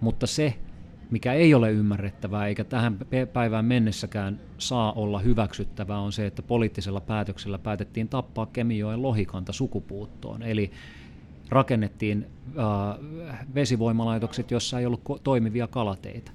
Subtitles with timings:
[0.00, 0.54] Mutta se,
[1.10, 2.98] mikä ei ole ymmärrettävää eikä tähän
[3.32, 10.42] päivään mennessäkään saa olla hyväksyttävää, on se, että poliittisella päätöksellä päätettiin tappaa Kemijoen lohikanta sukupuuttoon.
[10.42, 10.70] Eli
[11.48, 12.26] rakennettiin
[12.58, 12.98] äh,
[13.54, 16.30] vesivoimalaitokset, joissa ei ollut toimivia kalateitä.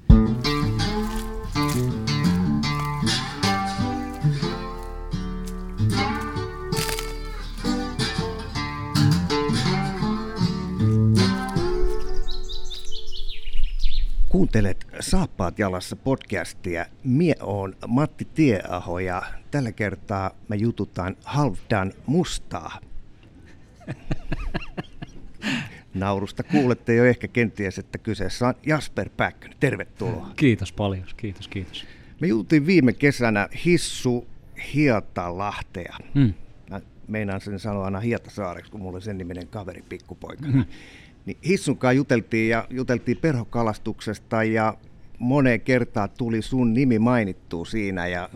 [14.45, 16.85] Kuuntelet Saappaat jalassa podcastia.
[17.03, 22.79] Mie on Matti Tieaho ja tällä kertaa me jututaan Halvdan mustaa.
[25.93, 29.57] Naurusta kuulette jo ehkä kenties, että kyseessä on Jasper Päkkönen.
[29.59, 30.29] Tervetuloa.
[30.35, 31.85] Kiitos paljon, kiitos, kiitos.
[32.21, 34.27] Me jututin viime kesänä Hissu
[34.73, 35.97] Hietalahtea.
[36.15, 36.33] Hmm.
[36.69, 40.51] Mä meinaan sen sanoa aina Hietasaareksi, kun mulla oli sen niminen kaveri pikkupoikana.
[40.51, 40.65] Hmm.
[41.25, 44.77] Niin Hissunkaan juteltiin ja juteltiin perhokalastuksesta ja
[45.19, 48.29] moneen kertaan tuli sun nimi mainittua siinä ja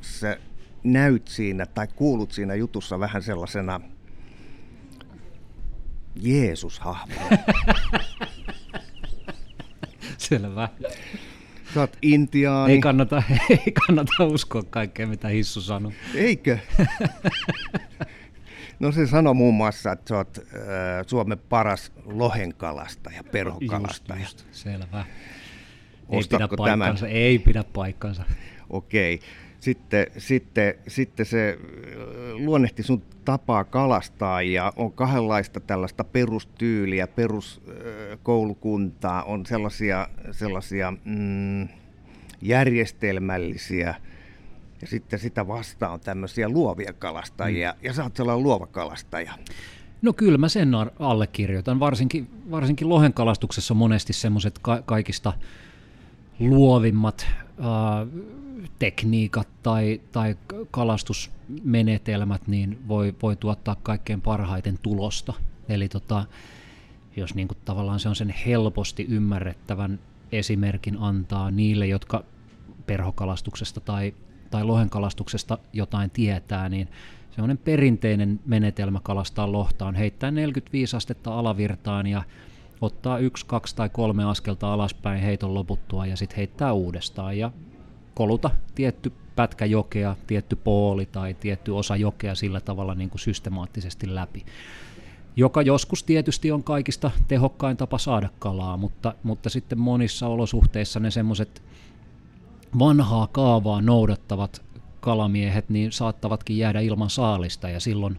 [0.00, 0.40] se
[0.84, 3.80] näyt siinä tai kuulut siinä jutussa vähän sellaisena
[6.22, 7.38] Jeesus-hahmona.
[10.18, 10.68] Selvä.
[11.74, 12.72] Sä oot intiaani.
[12.72, 15.92] Ei kannata, ei kannata uskoa kaikkea, mitä Hissu sanoo.
[16.14, 16.58] Eikö?
[18.80, 20.44] No se sanoi muun muassa, että sä oot äh,
[21.06, 24.20] Suomen paras lohenkalasta ja perhokalastaja.
[24.20, 25.04] Just, just, selvä.
[26.10, 27.16] Ei pidä paikkansa, tämän?
[27.16, 28.24] ei pidä paikkansa.
[28.70, 29.20] Okei.
[29.60, 31.58] Sitten, sitten, sitten se
[32.32, 41.68] luonnehti sun tapaa kalastaa ja on kahdenlaista tällaista perustyyliä, peruskoulukuntaa, on sellaisia, sellaisia mm,
[42.42, 43.94] järjestelmällisiä
[44.84, 47.78] ja sitten sitä vastaan on tämmöisiä luovia kalastajia, mm.
[47.82, 49.32] ja sä oot sellainen luova kalastaja.
[50.02, 55.32] No kyllä mä sen allekirjoitan, varsinkin, varsinkin lohenkalastuksessa monesti semmoiset ka- kaikista
[56.38, 58.24] luovimmat äh,
[58.78, 60.36] tekniikat tai, tai
[60.70, 65.34] kalastusmenetelmät niin voi, voi tuottaa kaikkein parhaiten tulosta.
[65.68, 66.24] Eli tota,
[67.16, 69.98] jos niin kuin tavallaan se on sen helposti ymmärrettävän
[70.32, 72.24] esimerkin antaa niille, jotka
[72.86, 74.14] perhokalastuksesta tai
[74.50, 76.88] tai lohenkalastuksesta jotain tietää, niin
[77.30, 82.22] semmoinen perinteinen menetelmä kalastaa lohta on heittää 45 astetta alavirtaan ja
[82.80, 87.50] ottaa yksi, kaksi tai kolme askelta alaspäin heiton loputtua ja sitten heittää uudestaan ja
[88.14, 94.14] koluta tietty pätkä jokea, tietty pooli tai tietty osa jokea sillä tavalla niin kuin systemaattisesti
[94.14, 94.44] läpi.
[95.36, 101.10] Joka joskus tietysti on kaikista tehokkain tapa saada kalaa, mutta, mutta sitten monissa olosuhteissa ne
[101.10, 101.62] semmoiset
[102.78, 104.62] vanhaa kaavaa noudattavat
[105.00, 108.18] kalamiehet niin saattavatkin jäädä ilman saalista ja silloin,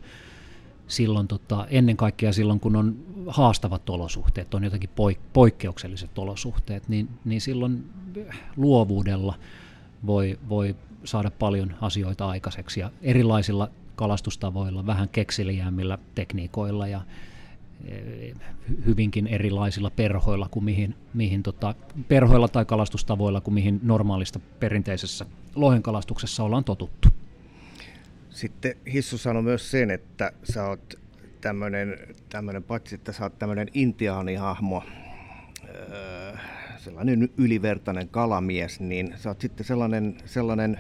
[0.88, 2.96] silloin tota, ennen kaikkea silloin kun on
[3.28, 7.86] haastavat olosuhteet, on jotenkin poik- poikkeukselliset olosuhteet, niin, niin silloin
[8.58, 9.36] luovuudella
[10.06, 17.02] voi, voi saada paljon asioita aikaiseksi ja erilaisilla kalastustavoilla, vähän kekseliäämmillä tekniikoilla ja
[18.86, 21.76] hyvinkin erilaisilla perhoilla kuin mihin, mihin tota,
[22.08, 25.26] perhoilla tai kalastustavoilla kuin mihin normaalista perinteisessä
[25.56, 27.10] lohenkalastuksessa ollaan totuttu.
[28.30, 31.00] Sitten Hissu sanoi myös sen, että sä oot
[31.42, 31.98] tämmöinen,
[32.30, 34.84] tämmöinen paitsi että sä oot tämmöinen intiaanihahmo,
[35.70, 36.38] öö,
[36.78, 40.80] sellainen ylivertainen kalamies, niin sä oot sitten sellainen, sellainen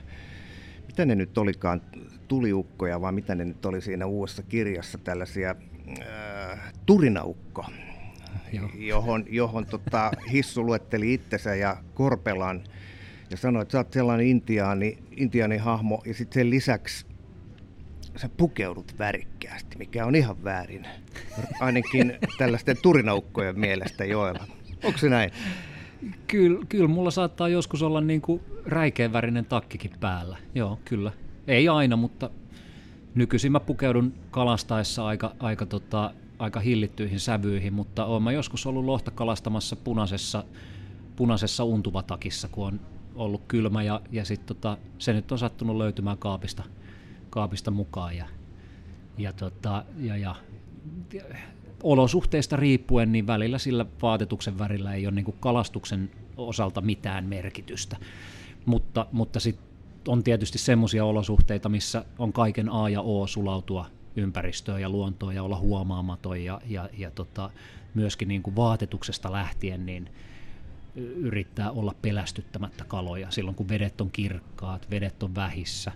[0.87, 1.81] mitä ne nyt olikaan,
[2.27, 5.55] tuliukkoja, vai mitä ne nyt oli siinä uudessa kirjassa, tällaisia
[6.01, 7.65] äh, turinaukko,
[8.53, 8.69] Joo.
[8.75, 12.63] johon, johon tota, Hissu luetteli itsensä ja Korpelan
[13.31, 17.05] ja sanoi, että sä oot sellainen intiaani, intiaani hahmo ja sitten sen lisäksi
[18.15, 20.87] sä pukeudut värikkäästi, mikä on ihan väärin.
[21.59, 24.47] Ainakin tällaisten turinaukkojen mielestä joella.
[24.83, 25.31] Onko se näin?
[26.27, 30.37] Kyllä, kyllä mulla saattaa joskus olla niin kuin räikeänvärinen takkikin päällä.
[30.55, 31.11] Joo, kyllä.
[31.47, 32.29] Ei aina, mutta
[33.15, 38.85] nykyisin mä pukeudun kalastaessa aika, aika, tota, aika hillittyihin sävyihin, mutta oon mä joskus ollut
[38.85, 40.43] lohta kalastamassa punaisessa,
[41.15, 42.79] punaisessa untuvatakissa, kun on
[43.15, 46.63] ollut kylmä ja, ja sit tota, se nyt on sattunut löytymään kaapista,
[47.29, 48.25] kaapista mukaan ja,
[49.17, 50.35] ja, tota, ja, ja
[51.83, 57.97] olosuhteista riippuen, niin välillä sillä vaatetuksen värillä ei ole niin kalastuksen osalta mitään merkitystä.
[58.65, 59.74] Mutta, mutta sitten
[60.07, 63.85] on tietysti semmoisia olosuhteita, missä on kaiken A ja O sulautua
[64.15, 67.49] ympäristöön ja luontoon ja olla huomaamaton ja, ja, ja tota,
[67.93, 70.09] myöskin niin kuin vaatetuksesta lähtien niin
[71.15, 75.91] yrittää olla pelästyttämättä kaloja silloin, kun vedet on kirkkaat, vedet on vähissä,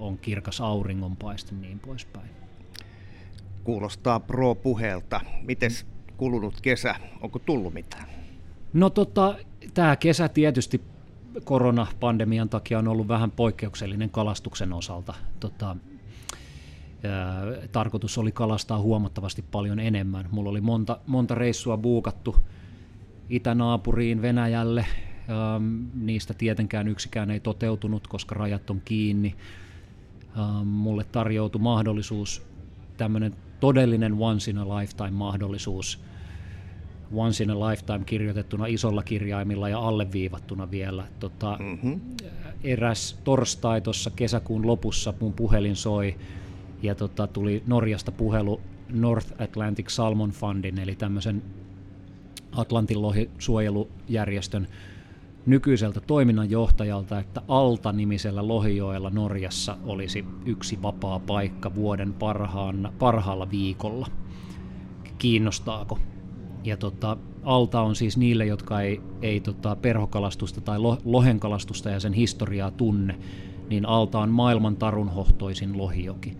[0.00, 2.30] on kirkas auringonpaiste niin poispäin.
[3.64, 5.20] Kuulostaa pro-puheelta.
[5.42, 5.86] Mites
[6.16, 8.04] kulunut kesä, onko tullut mitään?
[8.72, 9.36] No tota,
[9.74, 10.80] tämä kesä tietysti
[11.44, 15.14] koronapandemian takia on ollut vähän poikkeuksellinen kalastuksen osalta.
[15.40, 17.42] Tota, ää,
[17.72, 20.28] tarkoitus oli kalastaa huomattavasti paljon enemmän.
[20.30, 22.36] Mulla oli monta, monta reissua buukattu
[23.28, 24.86] itänaapuriin Venäjälle.
[25.30, 29.34] Ähm, niistä tietenkään yksikään ei toteutunut, koska rajat on kiinni.
[30.38, 32.42] Ähm, mulle tarjoutui mahdollisuus,
[32.96, 35.98] tämmöinen todellinen once in a lifetime mahdollisuus–
[37.14, 41.04] Once in a Lifetime kirjoitettuna isolla kirjaimilla ja alleviivattuna vielä.
[41.20, 42.00] Tota, mm-hmm.
[42.64, 46.16] Eräs torstai tuossa kesäkuun lopussa mun puhelin soi
[46.82, 48.60] ja tota, tuli Norjasta puhelu
[48.90, 51.42] North Atlantic Salmon Fundin, eli tämmöisen
[52.52, 54.68] Atlantin lohisuojelujärjestön
[55.46, 64.06] nykyiseltä toiminnanjohtajalta, että Alta-nimisellä Lohijoella Norjassa olisi yksi vapaa paikka vuoden parhaan, parhaalla viikolla.
[65.18, 65.98] Kiinnostaako?
[66.64, 72.00] Ja tota, alta on siis niille, jotka ei, ei tota perhokalastusta tai lo, lohenkalastusta ja
[72.00, 73.18] sen historiaa tunne,
[73.68, 76.36] niin alta on maailman tarunhohtoisin lohijoki.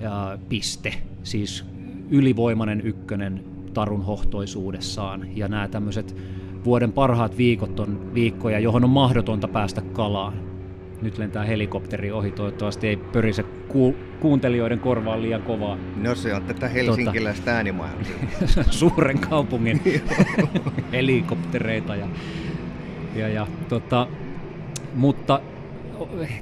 [0.00, 0.94] Ja piste.
[1.22, 1.64] Siis
[2.10, 3.44] ylivoimainen ykkönen
[3.74, 5.36] tarunhohtoisuudessaan.
[5.36, 6.16] Ja nämä tämmöiset
[6.64, 10.55] vuoden parhaat viikot on viikkoja, johon on mahdotonta päästä kalaan.
[11.02, 15.78] Nyt lentää helikopteri ohi, toivottavasti ei pörise ku- kuuntelijoiden korvaan liian kovaa.
[15.96, 18.06] No se on tätä helsinkiläistä tota, äänimaailmaa.
[18.70, 19.82] suuren kaupungin
[20.92, 21.96] helikoptereita.
[21.96, 22.08] Ja,
[23.14, 24.08] ja, ja, tota,
[24.94, 25.40] mutta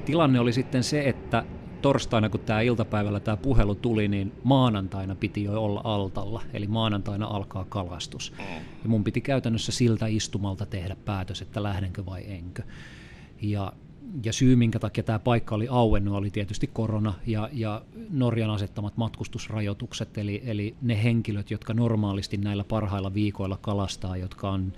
[0.04, 1.44] tilanne oli sitten se, että
[1.82, 7.26] torstaina, kun tämä iltapäivällä tämä puhelu tuli, niin maanantaina piti jo olla altalla, eli maanantaina
[7.26, 8.32] alkaa kalastus.
[8.82, 12.62] Ja mun piti käytännössä siltä istumalta tehdä päätös, että lähdenkö vai enkö.
[13.42, 13.72] Ja
[14.24, 18.96] ja syy, minkä takia tämä paikka oli auennut, oli tietysti korona ja, ja Norjan asettamat
[18.96, 24.72] matkustusrajoitukset, eli, eli ne henkilöt, jotka normaalisti näillä parhailla viikoilla kalastaa, jotka on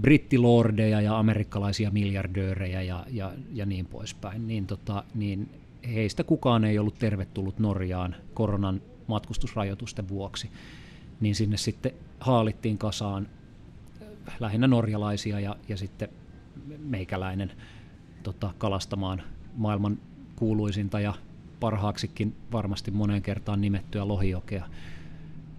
[0.00, 5.50] brittilordeja ja amerikkalaisia miljardöörejä ja, ja, ja niin poispäin, niin, tota, niin
[5.94, 10.50] heistä kukaan ei ollut tervetullut Norjaan koronan matkustusrajoitusten vuoksi.
[11.20, 13.28] Niin sinne sitten haalittiin kasaan
[14.40, 16.08] lähinnä norjalaisia ja, ja sitten
[16.78, 17.52] meikäläinen–
[18.22, 19.22] tota, kalastamaan
[19.56, 19.98] maailman
[20.36, 21.14] kuuluisinta ja
[21.60, 24.68] parhaaksikin varmasti moneen kertaan nimettyä lohijokea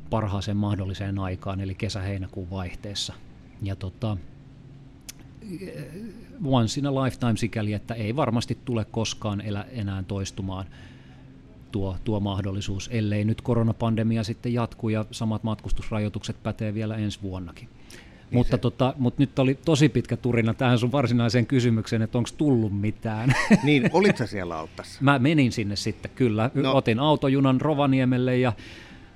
[0.10, 3.14] parhaaseen mahdolliseen aikaan, eli kesä-heinäkuun vaihteessa.
[3.62, 4.18] Ja tota,
[6.46, 10.66] once in a lifetime sikäli, että ei varmasti tule koskaan elä, enää toistumaan
[11.72, 17.70] tuo, tuo mahdollisuus, ellei nyt koronapandemia sitten jatku ja samat matkustusrajoitukset pätee vielä ensi vuonnakin.
[18.32, 22.30] Niin mutta, tota, mutta nyt oli tosi pitkä turina tähän sun varsinaiseen kysymykseen, että onko
[22.38, 23.36] tullut mitään.
[23.64, 25.00] Niin, olitko siellä altassa?
[25.02, 26.52] Mä menin sinne sitten, kyllä.
[26.54, 26.76] No.
[26.76, 28.54] Otin autojunan Rovaniemelle ja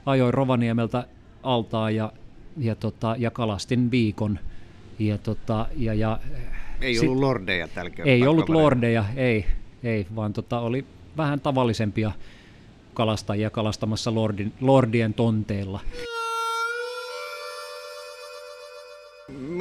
[0.06, 1.08] ajoin Rovaniemeltä
[1.44, 2.12] altaan ja,
[2.58, 4.40] ja, tota, ja kalastin viikon.
[5.00, 6.20] Ja, tota, ja, ja,
[6.82, 9.46] ei sit, ollut lordeja tällä Ei ollut lordeja, ei,
[9.84, 10.86] ei vaan tota, oli
[11.18, 12.12] vähän tavallisempia
[12.94, 15.80] kalastajia kalastamassa lordin, lordien tonteilla.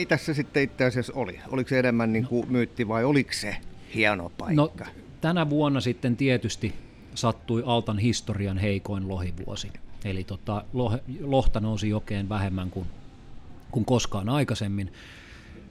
[0.02, 1.40] Mitä se sitten itse asiassa oli?
[1.48, 3.56] Oliko se enemmän niin kuin myytti vai oliko se
[3.94, 4.54] hieno paikka?
[4.54, 4.72] No,
[5.20, 6.74] tänä vuonna sitten tietysti
[7.14, 9.72] sattui Altan historian heikoin lohivuosi.
[10.04, 10.64] Eli tota,
[11.20, 12.86] lohta nousi jokeen vähemmän kuin,
[13.70, 14.92] kuin koskaan aikaisemmin.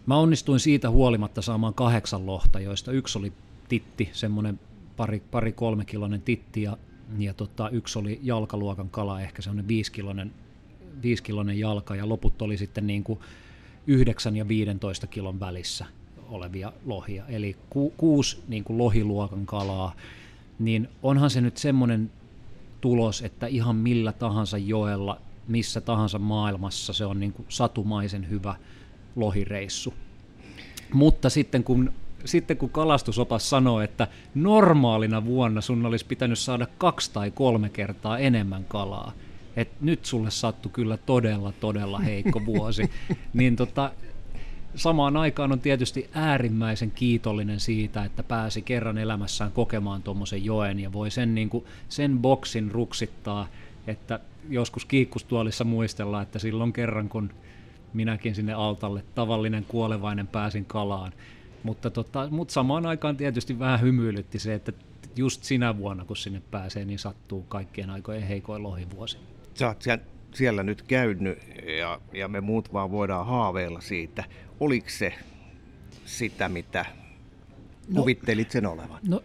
[0.06, 3.34] Mä onnistuin siitä huolimatta saamaan kahdeksan lohta, joista yksi oli
[3.70, 4.60] titti, semmoinen
[4.98, 6.78] pari, pari kolmekiloinen titti ja,
[7.18, 10.32] ja tota, yksi oli jalkaluokan kala, ehkä semmoinen viisikiloinen,
[11.02, 13.20] viisikiloinen jalka ja loput oli sitten niin kuin
[13.88, 15.86] 9 ja 15 kilon välissä
[16.30, 19.96] olevia lohia, eli ku, kuusi niin kuin lohiluokan kalaa,
[20.60, 22.12] niin onhan se nyt semmoinen
[22.82, 28.56] tulos, että ihan millä tahansa joella, missä tahansa maailmassa se on niin kuin satumaisen hyvä
[29.16, 29.94] lohireissu.
[30.94, 31.94] Mutta sitten kun,
[32.26, 38.18] sitten kun kalastusopas sanoo, että normaalina vuonna sun olisi pitänyt saada kaksi tai kolme kertaa
[38.18, 39.14] enemmän kalaa,
[39.56, 42.92] että nyt sulle sattui kyllä todella, todella heikko vuosi,
[43.34, 43.92] niin tota,
[44.76, 50.94] samaan aikaan on tietysti äärimmäisen kiitollinen siitä, että pääsi kerran elämässään kokemaan tuommoisen joen ja
[50.94, 53.48] voi sen, niin kuin, sen boksin ruksittaa,
[53.88, 57.30] että joskus kiikkustuolissa muistella, että silloin kerran kun
[57.94, 61.14] minäkin sinne altalle tavallinen kuolevainen pääsin kalaan.
[61.64, 64.72] Mutta, tota, mutta samaan aikaan tietysti vähän hymyilytti se, että
[65.16, 69.18] just sinä vuonna kun sinne pääsee, niin sattuu kaikkien aikojen heikoin lohivuosi
[69.54, 69.84] sä oot
[70.34, 71.40] siellä nyt käynyt
[71.80, 74.24] ja, ja me muut vaan voidaan haaveilla siitä.
[74.60, 75.14] Oliko se
[76.06, 76.86] sitä, mitä
[77.88, 79.00] no, kuvittelit sen olevan?
[79.08, 79.24] No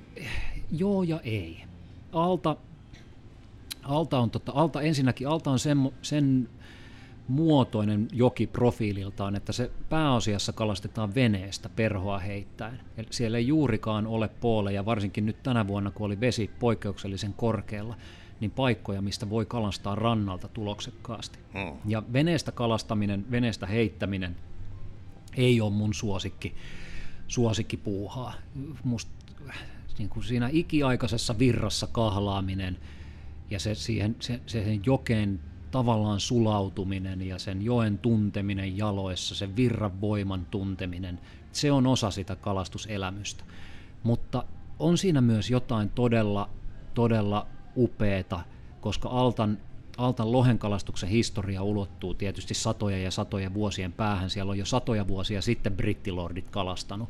[0.72, 1.64] joo ja ei.
[2.12, 2.56] Alta,
[3.82, 6.48] Alta on tota, Alta ensinnäkin Alta on sen, sen
[7.28, 12.80] muotoinen joki profiililtaan, että se pääasiassa kalastetaan veneestä perhoa heittäen.
[12.96, 17.96] Eli siellä ei juurikaan ole pooleja, varsinkin nyt tänä vuonna, kun oli vesi poikkeuksellisen korkealla,
[18.40, 21.38] niin paikkoja, mistä voi kalastaa rannalta tuloksekkaasti.
[21.52, 21.78] Hmm.
[21.86, 24.36] Ja veneestä kalastaminen, veneestä heittäminen
[25.36, 26.54] ei ole mun suosikki,
[27.28, 28.34] suosikkipuuhaa.
[28.84, 29.08] Must,
[29.98, 32.78] niin kuin siinä ikiaikaisessa virrassa kahlaaminen
[33.50, 35.40] ja se, siihen, se, se sen jokeen
[35.70, 41.20] tavallaan sulautuminen ja sen joen tunteminen jaloissa, sen virran voiman tunteminen,
[41.52, 43.44] se on osa sitä kalastuselämystä.
[44.02, 44.44] Mutta
[44.78, 46.50] on siinä myös jotain todella,
[46.94, 48.40] todella upeeta,
[48.80, 49.58] koska Altan,
[49.96, 54.30] Altan lohenkalastuksen historia ulottuu tietysti satoja ja satoja vuosien päähän.
[54.30, 57.08] Siellä on jo satoja vuosia sitten brittilordit kalastanut.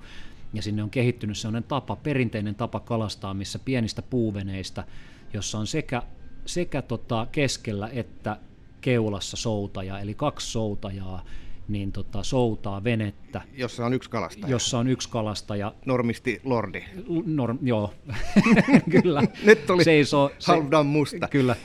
[0.52, 4.84] Ja sinne on kehittynyt sellainen tapa, perinteinen tapa kalastaa, missä pienistä puuveneistä,
[5.32, 6.02] jossa on sekä,
[6.46, 8.36] sekä tota keskellä että
[8.80, 11.24] keulassa soutaja, eli kaksi soutajaa,
[11.68, 13.42] niin tota, soutaa venettä.
[13.52, 14.50] Jossa on yksi kalastaja.
[14.50, 15.74] Jossa on yksi kalastaja.
[15.86, 16.84] Normisti Lordi.
[17.26, 17.94] Norm, joo,
[19.02, 19.22] kyllä.
[19.44, 20.52] Nyt oli seisoo, se,
[20.84, 21.28] musta.
[21.28, 21.56] Kyllä,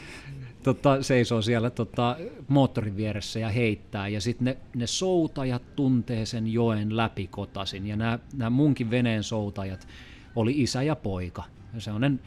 [0.64, 2.18] tota, seisoo siellä tota,
[2.48, 4.08] moottorin vieressä ja heittää.
[4.08, 7.88] Ja sitten ne, ne soutajat tuntee sen joen läpi kotasin.
[7.88, 9.88] Ja nämä munkin veneen soutajat
[10.36, 11.44] oli isä ja poika.
[11.74, 12.20] Ja se on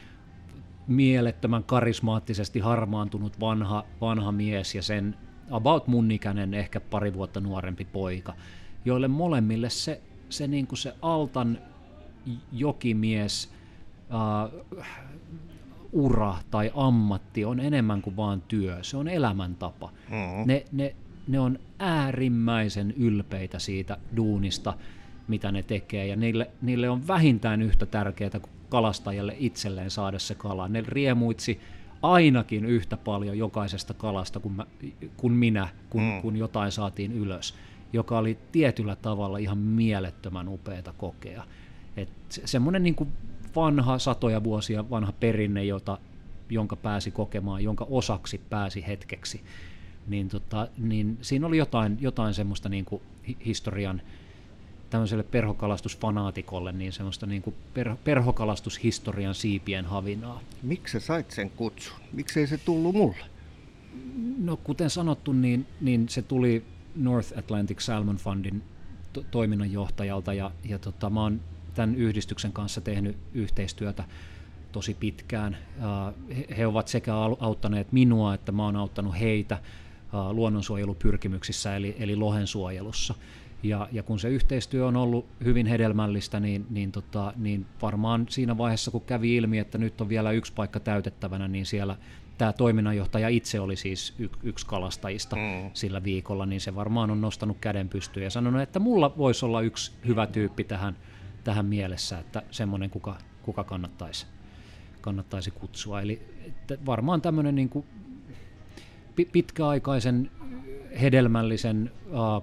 [0.87, 5.16] mielettömän karismaattisesti harmaantunut vanha, vanha mies ja sen
[5.51, 8.35] about mun ikäinen, ehkä pari vuotta nuorempi poika,
[8.85, 11.59] joille molemmille se, se, niin kuin se Altan
[12.53, 13.53] jokimies
[14.11, 14.65] uh,
[15.93, 19.91] ura tai ammatti on enemmän kuin vaan työ, se on elämäntapa.
[20.11, 20.47] Mm-hmm.
[20.47, 20.95] Ne, ne,
[21.29, 24.75] ne on äärimmäisen ylpeitä siitä duunista,
[25.29, 30.35] mitä ne tekee, ja niille, niille on vähintään yhtä tärkeää kuin kalastajalle itselleen saada se
[30.35, 30.69] kala.
[30.69, 31.61] Ne riemuitsi
[32.12, 34.66] ainakin yhtä paljon jokaisesta kalasta kuin, mä,
[35.16, 36.23] kuin minä, kun, mm.
[36.23, 37.54] kun jotain saatiin ylös,
[37.92, 41.44] joka oli tietyllä tavalla ihan mielettömän upeata kokea.
[41.96, 43.12] Et semmoinen niin kuin
[43.56, 45.99] vanha, satoja vuosia vanha perinne, jota,
[46.50, 49.40] jonka pääsi kokemaan, jonka osaksi pääsi hetkeksi,
[50.06, 53.02] niin, tota, niin siinä oli jotain, jotain semmoista niin kuin
[53.46, 54.02] historian
[54.95, 60.41] tämmöiselle perhokalastusfanaatikolle niin semmoista niin kuin per, perhokalastushistorian siipien havinaa.
[60.63, 61.97] Miksi sä sait sen kutsun?
[62.13, 63.27] Miksi se tullut mulle?
[64.39, 66.65] No kuten sanottu, niin, niin se tuli
[66.97, 68.63] North Atlantic Salmon Fundin
[69.13, 71.41] to- toiminnanjohtajalta ja, ja tota, mä oon
[71.75, 74.05] tämän yhdistyksen kanssa tehnyt yhteistyötä
[74.73, 75.57] tosi pitkään.
[76.57, 79.59] He ovat sekä auttaneet minua että mä oon auttanut heitä
[80.33, 83.15] luonnonsuojelupyrkimyksissä eli, eli lohensuojelussa.
[83.64, 88.59] Ja, ja kun se yhteistyö on ollut hyvin hedelmällistä, niin, niin, tota, niin varmaan siinä
[88.59, 91.97] vaiheessa, kun kävi ilmi, että nyt on vielä yksi paikka täytettävänä, niin siellä
[92.38, 95.71] tämä toiminnanjohtaja itse oli siis y- yksi kalastajista mm.
[95.75, 99.61] sillä viikolla, niin se varmaan on nostanut käden pystyyn ja sanonut, että mulla voisi olla
[99.61, 100.97] yksi hyvä tyyppi tähän,
[101.44, 104.26] tähän mielessä, että semmoinen kuka, kuka kannattaisi,
[105.00, 106.00] kannattaisi kutsua.
[106.00, 107.87] Eli että varmaan tämmöinen niin kuin
[109.33, 110.30] pitkäaikaisen
[111.01, 111.93] hedelmällisen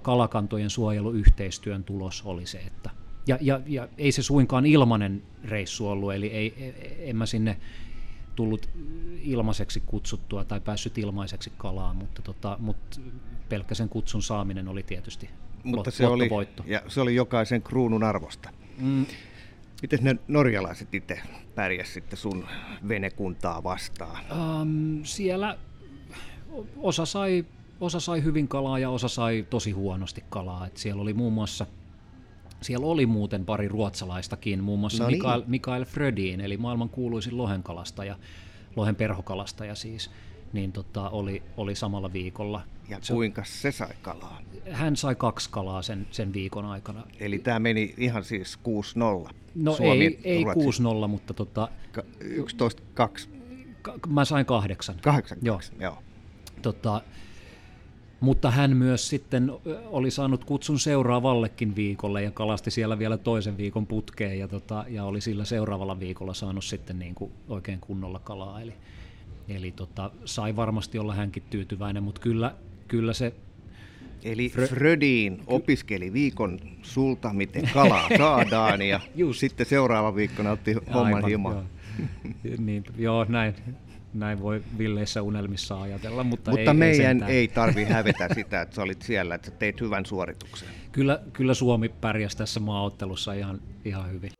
[0.02, 2.90] kalakantojen suojeluyhteistyön tulos oli se, että
[3.26, 7.56] ja, ja, ja ei se suinkaan ilmanen reissu ollut, eli ei, ei, en mä sinne
[8.36, 8.68] tullut
[9.22, 13.00] ilmaiseksi kutsuttua tai päässyt ilmaiseksi kalaan, mutta, tota, mutta
[13.48, 15.30] pelkkä sen kutsun saaminen oli tietysti
[15.64, 16.28] mutta se oli,
[16.66, 18.50] ja se oli jokaisen kruunun arvosta.
[18.78, 19.06] Mm.
[19.82, 21.20] Miten ne norjalaiset itse
[21.54, 22.46] pärjäs sitten sun
[22.88, 24.24] venekuntaa vastaan?
[24.32, 25.58] Um, siellä
[26.76, 27.44] osa sai
[27.82, 30.66] osa sai hyvin kalaa ja osa sai tosi huonosti kalaa.
[30.66, 31.66] Et siellä oli muun muassa
[32.60, 35.18] siellä oli muuten pari ruotsalaistakin, muun muassa no niin.
[35.18, 38.18] Mikael, Mikael Frödin, eli maailman kuuluisin lohenkalastaja,
[38.76, 40.10] lohen perhokalastaja siis,
[40.52, 42.62] niin tota, oli, oli samalla viikolla.
[42.88, 44.40] Ja se, kuinka se sai kalaa?
[44.70, 47.06] Hän sai kaksi kalaa sen, sen viikon aikana.
[47.20, 48.58] Eli tämä meni ihan siis
[49.28, 49.32] 6-0?
[49.54, 50.44] No Suomi, ei, ei
[51.04, 51.34] 6-0, mutta...
[51.34, 51.68] Tota,
[52.22, 53.28] 11-2?
[54.08, 54.96] Mä sain kahdeksan.
[55.02, 55.60] Kahdeksan, joo.
[55.80, 55.98] joo.
[56.62, 57.02] Tota,
[58.22, 59.52] mutta hän myös sitten
[59.86, 65.04] oli saanut kutsun seuraavallekin viikolle ja kalasti siellä vielä toisen viikon putkeen ja, tota, ja
[65.04, 68.60] oli sillä seuraavalla viikolla saanut sitten niin kuin oikein kunnolla kalaa.
[68.60, 68.74] Eli,
[69.48, 72.54] eli tota, sai varmasti olla hänkin tyytyväinen, mutta kyllä,
[72.88, 73.34] kyllä se
[74.24, 79.40] Eli Frö- Frödiin opiskeli viikon sulta, miten kalaa saadaan, ja Just.
[79.40, 81.52] sitten seuraava viikkona otti homman hieman.
[81.52, 81.64] Joo.
[82.66, 83.54] niin, joo, näin
[84.14, 88.74] näin voi villeissä unelmissa ajatella, mutta, mutta ei, meidän ei, ei tarvi hävetä sitä, että
[88.74, 90.68] sä olit siellä, että sä teit hyvän suorituksen.
[90.92, 94.30] Kyllä, kyllä Suomi pärjäsi tässä maaottelussa ihan, ihan hyvin.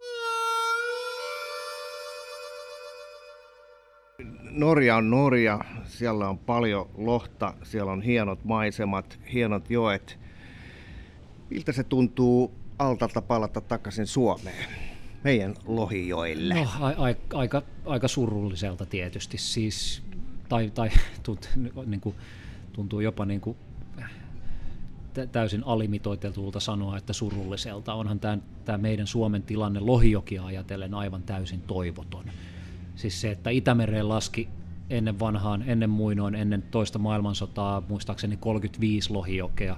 [4.51, 10.19] Norja on Norja, siellä on paljon lohta, siellä on hienot maisemat, hienot joet.
[11.51, 14.92] Miltä se tuntuu altalta palata takaisin Suomeen,
[15.25, 16.55] meidän lohijoille?
[16.55, 20.03] No, a- a- aika, aika surulliselta tietysti, siis,
[20.49, 20.91] tai, tai
[21.23, 21.49] tunt,
[21.87, 22.15] niin kuin,
[22.73, 23.57] tuntuu jopa niin kuin
[25.33, 27.95] täysin alimitoitetulta sanoa, että surulliselta.
[27.95, 32.25] Onhan tämä, tämä meidän Suomen tilanne lohijokia ajatellen aivan täysin toivoton.
[32.97, 34.49] Siis se, että Itämereen laski
[34.91, 39.77] ennen vanhaan, ennen muinoin, ennen toista maailmansotaa, muistaakseni 35 lohijokea,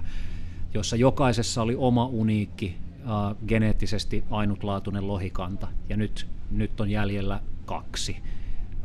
[0.73, 8.17] jossa jokaisessa oli oma uniikki, äh, geneettisesti ainutlaatuinen lohikanta, ja nyt, nyt on jäljellä kaksi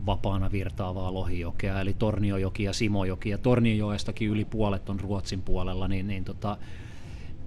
[0.07, 6.07] vapaana virtaavaa lohijokea, eli Torniojoki ja Simojoki, ja Torniojoestakin yli puolet on Ruotsin puolella, niin,
[6.07, 6.57] niin, tota,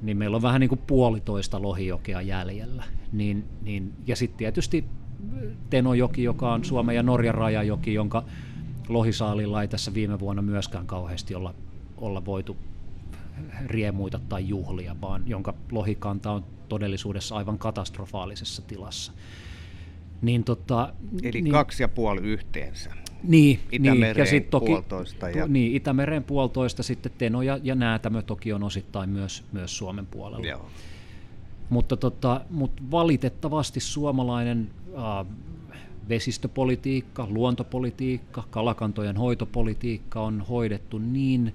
[0.02, 2.84] niin meillä on vähän niin kuin puolitoista lohijokea jäljellä.
[3.12, 4.86] Niin, niin, ja sitten tietysti
[5.70, 8.24] Tenojoki, joka on Suomen ja Norjan rajajoki, jonka
[8.90, 11.54] lohisaalilla ei tässä viime vuonna myöskään kauheasti olla,
[11.98, 12.58] olla voitu
[13.66, 19.12] riemuita tai juhlia, vaan jonka lohikanta on todellisuudessa aivan katastrofaalisessa tilassa.
[20.22, 22.94] Niin tota, Eli niin, kaksi ja puoli yhteensä.
[23.24, 25.30] Niin, Itämereen niin, ja sit toki, puolitoista.
[25.30, 25.48] Ja...
[25.48, 30.48] Niin, Itämeren puolitoista, sitten Teno ja, ja Näätämö toki on osittain myös, myös Suomen puolella.
[30.48, 30.66] Joo.
[31.70, 35.26] Mutta, tota, mutta valitettavasti suomalainen äh,
[36.10, 41.54] vesistöpolitiikka, luontopolitiikka, kalakantojen hoitopolitiikka on hoidettu niin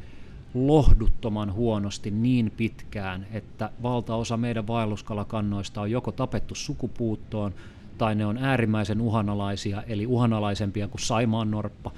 [0.55, 7.55] lohduttoman huonosti niin pitkään, että valtaosa meidän vaelluskalakannoista on joko tapettu sukupuuttoon
[7.99, 11.93] tai ne on äärimmäisen uhanalaisia, eli uhanalaisempia kuin Saimaan norppa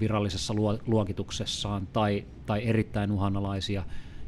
[0.00, 0.54] virallisessa
[0.86, 3.82] luokituksessaan, tai, tai erittäin uhanalaisia,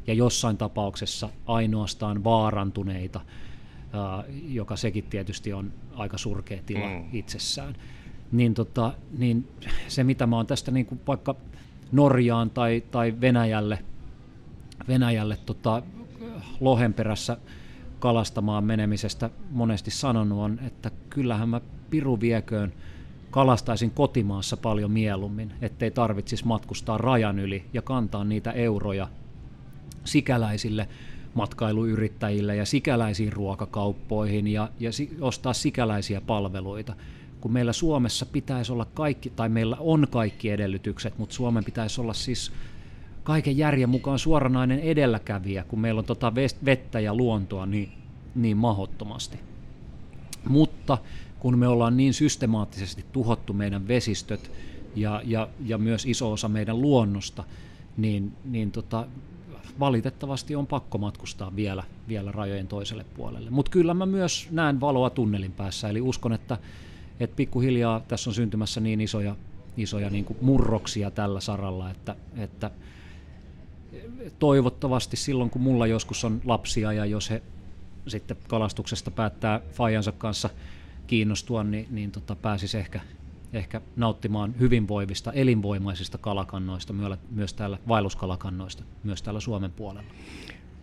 [0.07, 3.21] ja jossain tapauksessa ainoastaan vaarantuneita,
[4.47, 7.05] joka sekin tietysti on aika surkea tila mm.
[7.13, 7.75] itsessään.
[8.31, 9.47] Niin, tota, niin
[9.87, 11.35] se, mitä mä oon tästä niin kuin vaikka
[11.91, 13.79] Norjaan tai, tai Venäjälle,
[14.87, 15.81] Venäjälle tota,
[16.59, 17.37] lohen perässä
[17.99, 22.73] kalastamaan menemisestä monesti sanonut on, että kyllähän mä piru vieköön
[23.31, 29.07] kalastaisin kotimaassa paljon mieluummin, ettei tarvitsisi matkustaa rajan yli ja kantaa niitä euroja
[30.03, 30.87] sikäläisille
[31.33, 34.89] matkailuyrittäjille ja sikäläisiin ruokakauppoihin ja, ja
[35.21, 36.93] ostaa sikäläisiä palveluita.
[37.41, 42.13] Kun meillä Suomessa pitäisi olla kaikki, tai meillä on kaikki edellytykset, mutta Suomen pitäisi olla
[42.13, 42.51] siis
[43.23, 47.91] kaiken järjen mukaan suoranainen edelläkävijä, kun meillä on tota vettä ja luontoa niin,
[48.35, 49.39] niin mahottomasti.
[50.49, 50.97] Mutta
[51.39, 54.51] kun me ollaan niin systemaattisesti tuhottu meidän vesistöt
[54.95, 57.43] ja, ja, ja myös iso osa meidän luonnosta,
[57.97, 59.07] niin, niin tota,
[59.79, 63.49] valitettavasti on pakko matkustaa vielä, vielä rajojen toiselle puolelle.
[63.49, 66.57] Mutta kyllä mä myös näen valoa tunnelin päässä, eli uskon, että,
[67.19, 69.35] että pikkuhiljaa tässä on syntymässä niin isoja,
[69.77, 72.71] isoja niin kuin murroksia tällä saralla, että, että–
[74.39, 77.41] toivottavasti silloin, kun mulla joskus on lapsia ja jos he
[78.07, 80.49] sitten kalastuksesta päättää Fajansa kanssa
[81.07, 83.01] kiinnostua, niin, niin tota, pääsisi ehkä,
[83.53, 86.93] ehkä nauttimaan hyvinvoivista, elinvoimaisista kalakannoista,
[87.31, 90.09] myös täällä vaelluskalakannoista, myös täällä Suomen puolella.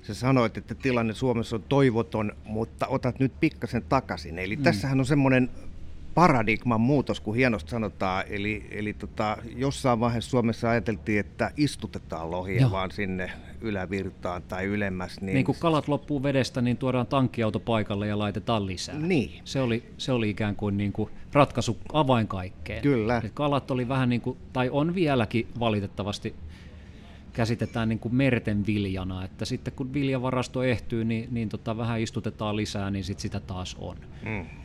[0.03, 4.39] Sä sanoit, että tilanne Suomessa on toivoton, mutta otat nyt pikkasen takaisin.
[4.39, 4.63] Eli mm.
[4.63, 5.51] tässähän on semmoinen
[6.15, 8.25] paradigman muutos, kun hienosti sanotaan.
[8.29, 12.71] Eli, eli tota, jossain vaiheessa Suomessa ajateltiin, että istutetaan lohia Joo.
[12.71, 15.21] vaan sinne ylävirtaan tai ylemmäs.
[15.21, 15.35] Niin...
[15.35, 18.99] niin kun kalat loppuu vedestä, niin tuodaan tankkiauto paikalle ja laitetaan lisää.
[18.99, 19.41] Niin.
[19.45, 22.83] Se oli, se oli ikään kuin, niin kuin ratkaisu avain kaikkeen.
[22.83, 23.23] Kyllä.
[23.25, 26.35] Et kalat oli vähän niin kuin, tai on vieläkin valitettavasti
[27.33, 32.57] käsitetään niin kuin merten viljana, että sitten kun viljavarasto ehtyy, niin, niin tota, vähän istutetaan
[32.57, 33.97] lisää, niin sit sitä taas on.
[34.25, 34.64] Mm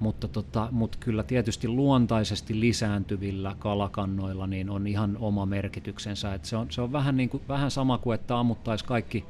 [0.00, 6.34] mutta, tota, mutta kyllä tietysti luontaisesti lisääntyvillä kalakannoilla niin on ihan oma merkityksensä.
[6.34, 9.24] Et se, on, se on vähän, niin kuin, vähän sama kuin, että ammuttaisiin kaikki,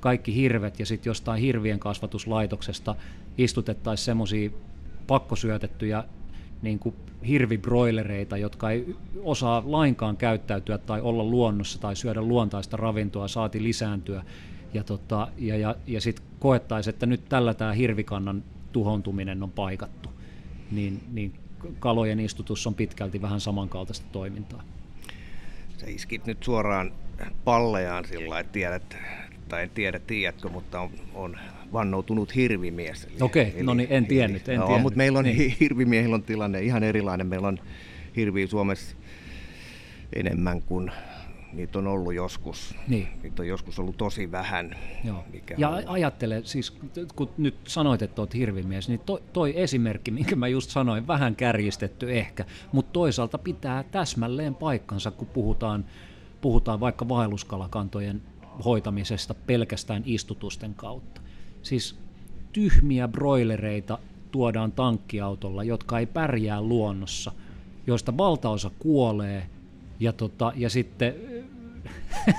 [0.00, 2.94] kaikki hirvet ja sitten jostain hirvien kasvatuslaitoksesta
[3.38, 4.50] istutettaisiin semmoisia
[5.06, 6.04] pakkosyötettyjä
[6.62, 6.94] niin kuin
[7.28, 14.24] hirvibroilereita, jotka ei osaa lainkaan käyttäytyä tai olla luonnossa tai syödä luontaista ravintoa, saati lisääntyä.
[14.74, 20.10] Ja, tota, ja, ja, ja sitten koettaisiin, että nyt tällä tämä hirvikannan tuhontuminen on paikattu,
[20.70, 21.32] niin, niin
[21.78, 24.62] kalojen istutus on pitkälti vähän samankaltaista toimintaa.
[25.78, 26.92] Sä iskit nyt suoraan
[27.44, 28.96] pallejaan sillä että tiedät,
[29.48, 31.38] tai en tiedä tiedätkö, mutta on, on
[31.72, 33.08] vannoutunut hirvimies.
[33.20, 34.48] Okei, okay, no niin en tiennyt.
[34.48, 34.82] En no, tiennyt.
[34.82, 35.56] mutta meillä on niin.
[35.60, 37.26] hirvimiehillä on tilanne ihan erilainen.
[37.26, 37.58] Meillä on
[38.16, 38.96] hirviä Suomessa
[40.16, 40.90] enemmän kuin
[41.52, 42.74] niitä on ollut joskus.
[42.88, 43.08] Niin.
[43.22, 44.76] Niitä on joskus ollut tosi vähän.
[45.04, 45.24] Joo.
[45.32, 45.82] Mikä ja on...
[45.86, 46.70] ajattele, siis
[47.16, 51.36] kun nyt sanoit, että olet hirvimies, niin toi, toi esimerkki, minkä mä just sanoin, vähän
[51.36, 55.84] kärjistetty ehkä, mutta toisaalta pitää täsmälleen paikkansa, kun puhutaan,
[56.40, 58.22] puhutaan vaikka vaelluskalakantojen
[58.64, 61.20] hoitamisesta pelkästään istutusten kautta.
[61.62, 61.98] Siis
[62.52, 63.98] tyhmiä broilereita
[64.30, 67.32] tuodaan tankkiautolla, jotka ei pärjää luonnossa,
[67.86, 69.46] joista valtaosa kuolee,
[70.00, 71.14] ja, tota, ja sitten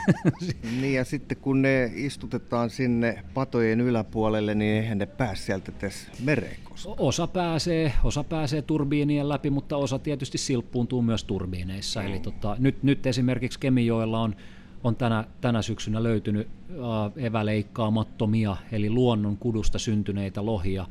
[0.82, 6.12] niin ja sitten kun ne istutetaan sinne patojen yläpuolelle, niin eihän ne pääse sieltä tässä
[6.24, 6.96] mereen koskaan.
[7.00, 12.02] Osa pääsee, osa pääsee turbiinien läpi, mutta osa tietysti silppuuntuu myös turbiineissa.
[12.02, 12.08] Mm.
[12.08, 14.36] Eli tota, nyt, nyt esimerkiksi Kemijoella on,
[14.84, 20.86] on tänä, tänä syksynä löytynyt äh, eväleikkaamattomia, eli luonnon kudusta syntyneitä lohia,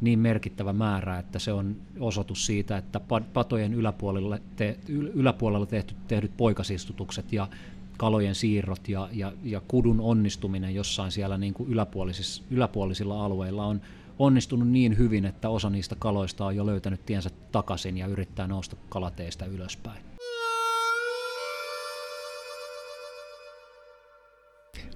[0.00, 3.00] niin merkittävä määrä, että se on osoitus siitä, että
[3.32, 7.48] patojen yläpuolella, te, yläpuolella tehty, tehdyt poikasistutukset ja
[8.00, 13.80] kalojen siirrot ja, ja, ja kudun onnistuminen jossain siellä niin kuin yläpuolisilla, yläpuolisilla alueilla on
[14.18, 18.76] onnistunut niin hyvin, että osa niistä kaloista on jo löytänyt tiensä takaisin ja yrittää nousta
[18.88, 20.02] kalateista ylöspäin.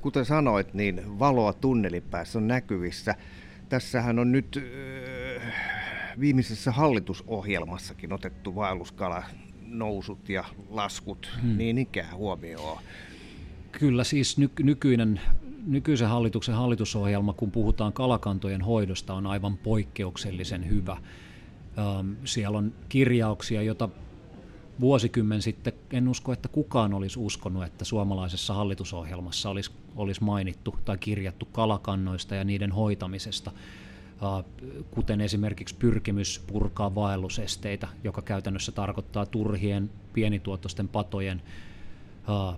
[0.01, 3.15] Kuten sanoit, niin valoa tunnelin päässä on näkyvissä.
[3.69, 4.63] Tässähän on nyt
[6.21, 9.23] viimeisessä hallitusohjelmassakin otettu vaelluskala
[9.79, 11.59] nousut ja laskut hmm.
[11.59, 12.83] niin ikään huomioon.
[13.73, 15.21] Kyllä siis ny- nykyinen,
[15.67, 20.97] nykyisen hallituksen hallitusohjelma, kun puhutaan kalakantojen hoidosta, on aivan poikkeuksellisen hyvä.
[21.79, 23.89] Ähm, siellä on kirjauksia, joita
[24.81, 30.99] vuosikymmen sitten en usko, että kukaan olisi uskonut, että suomalaisessa hallitusohjelmassa olisi, olisi mainittu tai
[30.99, 33.53] kirjattu kalakannoista ja niiden hoitamisesta
[34.91, 41.43] kuten esimerkiksi pyrkimys purkaa vaellusesteitä, joka käytännössä tarkoittaa turhien pienituottoisten patojen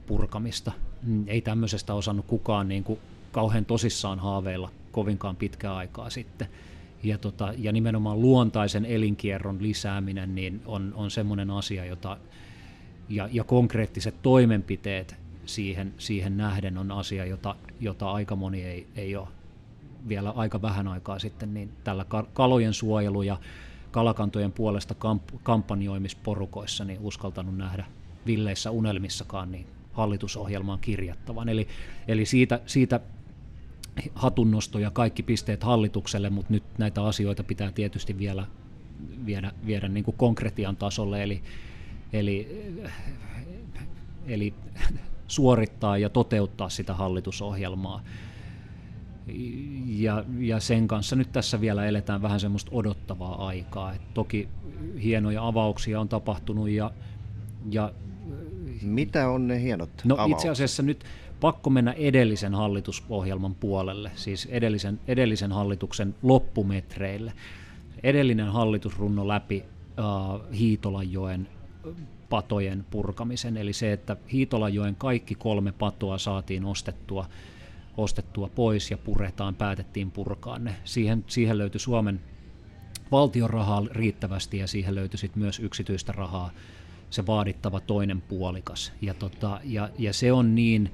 [0.06, 0.72] purkamista.
[1.02, 2.98] Mm, ei tämmöisestä osannut kukaan niin kuin
[3.32, 6.48] kauhean tosissaan haaveilla kovinkaan pitkää aikaa sitten.
[7.02, 12.16] Ja, tota, ja nimenomaan luontaisen elinkierron lisääminen niin on, on semmoinen asia, jota,
[13.08, 19.16] ja, ja konkreettiset toimenpiteet siihen, siihen nähden on asia, jota, jota aika moni ei, ei
[19.16, 19.28] ole
[20.08, 23.38] vielä aika vähän aikaa sitten, niin tällä kalojen suojelu ja
[23.90, 27.84] kalakantojen puolesta kamp- kampanjoimisporukoissa niin uskaltanut nähdä
[28.26, 31.48] villeissä unelmissakaan niin hallitusohjelmaan kirjattavan.
[31.48, 31.68] Eli,
[32.08, 33.00] eli siitä, siitä
[34.14, 38.46] hatunnosto ja kaikki pisteet hallitukselle, mutta nyt näitä asioita pitää tietysti vielä
[39.26, 41.42] viedä, viedä niin kuin konkretian tasolle, eli,
[42.12, 42.64] eli,
[44.26, 44.54] eli
[45.28, 48.02] suorittaa ja toteuttaa sitä hallitusohjelmaa
[49.86, 53.92] ja, ja sen kanssa nyt tässä vielä eletään vähän semmoista odottavaa aikaa.
[53.92, 54.48] Et toki
[55.02, 56.90] hienoja avauksia on tapahtunut ja,
[57.70, 57.92] ja
[58.82, 60.36] mitä on ne hienot No avaukset?
[60.36, 61.04] itse asiassa nyt
[61.40, 67.32] pakko mennä edellisen hallitusohjelman puolelle, siis edellisen, edellisen hallituksen loppumetreille.
[68.02, 69.64] Edellinen hallitus runno läpi
[69.98, 71.48] uh, Hiitolanjoen
[72.28, 77.26] patojen purkamisen, eli se, että Hiitolanjoen kaikki kolme patoa saatiin ostettua
[77.96, 80.76] ostettua pois ja puretaan, päätettiin purkaa ne.
[80.84, 82.20] Siihen, siihen löytyi Suomen
[83.12, 86.50] valtion rahaa riittävästi ja siihen löytyi sit myös yksityistä rahaa
[87.10, 88.92] se vaadittava toinen puolikas.
[89.02, 90.92] Ja, tota, ja, ja se on niin,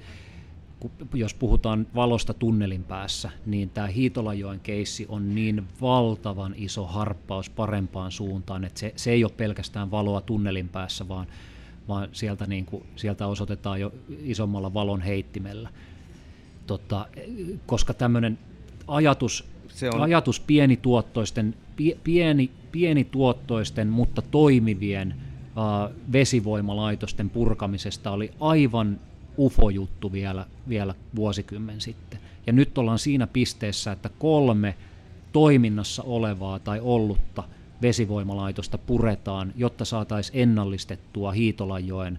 [1.14, 8.12] jos puhutaan valosta tunnelin päässä, niin tämä Hiitolajoen keissi on niin valtavan iso harppaus parempaan
[8.12, 11.26] suuntaan, että se, se ei ole pelkästään valoa tunnelin päässä, vaan,
[11.88, 15.70] vaan sieltä, niin kuin, sieltä osoitetaan jo isommalla valon heittimellä
[16.78, 17.06] tota,
[17.66, 18.38] koska tämmöinen
[18.88, 20.02] ajatus, se on...
[20.02, 21.54] ajatus pienituottoisten,
[22.04, 29.00] pieni, pienituottoisten, mutta toimivien uh, vesivoimalaitosten purkamisesta oli aivan
[29.38, 32.20] ufo-juttu vielä, vielä vuosikymmen sitten.
[32.46, 34.74] Ja nyt ollaan siinä pisteessä, että kolme
[35.32, 37.44] toiminnassa olevaa tai ollutta
[37.82, 42.18] vesivoimalaitosta puretaan, jotta saataisiin ennallistettua Hiitolanjoen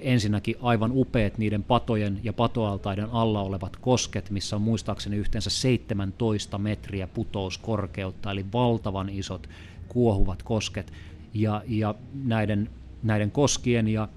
[0.00, 6.58] ensinnäkin aivan upeat niiden patojen ja patoaltaiden alla olevat kosket, missä on muistaakseni yhteensä 17
[6.58, 9.48] metriä putouskorkeutta, eli valtavan isot
[9.88, 10.92] kuohuvat kosket.
[11.34, 12.70] Ja, ja näiden,
[13.02, 14.08] näiden koskien ja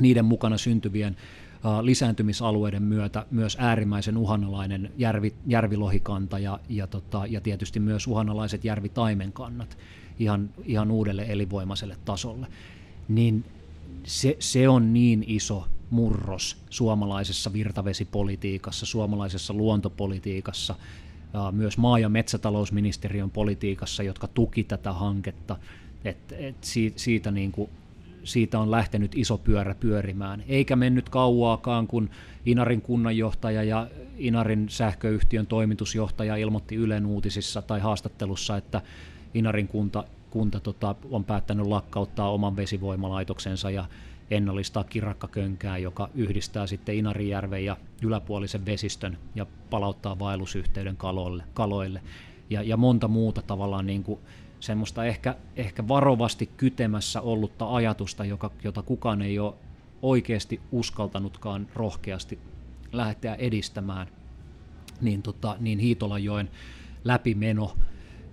[0.00, 1.16] niiden mukana syntyvien
[1.82, 9.78] lisääntymisalueiden myötä myös äärimmäisen uhanalainen järvi, järvilohikanta ja, ja, tota, ja tietysti myös uhanalaiset järvitaimenkannat
[10.18, 12.46] ihan, ihan uudelle elinvoimaiselle tasolle.
[13.08, 13.44] Niin
[14.04, 20.74] se, se on niin iso murros suomalaisessa virtavesipolitiikassa, suomalaisessa luontopolitiikassa,
[21.52, 25.56] myös maa- ja metsätalousministeriön politiikassa, jotka tuki tätä hanketta,
[26.04, 27.70] että et siitä, siitä niin kuin
[28.24, 30.44] siitä on lähtenyt iso pyörä pyörimään.
[30.48, 32.10] Eikä mennyt kauaakaan, kun
[32.46, 33.86] Inarin kunnanjohtaja ja
[34.16, 38.80] Inarin sähköyhtiön toimitusjohtaja ilmoitti Ylen uutisissa tai haastattelussa, että
[39.34, 43.84] Inarin kunta, kunta tota, on päättänyt lakkauttaa oman vesivoimalaitoksensa ja
[44.30, 51.44] ennallistaa kirakkakönkää, joka yhdistää sitten Inarijärven ja yläpuolisen vesistön ja palauttaa vaellusyhteyden kaloille.
[51.54, 52.02] kaloille.
[52.50, 54.20] Ja, ja monta muuta tavallaan niin kuin
[54.60, 59.54] semmoista ehkä, ehkä varovasti kytemässä ollutta ajatusta, joka, jota kukaan ei ole
[60.02, 62.38] oikeasti uskaltanutkaan rohkeasti
[62.92, 64.06] lähteä edistämään,
[65.00, 66.50] niin, tota, niin Hiitolanjoen
[67.04, 67.76] läpimeno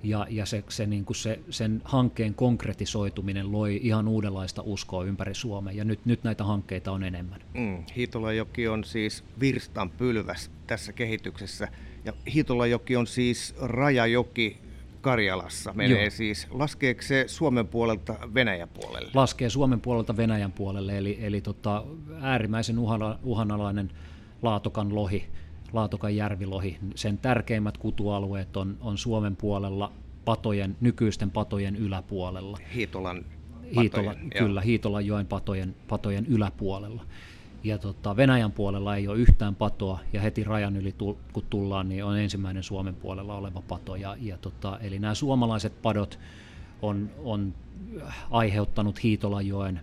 [0.04, 5.36] ja, ja se, se, niin kuin se, sen hankkeen konkretisoituminen loi ihan uudenlaista uskoa ympäri
[5.36, 7.42] Suomea, ja nyt, nyt näitä hankkeita on enemmän.
[7.54, 11.68] Mm, Hiitolajoki on siis virstan pylväs tässä kehityksessä,
[12.06, 14.58] ja Hiitolajoki on siis rajajoki
[15.02, 16.12] Karjalassa menee Joo.
[16.12, 16.48] siis.
[16.52, 19.12] Laskeeko se Suomen puolelta Venäjän puolelle?
[19.14, 21.84] Laskee Suomen puolelta Venäjän puolelle, eli, eli tota,
[22.22, 23.92] äärimmäisen uhana, uhanalainen
[24.42, 25.26] laatokan lohi,
[25.73, 26.77] laatokan järvilohi.
[26.95, 29.91] Sen tärkeimmät kutualueet on, on Suomen puolella
[30.25, 32.58] patojen, nykyisten patojen yläpuolella.
[32.75, 33.25] Hiitolan
[33.75, 37.03] Hiitola, kyllä, Hiitolan joen patojen, patojen yläpuolella
[37.63, 40.95] ja tota, Venäjän puolella ei ole yhtään patoa, ja heti rajan yli
[41.34, 43.95] kun tullaan, niin on ensimmäinen Suomen puolella oleva pato.
[43.95, 46.19] Ja, ja tota, eli nämä suomalaiset padot
[46.82, 47.53] on, on
[48.32, 49.82] aiheuttanut Hiitolajoen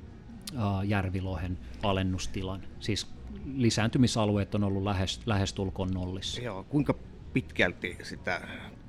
[0.57, 2.61] äh, järvilohen alennustilan.
[2.81, 3.07] Siis
[3.55, 6.41] lisääntymisalueet on ollut lähes, lähestulkoon nollissa.
[6.41, 6.95] Joo, kuinka
[7.33, 8.41] pitkälti sitä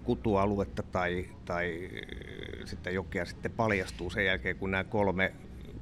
[0.04, 1.90] kutualuetta tai, tai
[2.66, 5.34] sitä jokea sitten paljastuu sen jälkeen, kun nämä kolme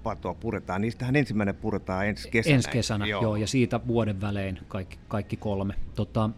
[0.03, 0.81] patoa puretaan.
[0.81, 2.55] Niistähän ensimmäinen puretaan ensi kesänä.
[2.55, 3.21] Ensi kesänä, joo.
[3.21, 5.73] joo ja siitä vuoden välein kaikki, kaikki kolme.
[5.95, 6.29] Tota,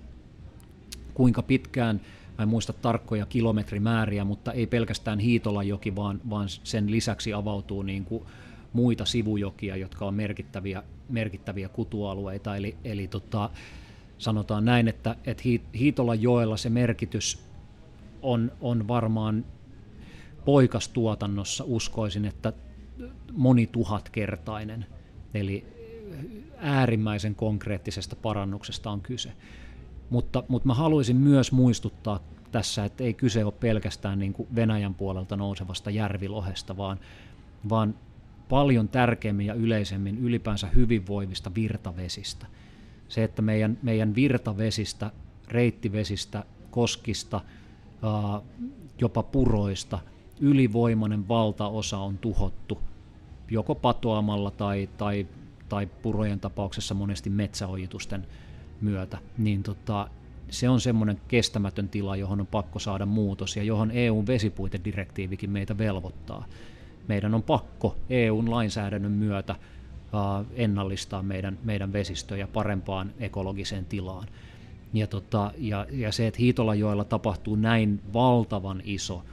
[1.13, 2.01] kuinka pitkään,
[2.37, 8.05] mä en muista tarkkoja kilometrimääriä, mutta ei pelkästään Hiitolajoki, vaan, vaan sen lisäksi avautuu niin
[8.05, 8.23] kuin
[8.73, 12.55] muita sivujokia, jotka on merkittäviä, merkittäviä kutualueita.
[12.55, 13.49] Eli, eli tota,
[14.17, 15.43] sanotaan näin, että, että
[15.79, 17.39] Hiitolan joella se merkitys
[18.21, 19.45] on, on varmaan
[20.45, 22.53] poikastuotannossa uskoisin, että
[23.31, 24.85] monituhatkertainen.
[25.33, 25.65] Eli
[26.57, 29.31] äärimmäisen konkreettisesta parannuksesta on kyse.
[30.09, 32.19] Mutta, mutta mä haluaisin myös muistuttaa
[32.51, 36.99] tässä, että ei kyse ole pelkästään niin kuin Venäjän puolelta nousevasta järvilohesta, vaan,
[37.69, 37.95] vaan
[38.49, 42.45] paljon tärkeämmin ja yleisemmin ylipäänsä hyvinvoivista virtavesistä.
[43.07, 45.11] Se, että meidän, meidän virtavesistä,
[45.47, 47.41] reittivesistä, koskista,
[48.99, 49.99] jopa puroista–
[50.39, 52.79] ylivoimainen valtaosa on tuhottu
[53.49, 55.27] joko patoamalla tai, tai,
[55.69, 58.27] tai purojen tapauksessa monesti metsäojitusten
[58.81, 60.09] myötä, niin tota,
[60.49, 65.77] se on semmoinen kestämätön tila, johon on pakko saada muutos ja johon EUn vesipuitedirektiivikin meitä
[65.77, 66.45] velvoittaa.
[67.07, 69.55] Meidän on pakko EUn lainsäädännön myötä
[70.53, 74.27] ennallistaa meidän, meidän vesistöjä parempaan ekologiseen tilaan.
[74.93, 79.23] Ja, tota, ja, ja se, että Hiitolajoella tapahtuu näin valtavan iso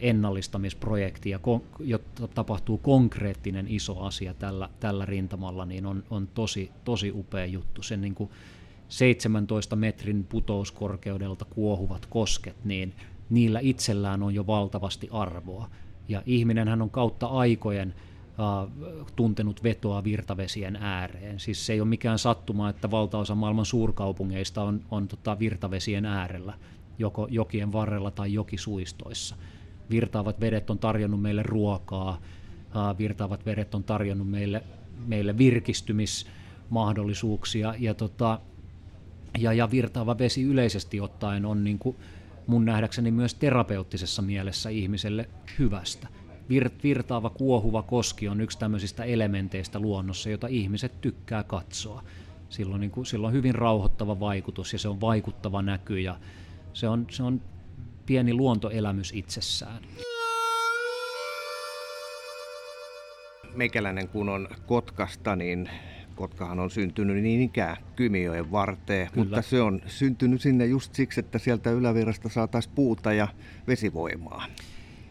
[0.00, 6.70] ennallistamisprojekti, ja kon, jotta tapahtuu konkreettinen iso asia tällä, tällä rintamalla, niin on, on tosi,
[6.84, 7.82] tosi upea juttu.
[7.82, 8.30] Sen niin kuin
[8.88, 12.94] 17 metrin putouskorkeudelta kuohuvat kosket, niin
[13.30, 15.70] niillä itsellään on jo valtavasti arvoa.
[16.08, 17.94] Ja ihminenhän on kautta aikojen
[19.16, 21.40] tuntenut vetoa virtavesien ääreen.
[21.40, 26.54] Siis se ei ole mikään sattuma, että valtaosa maailman suurkaupungeista on, on tota virtavesien äärellä,
[26.98, 29.36] joko jokien varrella tai jokisuistoissa
[29.90, 32.20] virtaavat vedet on tarjonnut meille ruokaa,
[32.98, 34.62] virtaavat vedet on tarjonnut meille,
[35.06, 38.40] meille virkistymismahdollisuuksia ja, tota,
[39.38, 41.96] ja, ja virtaava vesi yleisesti ottaen on niin kuin
[42.48, 46.08] mun nähdäkseni myös terapeuttisessa mielessä ihmiselle hyvästä.
[46.82, 52.02] virtaava kuohuva koski on yksi tämmöisistä elementeistä luonnossa, jota ihmiset tykkää katsoa.
[52.48, 56.18] Silloin, niin kuin, on hyvin rauhoittava vaikutus ja se on vaikuttava näky ja
[56.72, 57.40] se on, se on
[58.06, 59.82] pieni luontoelämys itsessään.
[63.54, 65.70] Meikäläinen kun on Kotkasta, niin
[66.18, 69.24] Kotkahan on syntynyt niin ikään Kymijoen varteen, Kyllä.
[69.24, 73.28] mutta se on syntynyt sinne just siksi, että sieltä ylävirrasta saataisiin puuta ja
[73.66, 74.46] vesivoimaa.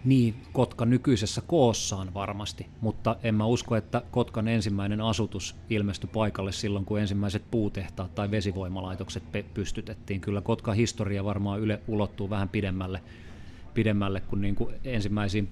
[0.06, 6.52] Niin, Kotka nykyisessä koossaan varmasti, mutta en mä usko, että Kotkan ensimmäinen asutus ilmestyi paikalle
[6.52, 10.22] silloin, kun ensimmäiset puutehtaat tai vesivoimalaitokset pystytettiin.
[10.22, 13.02] Kyllä Kotkan historia varmaan yle ulottuu vähän pidemmälle,
[13.74, 15.50] pidemmälle kuin, niin kuin ensimmäisiin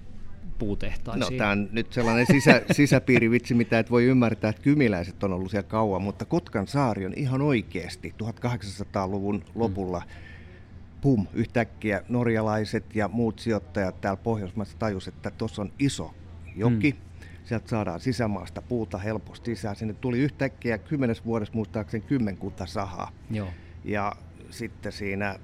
[0.58, 1.32] puutehtaisiin.
[1.32, 5.50] No tämä on nyt sellainen sisä, sisäpiirivitsi, mitä et voi ymmärtää, että kymiläiset on ollut
[5.50, 10.26] siellä kauan, mutta Kotkan saari on ihan oikeasti 1800-luvun lopulla mm
[11.06, 16.14] pum, yhtäkkiä norjalaiset ja muut sijoittajat täällä Pohjoismaissa tajus, että tuossa on iso
[16.56, 17.26] joki, mm.
[17.44, 19.76] sieltä saadaan sisämaasta puuta helposti sisään.
[19.76, 23.12] Sinne tuli yhtäkkiä kymmenes vuodessa muistaakseni kymmenkunta sahaa.
[23.30, 23.48] Joo.
[23.84, 24.12] Ja
[24.50, 25.38] sitten siinä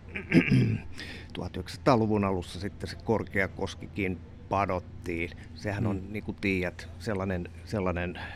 [1.38, 4.20] 1900-luvun alussa sitten se Korkeakoskikin
[4.52, 5.30] padottiin.
[5.54, 6.12] Sehän on, mm.
[6.12, 8.26] niin kuin tiedät, sellainen, sellainen äh,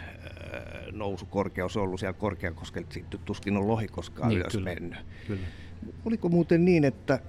[0.93, 4.99] nousukorkeus ollut siellä Korkeakoskelta, sitten tuskin on lohi koskaan niin, ylös kyllä, mennyt.
[5.27, 5.47] Kyllä.
[6.05, 7.21] Oliko muuten niin, että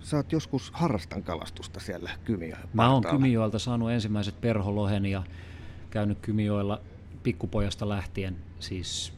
[0.00, 2.68] sä oot joskus harrastan kalastusta siellä Kymijoella?
[2.72, 5.22] Mä oon Kymijoelta saanut ensimmäiset perholohen ja
[5.90, 6.80] käynyt Kymijoella
[7.22, 9.12] pikkupojasta lähtien, siis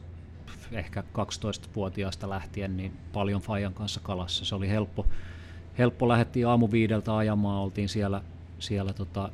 [0.71, 4.45] ehkä 12-vuotiaasta lähtien, niin paljon Fajan kanssa kalassa.
[4.45, 5.05] Se oli helppo,
[5.77, 8.21] helppo lähdettiin aamu viideltä ajamaan, oltiin siellä,
[8.59, 9.29] siellä tota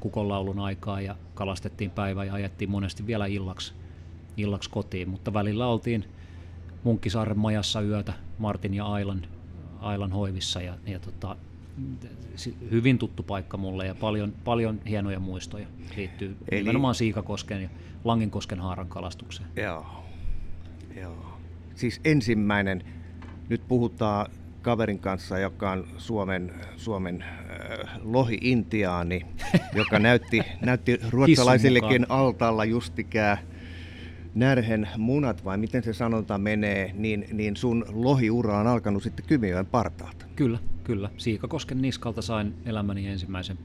[0.00, 3.72] kukonlaulun aikaa ja kalastettiin päivä ja ajettiin monesti vielä illaksi,
[4.36, 6.04] illaksi kotiin, mutta välillä oltiin
[6.84, 9.22] Munkkisaaren majassa yötä Martin ja Ailan,
[9.80, 11.36] Ailan hoivissa ja, ja tota,
[12.70, 16.60] hyvin tuttu paikka mulle ja paljon, paljon hienoja muistoja liittyy Eli...
[16.60, 17.68] nimenomaan Siikakosken ja
[18.04, 19.48] Langinkosken haaran kalastukseen.
[19.56, 19.86] Joo.
[21.00, 21.38] Joo.
[21.74, 22.84] Siis ensimmäinen,
[23.48, 24.30] nyt puhutaan
[24.62, 29.26] kaverin kanssa, joka on Suomen, Suomen äh, lohi-intiaani,
[29.80, 33.38] joka näytti, näytti ruotsalaisillekin altaalla justikään
[34.34, 39.66] närhen munat, vai miten se sanonta menee, niin, niin sun lohiura on alkanut sitten Kymijoen
[39.66, 40.26] partaalta.
[40.36, 41.10] Kyllä, kyllä.
[41.16, 43.58] Siikakosken niskalta sain elämäni ensimmäisen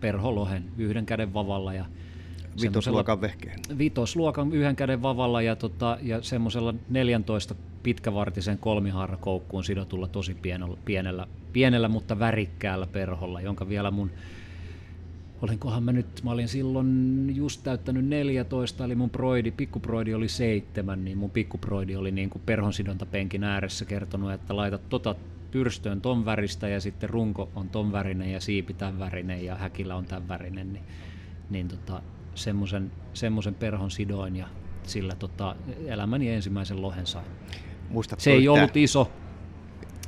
[0.00, 1.84] perholohen yhden käden vavalla ja
[2.62, 3.60] Vitosluokan vehkeen.
[3.78, 11.26] Vitosluokan yhden käden vavalla ja, tota, ja semmoisella 14 pitkävartisen kolmihaarakoukkuun sidotulla tosi pienellä, pienellä,
[11.52, 14.10] pienellä, mutta värikkäällä perholla, jonka vielä mun
[15.42, 21.04] olinkohan mä nyt, mä olin silloin just täyttänyt 14, eli mun proidi, pikkuproidi oli seitsemän,
[21.04, 25.14] niin mun pikkuproidi oli niin kuin perhonsidontapenkin ääressä kertonut, että laita tota
[25.50, 29.96] pyrstöön ton väristä ja sitten runko on ton värinen ja siipi tämän värinen ja häkillä
[29.96, 30.84] on tämän värinen, niin,
[31.50, 32.02] niin tota,
[33.14, 34.48] semmoisen perhon sidoin ja
[34.82, 37.26] sillä tota, elämäni ensimmäisen lohen sain.
[37.92, 39.10] Muistatko se ei ollut iso,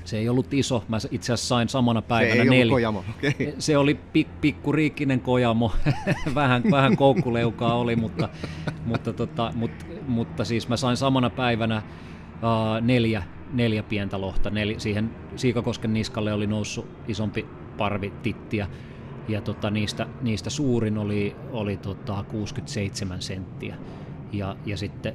[0.05, 2.73] se ei ollut iso, mä itse asiassa sain samana päivänä se ei neljä.
[2.73, 3.05] Kojamo.
[3.19, 3.53] Okay.
[3.59, 5.73] Se oli pik, pikkuriikkinen kojamo,
[6.35, 8.29] vähän, vähän koukkuleukaa oli, mutta,
[8.85, 11.83] mutta, tota, mutta, mutta siis mä sain samana päivänä
[12.35, 14.51] uh, neljä, neljä pientä lohta.
[14.51, 18.69] Nel, siihen Siikakosken niskalle oli noussut isompi parvi tittiä
[19.29, 23.77] ja tota, niistä, niistä suurin oli, oli tota 67 senttiä
[24.33, 25.15] ja, ja sitten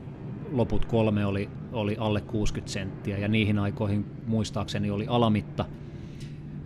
[0.52, 5.66] loput kolme oli, oli alle 60 senttiä ja niihin aikoihin muistaakseni oli alamitta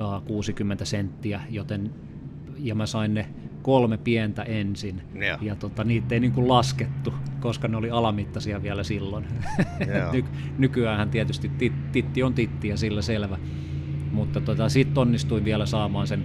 [0.01, 1.91] uh, 60 senttiä, joten
[2.57, 3.25] ja mä sain ne
[3.61, 5.01] kolme pientä ensin.
[5.13, 9.25] Ja, ja tota, niitä ei niin kuin laskettu, koska ne oli alamittaisia vielä silloin.
[10.13, 10.23] Ny,
[10.57, 13.37] nykyään tietysti tit, titti on titti ja sillä selvä,
[14.11, 16.23] mutta tota, sitten onnistuin vielä saamaan sen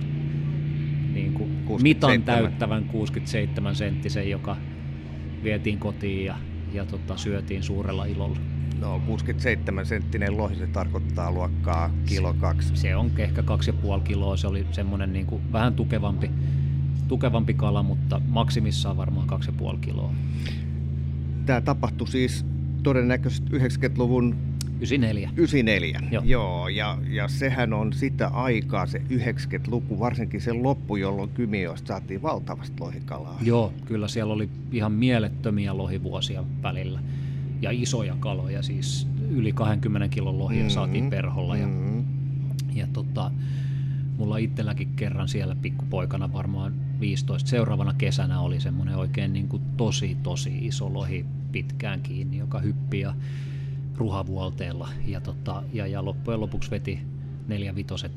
[1.15, 4.57] niin kuin mitan täyttävän 67 senttisen, joka
[5.43, 6.37] vietiin kotiin ja,
[6.73, 8.39] ja tota, syötiin suurella ilolla.
[8.81, 12.69] No 67 senttinen lohi, se tarkoittaa luokkaa kilo kaksi.
[12.69, 16.31] Se, se on ehkä kaksi ja puoli kiloa, se oli semmoinen niin kuin vähän tukevampi,
[17.09, 20.13] tukevampi kala, mutta maksimissaan varmaan kaksi ja puoli kiloa.
[21.47, 22.47] Tämä tapahtui siis
[22.83, 24.37] todennäköisesti 90-luvun
[24.79, 25.31] 94.
[25.37, 26.23] 94, joo.
[26.27, 32.23] joo ja, ja sehän on sitä aikaa, se 90-luku, varsinkin se loppu, jolloin Kymioista saatiin
[32.23, 33.39] valtavasti lohikalaa.
[33.43, 37.01] Joo, kyllä siellä oli ihan mielettömiä lohivuosia välillä.
[37.61, 40.71] Ja isoja kaloja, siis yli 20 kilon lohia mm-hmm.
[40.71, 41.57] saatiin perholla.
[41.57, 42.05] Ja, mm-hmm.
[42.75, 43.31] ja tota,
[44.19, 47.49] mulla itselläkin kerran siellä pikkupoikana varmaan 15.
[47.49, 53.01] Seuraavana kesänä oli semmoinen oikein niin kuin tosi tosi iso lohi pitkään kiinni, joka hyppi
[53.01, 53.15] ja
[53.99, 57.01] ruhavuolteella ja, tota, ja, ja loppujen lopuksi veti
[57.49, 58.13] neljä vitoset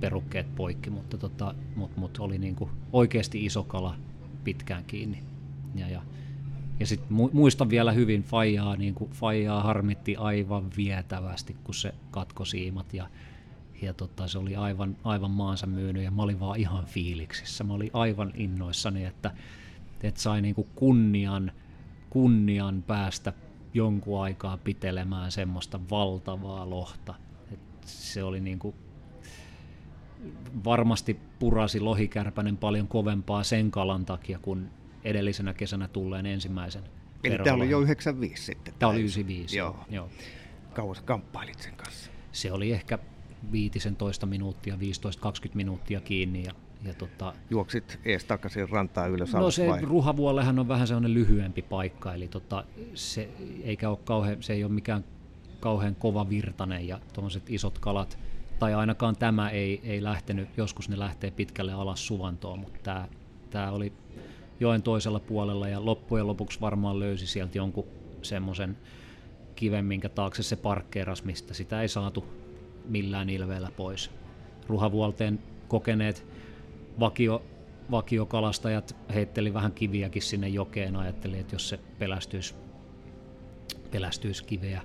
[0.00, 3.96] perukkeet poikki, mutta tota, mut, mut oli niinku oikeasti iso kala
[4.44, 5.22] pitkään kiinni.
[5.74, 6.02] Ja, ja,
[6.80, 12.94] ja sitten muistan vielä hyvin Fajaa, niin Fajaa harmitti aivan vietävästi, kun se katko siimat
[12.94, 13.08] ja,
[13.82, 17.64] ja tota, se oli aivan, aivan maansa myynyt ja mä olin vaan ihan fiiliksissä.
[17.64, 19.30] Mä olin aivan innoissani, että,
[20.02, 21.52] että sai niin kuin kunnian,
[22.10, 23.32] kunnian päästä
[23.74, 27.14] jonkun aikaa pitelemään semmoista valtavaa lohta.
[27.52, 28.74] Et se oli niin kuin,
[30.64, 34.70] varmasti purasi lohikärpänen paljon kovempaa sen kalan takia kuin
[35.04, 36.82] edellisenä kesänä tulleen ensimmäisen
[37.24, 38.74] Eli tämä oli jo 95 sitten?
[38.78, 39.84] Tämä oli 95, joo.
[39.90, 40.08] joo.
[40.74, 42.10] Kauas kamppailit sen kanssa?
[42.32, 42.98] Se oli ehkä
[43.52, 44.78] 15 minuuttia, 15-20
[45.54, 46.52] minuuttia kiinni ja
[46.84, 49.80] ja tota, Juoksit ees takaisin rantaa ylös No se vai?
[49.80, 52.64] Ruhavuollehan on vähän sellainen lyhyempi paikka, eli tota,
[52.94, 53.28] se,
[53.62, 55.04] eikä ole kauhean, se ei ole mikään
[55.60, 58.18] kauhean kova virtanen ja tuommoiset isot kalat,
[58.58, 63.08] tai ainakaan tämä ei, ei lähtenyt, joskus ne lähtee pitkälle alas suvantoon, mutta tämä,
[63.50, 63.92] tämä oli
[64.60, 67.86] joen toisella puolella ja loppujen lopuksi varmaan löysi sieltä jonkun
[68.22, 68.78] semmoisen
[69.56, 72.24] kiven, minkä taakse se parkkeeras, mistä sitä ei saatu
[72.88, 74.10] millään ilveellä pois.
[74.66, 76.26] Ruhavuolteen kokeneet
[77.00, 77.42] vakio,
[77.90, 82.54] vakiokalastajat heitteli vähän kiviäkin sinne jokeen, ajatteli, että jos se pelästyisi,
[83.90, 84.82] pelästyisi kiveä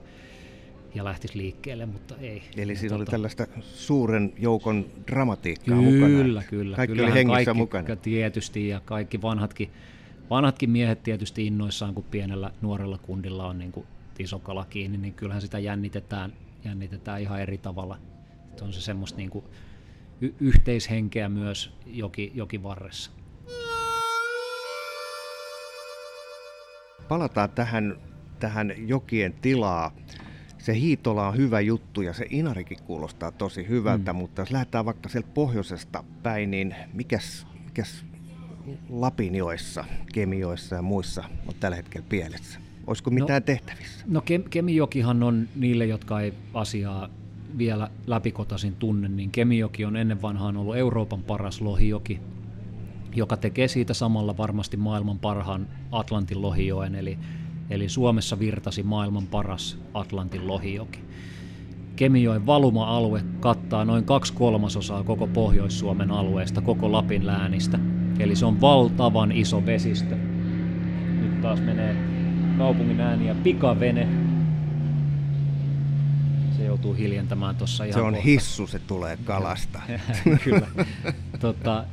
[0.95, 2.43] ja lähtisi liikkeelle, mutta ei.
[2.57, 2.95] Eli siinä tota...
[2.95, 6.23] oli tällaista suuren joukon dramatiikkaa kyllä, mukana.
[6.23, 6.75] Kyllä, kyllä.
[6.75, 7.95] Kaikki oli hengissä kaikki, mukana.
[7.95, 9.69] Tietysti, ja kaikki vanhatkin,
[10.29, 13.87] vanhatkin miehet tietysti innoissaan, kun pienellä nuorella kundilla on niin kuin
[14.19, 16.33] iso kala kiinni, niin kyllähän sitä jännitetään,
[16.65, 17.97] jännitetään ihan eri tavalla.
[18.49, 19.45] Että on se semmoista niin kuin
[20.21, 23.11] y- yhteishenkeä myös joki, joki varressa.
[27.07, 27.95] Palataan tähän,
[28.39, 29.91] tähän jokien tilaa.
[30.57, 34.17] Se Hiitola on hyvä juttu ja se Inarikin kuulostaa tosi hyvältä, mm.
[34.17, 38.05] mutta jos lähdetään vaikka sieltä pohjoisesta päin, niin mikäs, mikäs
[38.89, 42.59] Lapinjoissa, Kemioissa ja muissa on tällä hetkellä pielessä?
[42.87, 44.05] Olisiko mitään no, tehtävissä?
[44.07, 47.09] No Kemijokihan on niille, jotka ei asiaa
[47.57, 52.19] vielä läpikotasin tunne, niin Kemijoki on ennen vanhaan ollut Euroopan paras lohijoki,
[53.15, 57.17] joka tekee siitä samalla varmasti maailman parhaan Atlantin lohijoen, eli,
[57.69, 60.99] eli Suomessa virtasi maailman paras Atlantin lohijoki.
[61.95, 67.79] Kemijoen valuma-alue kattaa noin kaksi kolmasosaa koko Pohjois-Suomen alueesta, koko Lapin läänistä.
[68.19, 70.15] Eli se on valtavan iso vesistö.
[71.21, 71.95] Nyt taas menee
[72.57, 74.07] kaupungin ääniä pikavene,
[76.67, 78.25] joutuu hiljentämään tuossa ihan Se on kohta.
[78.25, 79.81] hissu, se tulee kalasta.
[80.43, 80.67] Kyllä.
[81.39, 81.83] tota,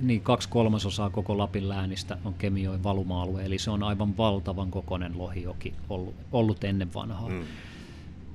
[0.00, 5.18] niin kaksi kolmasosaa koko Lapin läänistä on Kemijoen valuma-alue, eli se on aivan valtavan kokoinen
[5.18, 7.28] lohijoki ollut, ollut ennen vanhaa.
[7.28, 7.42] Mm.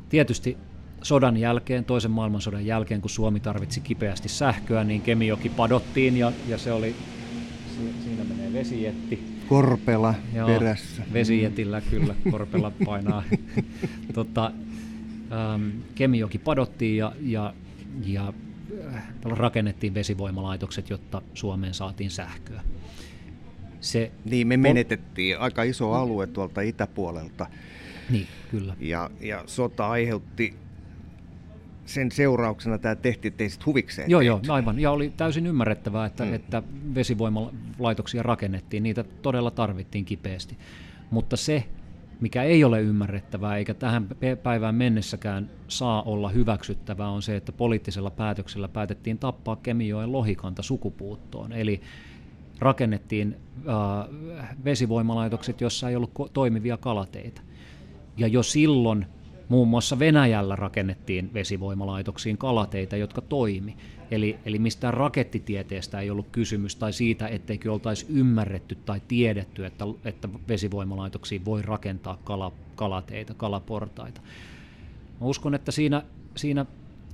[0.09, 0.57] Tietysti
[1.01, 6.57] sodan jälkeen, toisen maailmansodan jälkeen, kun Suomi tarvitsi kipeästi sähköä, niin Kemijoki padottiin ja, ja
[6.57, 6.95] se oli,
[8.03, 9.37] siinä menee vesijetti.
[9.49, 11.03] Korpela Joo, perässä.
[11.13, 13.23] Vesijetillä kyllä, Korpela painaa.
[14.13, 14.51] tota,
[15.31, 17.53] ähm, Kemijoki padottiin ja, ja,
[18.05, 18.33] ja
[18.95, 22.61] äh, rakennettiin vesivoimalaitokset, jotta Suomeen saatiin sähköä.
[23.79, 27.47] Se niin, me menetettiin aika iso alue tuolta itäpuolelta.
[28.09, 28.75] Niin, kyllä.
[28.79, 30.53] Ja, ja sota aiheutti
[31.85, 34.09] sen seurauksena tämä tehtiin teistä huvikseen.
[34.09, 34.27] Joo, tehty.
[34.27, 34.79] joo, aivan.
[34.79, 36.33] Ja oli täysin ymmärrettävää, että, mm.
[36.33, 36.63] että
[36.95, 38.83] vesivoimalaitoksia rakennettiin.
[38.83, 40.57] Niitä todella tarvittiin kipeästi.
[41.09, 41.63] Mutta se,
[42.21, 44.07] mikä ei ole ymmärrettävää eikä tähän
[44.43, 51.53] päivään mennessäkään saa olla hyväksyttävää, on se, että poliittisella päätöksellä päätettiin tappaa Kemijoen lohikanta sukupuuttoon.
[51.53, 51.81] Eli
[52.59, 57.41] rakennettiin äh, vesivoimalaitokset, jossa ei ollut toimivia kalateitä.
[58.17, 59.05] Ja jo silloin
[59.49, 63.77] muun muassa Venäjällä rakennettiin vesivoimalaitoksiin kalateitä, jotka toimi.
[64.11, 69.85] Eli, eli mistään rakettitieteestä ei ollut kysymys tai siitä, etteikö oltaisi ymmärretty tai tiedetty, että,
[70.05, 74.21] että vesivoimalaitoksiin voi rakentaa kala, kalateitä, kalaportaita.
[75.21, 76.03] Mä uskon, että siinä,
[76.35, 76.65] siinä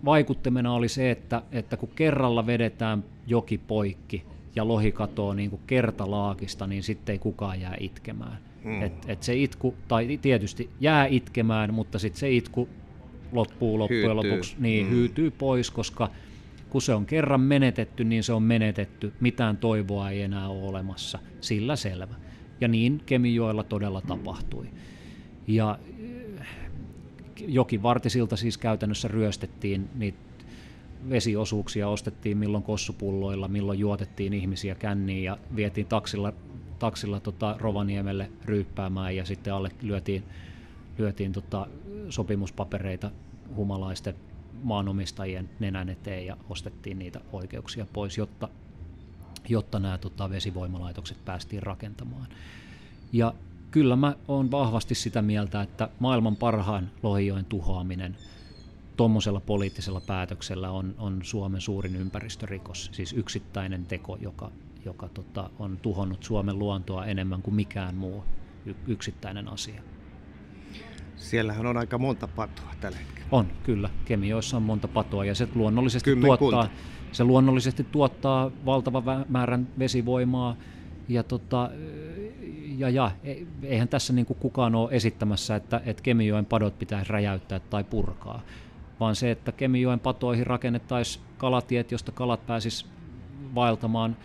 [0.06, 4.24] vaikuttimena oli se, että, että kun kerralla vedetään joki poikki
[4.56, 8.38] ja lohi katoo niin kuin kertalaakista, niin sitten ei kukaan jää itkemään.
[8.64, 8.82] Hmm.
[8.82, 12.70] Et, et se itku, tai tietysti jää itkemään, mutta sitten se itku
[13.32, 14.32] loppuu loppujen hyytyy.
[14.32, 14.96] lopuksi, niin hmm.
[14.96, 16.10] hyytyy pois, koska–
[16.74, 19.14] kun se on kerran menetetty, niin se on menetetty.
[19.20, 21.20] Mitään toivoa ei enää ole olemassa.
[21.42, 22.16] Sillä selvä.
[22.62, 24.68] Ja niin Kemijoella todella tapahtui.
[25.48, 25.80] Ja
[26.40, 26.48] eh,
[27.48, 30.18] jokivartisilta siis käytännössä ryöstettiin niitä
[31.10, 36.34] vesiosuuksia, ostettiin milloin kossupulloilla, milloin juotettiin ihmisiä känniin ja vietiin taksilla,
[36.80, 40.24] taksilla tota Rovaniemelle ryyppäämään ja sitten alle lyötiin,
[40.98, 41.68] lyötiin tota
[42.10, 43.12] sopimuspapereita
[43.56, 44.16] humalaisten
[44.64, 48.50] maanomistajien nenän eteen ja ostettiin niitä oikeuksia pois, jotta,
[49.50, 52.28] jotta nämä tota, vesivoimalaitokset päästiin rakentamaan.
[53.12, 53.34] Ja
[53.72, 58.18] kyllä mä oon vahvasti sitä mieltä, että maailman parhaan lohijoen tuhoaminen
[58.98, 64.52] tuommoisella poliittisella päätöksellä on, on Suomen suurin ympäristörikos, siis yksittäinen teko, joka,
[64.86, 68.24] joka tota, on tuhonnut Suomen luontoa enemmän kuin mikään muu
[68.88, 69.82] yksittäinen asia.
[71.24, 73.28] Siellähän on aika monta patoa tällä hetkellä.
[73.32, 73.90] On, kyllä.
[74.06, 76.68] Kemioissa on monta patoa ja se luonnollisesti, tuottaa,
[77.12, 80.56] se luonnollisesti tuottaa valtavan määrän vesivoimaa.
[81.10, 81.70] Ja, tota,
[82.78, 87.12] ja, ja e, eihän tässä niin kuin kukaan ole esittämässä, että, että Kemijoen padot pitäisi
[87.12, 88.42] räjäyttää tai purkaa,
[89.00, 92.86] vaan se, että Kemijoen patoihin rakennettaisiin kalatiet, josta kalat pääsis
[93.56, 94.18] vaeltamaan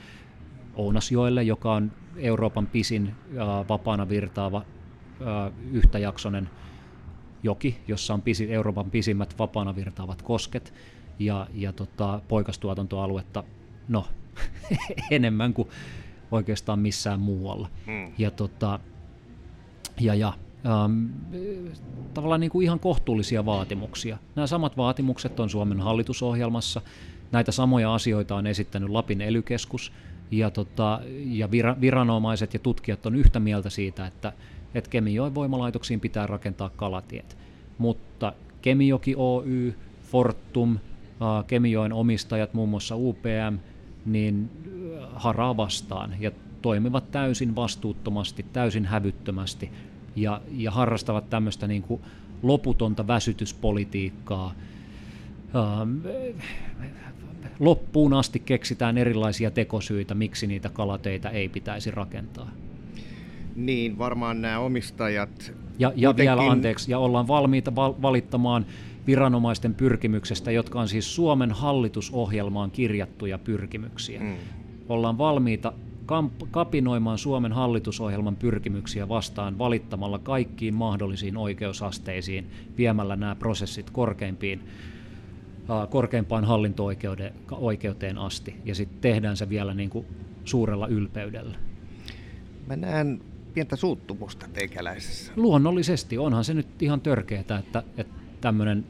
[0.74, 3.14] Ounasjoelle, joka on Euroopan pisin
[3.68, 4.62] vapaana virtaava
[5.72, 6.50] yhtäjaksoinen
[7.42, 10.74] joki, jossa on pisi, Euroopan pisimmät vapaana virtaavat kosket
[11.18, 13.44] ja, ja tota, poikastuotantoaluetta,
[13.88, 14.06] no
[15.10, 15.68] enemmän kuin
[16.30, 17.70] oikeastaan missään muualla.
[17.86, 18.12] Hmm.
[18.18, 18.80] Ja, tota,
[20.00, 20.32] ja, ja
[20.66, 21.06] ähm,
[22.14, 24.18] tavallaan niin kuin ihan kohtuullisia vaatimuksia.
[24.36, 26.82] Nämä samat vaatimukset on Suomen hallitusohjelmassa.
[27.32, 29.92] Näitä samoja asioita on esittänyt Lapin elykeskus
[30.30, 34.32] ja, tota, ja vira, viranomaiset ja tutkijat on yhtä mieltä siitä, että,
[34.78, 37.36] että Kemijoen voimalaitoksiin pitää rakentaa kalatiet.
[37.78, 40.78] Mutta Kemijoki Oy, Fortum,
[41.46, 43.58] Kemijoen omistajat, muun muassa UPM,
[44.06, 44.50] niin
[45.12, 46.30] haraa vastaan ja
[46.62, 49.70] toimivat täysin vastuuttomasti, täysin hävyttömästi
[50.16, 52.02] ja, ja harrastavat tämmöistä niin kuin
[52.42, 54.54] loputonta väsytyspolitiikkaa.
[57.60, 62.50] Loppuun asti keksitään erilaisia tekosyitä, miksi niitä kalateitä ei pitäisi rakentaa.
[63.58, 65.52] Niin, varmaan nämä omistajat...
[65.78, 66.30] Ja, ja muutenkin...
[66.30, 68.66] vielä anteeksi, ja ollaan valmiita val- valittamaan
[69.06, 74.20] viranomaisten pyrkimyksestä, jotka on siis Suomen hallitusohjelmaan kirjattuja pyrkimyksiä.
[74.20, 74.34] Mm.
[74.88, 75.72] Ollaan valmiita
[76.06, 84.60] kamp- kapinoimaan Suomen hallitusohjelman pyrkimyksiä vastaan valittamalla kaikkiin mahdollisiin oikeusasteisiin, viemällä nämä prosessit korkeimpiin,
[85.70, 88.54] äh, korkeimpaan hallinto-oikeuteen asti.
[88.64, 90.06] Ja sitten tehdään se vielä niin kuin
[90.44, 91.56] suurella ylpeydellä.
[92.66, 93.20] Mä näen
[93.58, 95.32] pientä suuttumusta teikäläisessä.
[95.36, 98.86] Luonnollisesti, onhan se nyt ihan törkeää, että, että tämmöinen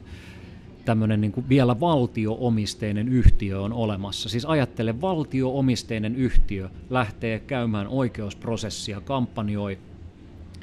[0.85, 4.29] tämmöinen niin vielä valtioomisteinen yhtiö on olemassa.
[4.29, 9.77] Siis ajattele, valtioomisteinen yhtiö lähtee käymään oikeusprosessia, kampanjoi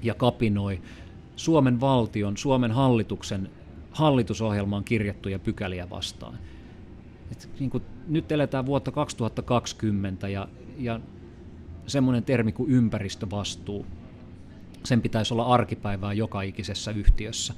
[0.03, 0.81] ja kapinoi
[1.37, 3.51] Suomen valtion, Suomen hallituksen
[3.91, 6.39] hallitusohjelmaan kirjattuja pykäliä vastaan.
[7.33, 10.49] Et niin kuin, nyt eletään vuotta 2020 ja,
[10.79, 11.01] ja
[11.87, 13.87] semmoinen termi kuin ympäristövastuu,
[14.87, 17.55] sen pitäisi olla arkipäivää joka ikisessä yhtiössä.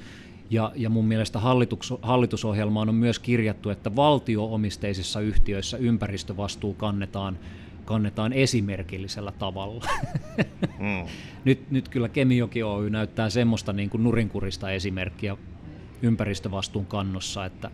[0.51, 7.39] Ja, ja mun mielestä hallitus, hallitusohjelmaan on myös kirjattu, että valtioomisteisissa yhtiöissä ympäristövastuu kannetaan,
[7.85, 9.85] kannetaan esimerkillisellä tavalla.
[10.79, 11.09] Mm.
[11.45, 15.37] nyt, nyt kyllä Kemijoki Oy näyttää semmoista niin kuin nurinkurista esimerkkiä
[16.03, 17.71] ympäristövastuun kannossa, että,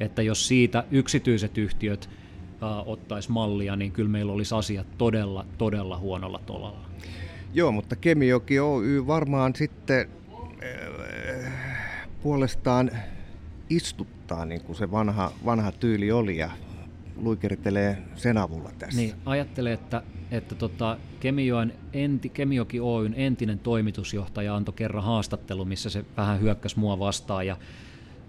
[0.00, 2.10] että jos siitä yksityiset yhtiöt
[2.62, 6.86] äh, ottaisi mallia, niin kyllä meillä olisi asiat todella, todella huonolla tolalla.
[7.56, 10.08] Joo, mutta Kemijoki Oy varmaan sitten
[12.22, 12.90] puolestaan
[13.70, 16.50] istuttaa, niin kuin se vanha, vanha tyyli oli, ja
[17.16, 19.00] luikeritelee sen avulla tässä.
[19.00, 25.90] Niin, ajattelee, että, että tota, Kemijoen enti, Kemioki Oyn entinen toimitusjohtaja antoi kerran haastattelu, missä
[25.90, 27.56] se vähän hyökkäsi mua vastaan ja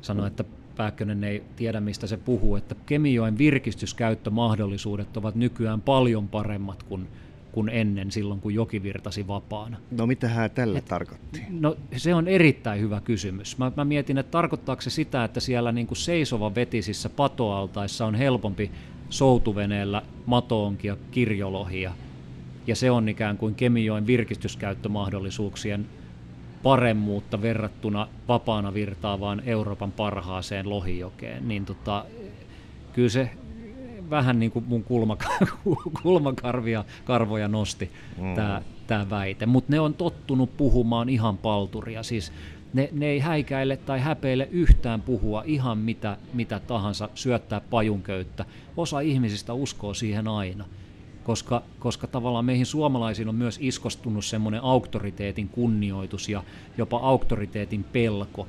[0.01, 0.43] sanoi, että
[0.77, 7.07] Pääkkönen ei tiedä, mistä se puhuu, että Kemijoen virkistyskäyttömahdollisuudet ovat nykyään paljon paremmat kuin
[7.51, 9.77] kuin ennen silloin, kun joki virtasi vapaana.
[9.91, 11.43] No mitä hän tällä Et, tarkoitti?
[11.49, 13.57] No se on erittäin hyvä kysymys.
[13.57, 18.15] Mä, mä mietin, että tarkoittaako se sitä, että siellä niin kuin seisova vetisissä patoaltaissa on
[18.15, 18.71] helpompi
[19.09, 21.91] soutuveneellä matoonkia kirjolohia,
[22.67, 25.87] ja se on ikään kuin Kemijoen virkistyskäyttömahdollisuuksien
[26.63, 32.05] paremmuutta verrattuna vapaana virtaavaan Euroopan parhaaseen lohijokeen, niin tota,
[32.93, 33.29] kyllä se
[34.09, 35.17] vähän niin kuin mun kulma,
[36.03, 38.35] kulmakarvia karvoja nosti mm.
[38.35, 42.31] tämä tää väite, mutta ne on tottunut puhumaan ihan palturia, siis
[42.73, 48.45] ne, ne ei häikäile tai häpeile yhtään puhua ihan mitä, mitä tahansa, syöttää pajunköyttä.
[48.77, 50.65] Osa ihmisistä uskoo siihen aina,
[51.23, 56.43] koska, koska tavallaan meihin suomalaisiin on myös iskostunut semmoinen auktoriteetin kunnioitus ja
[56.77, 58.47] jopa auktoriteetin pelko,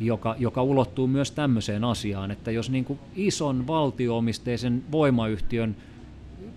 [0.00, 5.76] joka, joka ulottuu myös tämmöiseen asiaan, että jos niin kuin ison valtioomisteisen voimayhtiön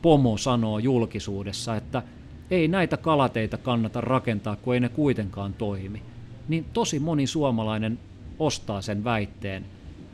[0.02, 2.04] pomo sanoo julkisuudessa, että
[2.52, 6.02] ei näitä kalateita kannata rakentaa, kun ei ne kuitenkaan toimi,
[6.48, 8.00] niin tosi moni suomalainen
[8.40, 9.66] ostaa sen väitteen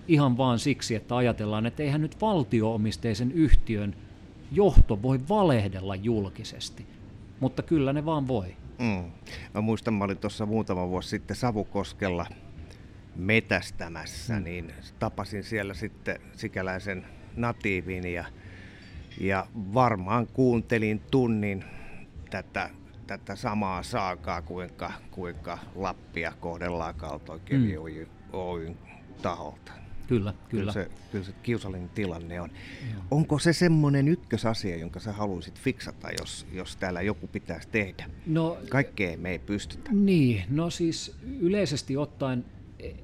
[0.08, 3.96] ihan vaan siksi, että ajatellaan, että eihän nyt valtioomisteisen yhtiön
[4.52, 6.86] johto voi valehdella julkisesti,
[7.40, 8.56] mutta kyllä ne vaan voi.
[8.80, 9.12] Mm.
[9.54, 12.26] Mä muistan, mä olin tuossa muutama vuosi sitten Savukoskella–
[13.16, 14.44] metästämässä, mm.
[14.44, 17.06] niin tapasin siellä sitten sikäläisen
[17.36, 18.26] natiivin ja,
[19.20, 21.66] ja varmaan kuuntelin tunnin
[22.30, 22.70] tätä,
[23.08, 28.06] tätä samaa saakaa, kuinka, kuinka Lappia kohdellaan kaltoin mm.
[28.34, 28.78] Oyn
[29.22, 29.72] taholta.
[30.10, 30.50] Kyllä, kyllä.
[30.50, 32.50] Kyllä se, kyllä se kiusallinen tilanne on.
[32.94, 33.04] Joo.
[33.12, 38.10] Onko se semmoinen ykkösasia, jonka sä haluaisit fiksata, jos, jos täällä joku pitäisi tehdä?
[38.26, 39.90] No, Kaikkeen me ei pystytä.
[39.94, 42.46] Niin, no siis yleisesti ottaen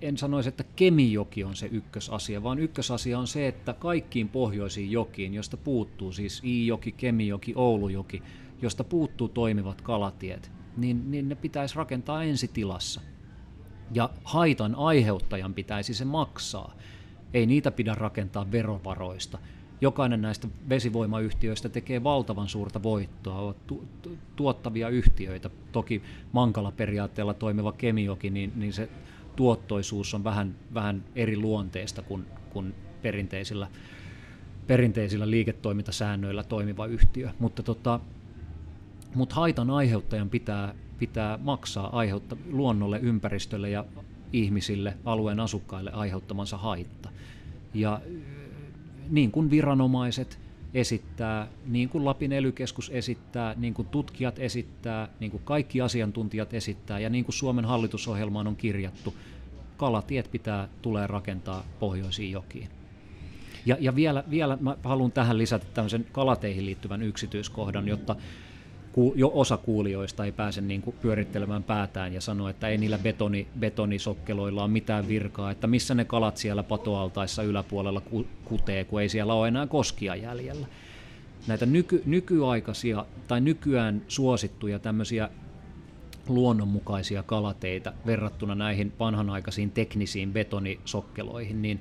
[0.01, 5.33] en sanoisi, että Kemijoki on se ykkösasia, vaan ykkösasia on se, että kaikkiin pohjoisiin jokiin,
[5.33, 8.23] josta puuttuu siis Iijoki, Kemijoki, Oulujoki,
[8.61, 13.01] josta puuttuu toimivat kalatiet, niin, niin ne pitäisi rakentaa ensitilassa.
[13.93, 16.75] Ja haitan aiheuttajan pitäisi se maksaa.
[17.33, 19.37] Ei niitä pidä rakentaa verovaroista.
[19.81, 25.49] jokainen näistä vesivoimayhtiöistä tekee valtavan suurta voittoa, ovat tu- tu- tuottavia yhtiöitä.
[25.71, 26.01] Toki
[26.31, 28.89] mankala periaatteella toimiva Kemioki, niin, niin se
[29.35, 33.67] tuottoisuus on vähän, vähän eri luonteesta kuin, kuin perinteisillä,
[34.67, 37.29] perinteisillä liiketoimintasäännöillä toimiva yhtiö.
[37.39, 37.99] Mutta tota,
[39.15, 43.85] mutta haitan aiheuttajan pitää, pitää maksaa aiheutta, luonnolle, ympäristölle ja
[44.33, 47.09] ihmisille, alueen asukkaille aiheuttamansa haitta.
[47.73, 48.01] Ja
[49.09, 50.39] niin kuin viranomaiset
[50.75, 52.53] esittää, niin kuin Lapin ely
[52.91, 58.47] esittää, niin kuin tutkijat esittää, niin kuin kaikki asiantuntijat esittää ja niin kuin Suomen hallitusohjelmaan
[58.47, 59.13] on kirjattu,
[59.77, 62.69] kalatiet pitää tulee rakentaa pohjoisiin jokiin.
[63.65, 68.15] Ja, ja vielä, vielä mä haluan tähän lisätä tämmöisen kalateihin liittyvän yksityiskohdan, jotta
[69.15, 73.47] jo osa kuulijoista ei pääse niin kuin pyörittelemään päätään ja sanoa, että ei niillä betoni,
[73.59, 78.01] betonisokkeloilla ole mitään virkaa, että missä ne kalat siellä patoaltaissa yläpuolella
[78.45, 80.67] kutee, kun ei siellä ole enää koskia jäljellä.
[81.47, 85.29] Näitä nyky, nykyaikaisia tai nykyään suosittuja tämmöisiä
[86.27, 91.79] luonnonmukaisia kalateitä verrattuna näihin vanhanaikaisiin teknisiin betonisokkeloihin, niin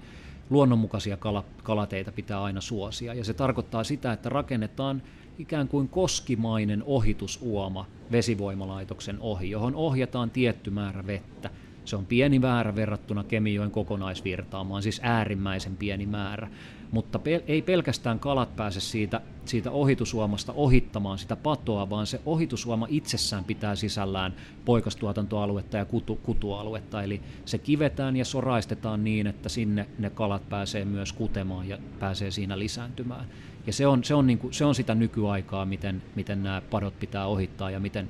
[0.50, 3.14] luonnonmukaisia kala, kalateitä pitää aina suosia.
[3.14, 5.02] Ja se tarkoittaa sitä, että rakennetaan
[5.38, 11.50] ikään kuin koskimainen ohitusuoma vesivoimalaitoksen ohi, johon ohjataan tietty määrä vettä.
[11.84, 16.50] Se on pieni määrä verrattuna Kemijoen kokonaisvirtaamaan, siis äärimmäisen pieni määrä.
[16.90, 22.86] Mutta pel- ei pelkästään kalat pääse siitä, siitä ohitusuomasta ohittamaan sitä patoa, vaan se ohitusuoma
[22.90, 27.02] itsessään pitää sisällään poikastuotantoaluetta ja kutu, kutualuetta.
[27.02, 32.30] Eli se kivetään ja soraistetaan niin, että sinne ne kalat pääsee myös kutemaan ja pääsee
[32.30, 33.24] siinä lisääntymään.
[33.66, 36.98] Ja se on, se on, niin kuin, se on sitä nykyaikaa, miten, miten nämä padot
[37.00, 38.08] pitää ohittaa ja miten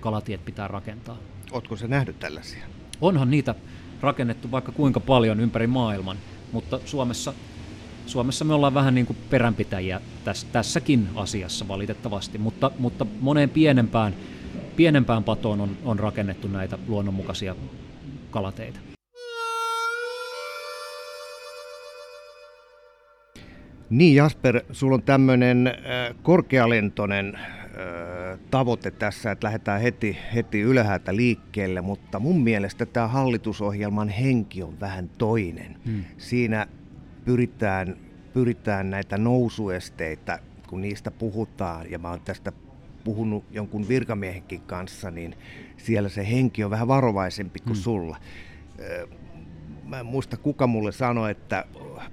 [0.00, 1.16] kalatiet pitää rakentaa.
[1.52, 2.64] Oletko se nähnyt tällaisia?
[3.00, 3.54] Onhan niitä
[4.00, 6.16] rakennettu vaikka kuinka paljon ympäri maailman,
[6.52, 7.34] mutta Suomessa,
[8.06, 14.14] Suomessa me ollaan vähän niin kuin peränpitäjiä tässä, tässäkin asiassa valitettavasti, mutta, mutta moneen pienempään,
[14.76, 17.56] pienempään patoon on, on rakennettu näitä luonnonmukaisia
[18.30, 18.95] kalateitä.
[23.90, 25.74] Niin Jasper, sulla on tämmöinen äh,
[26.22, 34.08] korkealentoinen äh, tavoite tässä, että lähdetään heti, heti ylhäältä liikkeelle, mutta mun mielestä tämä hallitusohjelman
[34.08, 35.76] henki on vähän toinen.
[35.86, 36.04] Hmm.
[36.18, 36.66] Siinä
[37.24, 37.96] pyritään,
[38.32, 42.52] pyritään näitä nousuesteitä, kun niistä puhutaan, ja mä oon tästä
[43.04, 45.34] puhunut jonkun virkamiehenkin kanssa, niin
[45.76, 47.82] siellä se henki on vähän varovaisempi kuin hmm.
[47.82, 48.16] sulla.
[48.80, 49.18] Äh,
[49.86, 51.64] mä en muista kuka mulle sanoi, että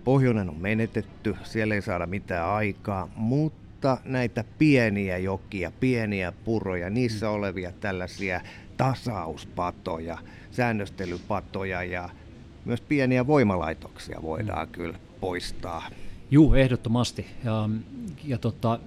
[0.03, 7.25] pohjoinen on menetetty, siellä ei saada mitään aikaa, mutta näitä pieniä jokia, pieniä puroja, niissä
[7.25, 7.31] mm.
[7.31, 8.41] olevia tällaisia
[8.77, 10.17] tasauspatoja,
[10.51, 12.09] säännöstelypatoja ja
[12.65, 14.71] myös pieniä voimalaitoksia voidaan mm.
[14.71, 15.83] kyllä poistaa.
[16.31, 17.25] Juu, ehdottomasti.
[17.43, 17.69] Ja,
[18.23, 18.79] ja tota,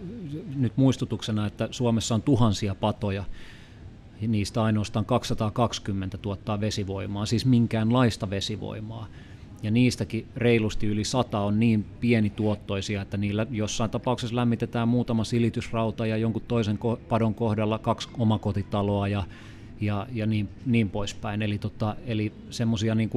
[0.57, 3.25] nyt muistutuksena, että Suomessa on tuhansia patoja,
[4.21, 9.07] niistä ainoastaan 220 tuottaa vesivoimaa, siis minkäänlaista vesivoimaa.
[9.63, 16.07] Ja niistäkin reilusti yli 100 on niin pienituottoisia, että niillä jossain tapauksessa lämmitetään muutama silitysrauta
[16.07, 19.25] ja jonkun toisen padon kohdalla kaksi omakotitaloa ja,
[19.81, 21.43] ja, ja niin, niin poispäin.
[21.43, 23.11] Eli, tota, eli semmoisia niin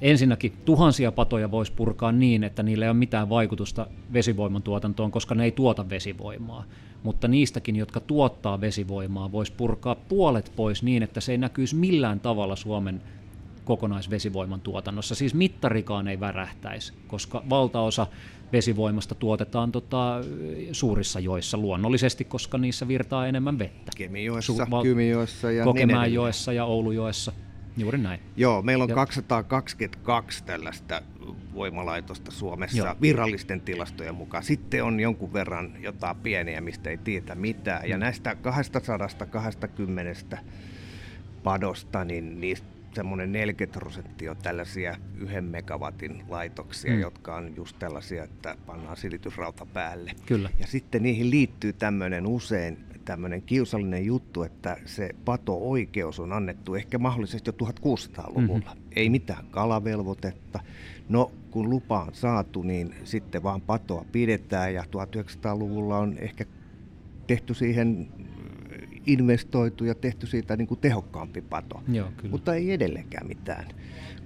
[0.00, 5.34] ensinnäkin tuhansia patoja voisi purkaa niin, että niillä ei ole mitään vaikutusta vesivoiman tuotantoon, koska
[5.34, 6.64] ne ei tuota vesivoimaa
[7.02, 12.20] mutta niistäkin, jotka tuottaa vesivoimaa, voisi purkaa puolet pois niin, että se ei näkyisi millään
[12.20, 13.02] tavalla Suomen
[13.64, 15.14] kokonaisvesivoiman tuotannossa.
[15.14, 18.06] Siis mittarikaan ei värähtäisi, koska valtaosa
[18.52, 20.20] vesivoimasta tuotetaan tota,
[20.72, 23.92] suurissa joissa luonnollisesti, koska niissä virtaa enemmän vettä.
[23.96, 27.32] Kemijoessa, Su- val- Kymijoessa ja Kokemäenjoessa ja Oulujoessa.
[27.78, 28.20] Juuri näin.
[28.36, 28.94] Joo, meillä on ja...
[28.94, 31.02] 222 tällaista
[31.54, 32.96] voimalaitosta Suomessa Joo.
[33.00, 34.44] virallisten tilastojen mukaan.
[34.44, 37.88] Sitten on jonkun verran jotain pieniä, mistä ei tiedä mitään.
[37.88, 38.00] Ja mm.
[38.00, 40.38] näistä 220
[41.42, 47.00] padosta, niin niistä semmoinen 40 prosenttia on tällaisia yhden megawatin laitoksia, mm.
[47.00, 50.12] jotka on just tällaisia, että pannaan silitysrauta päälle.
[50.26, 50.50] Kyllä.
[50.58, 56.98] Ja sitten niihin liittyy tämmöinen usein tämmöinen kiusallinen juttu, että se pato-oikeus on annettu ehkä
[56.98, 58.70] mahdollisesti jo 1600-luvulla.
[58.74, 58.92] Mm-hmm.
[58.96, 60.60] Ei mitään kalavelvoitetta.
[61.08, 66.44] No, kun lupa on saatu, niin sitten vaan patoa pidetään ja 1900-luvulla on ehkä
[67.26, 68.08] tehty siihen
[69.06, 71.82] investoitu ja tehty siitä niin kuin tehokkaampi pato.
[71.88, 72.30] Joo, kyllä.
[72.30, 73.68] Mutta ei edelleenkään mitään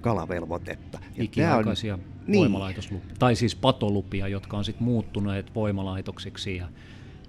[0.01, 0.99] kalavelvoitetta.
[1.17, 2.01] Ja Ikiaikaisia on,
[2.33, 3.19] voimalaitoslupia, niin.
[3.19, 6.67] tai siis patolupia, jotka on sitten muuttuneet voimalaitoksiksi ja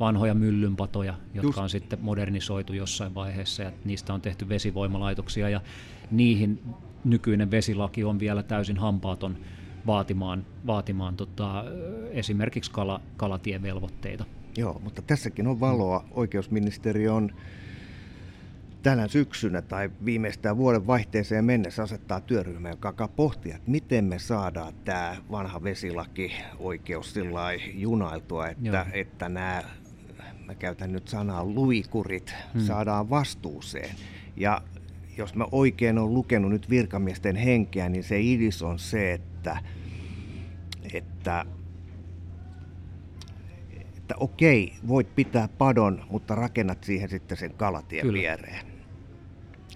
[0.00, 1.58] vanhoja myllynpatoja, jotka Just.
[1.58, 5.60] on sitten modernisoitu jossain vaiheessa ja niistä on tehty vesivoimalaitoksia ja
[6.10, 6.62] niihin
[7.04, 9.36] nykyinen vesilaki on vielä täysin hampaaton
[9.86, 11.64] vaatimaan, vaatimaan tota,
[12.10, 14.24] esimerkiksi kala, kalatievelvoitteita.
[14.56, 16.04] Joo, mutta tässäkin on valoa.
[16.10, 17.30] Oikeusministeriö on
[18.82, 24.18] tänä syksynä tai viimeistään vuoden vaihteeseen mennessä asettaa työryhmä, joka alkaa pohtia, että miten me
[24.18, 27.14] saadaan tämä vanha vesilaki oikeus
[27.74, 29.62] junailtua, että, että nämä,
[30.46, 32.60] mä käytän nyt sanaa luikurit, hmm.
[32.60, 33.96] saadaan vastuuseen.
[34.36, 34.62] Ja
[35.16, 39.58] jos mä oikein olen lukenut nyt virkamiesten henkeä, niin se idis on se, että,
[40.92, 41.44] että
[43.96, 48.18] että okei, voit pitää padon, mutta rakennat siihen sitten sen kalatien Kyllä.
[48.18, 48.74] viereen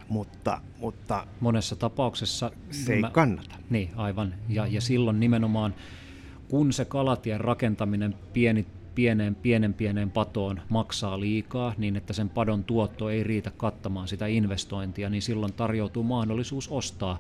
[0.08, 3.56] mutta, mutta monessa tapauksessa se ei mä, kannata.
[3.70, 4.34] Niin, aivan.
[4.48, 5.74] Ja, ja silloin nimenomaan,
[6.48, 8.66] kun se kalatien rakentaminen pieni,
[8.99, 14.26] pieneen, pienen pieneen patoon maksaa liikaa, niin että sen padon tuotto ei riitä kattamaan sitä
[14.26, 17.18] investointia, niin silloin tarjoutuu mahdollisuus ostaa,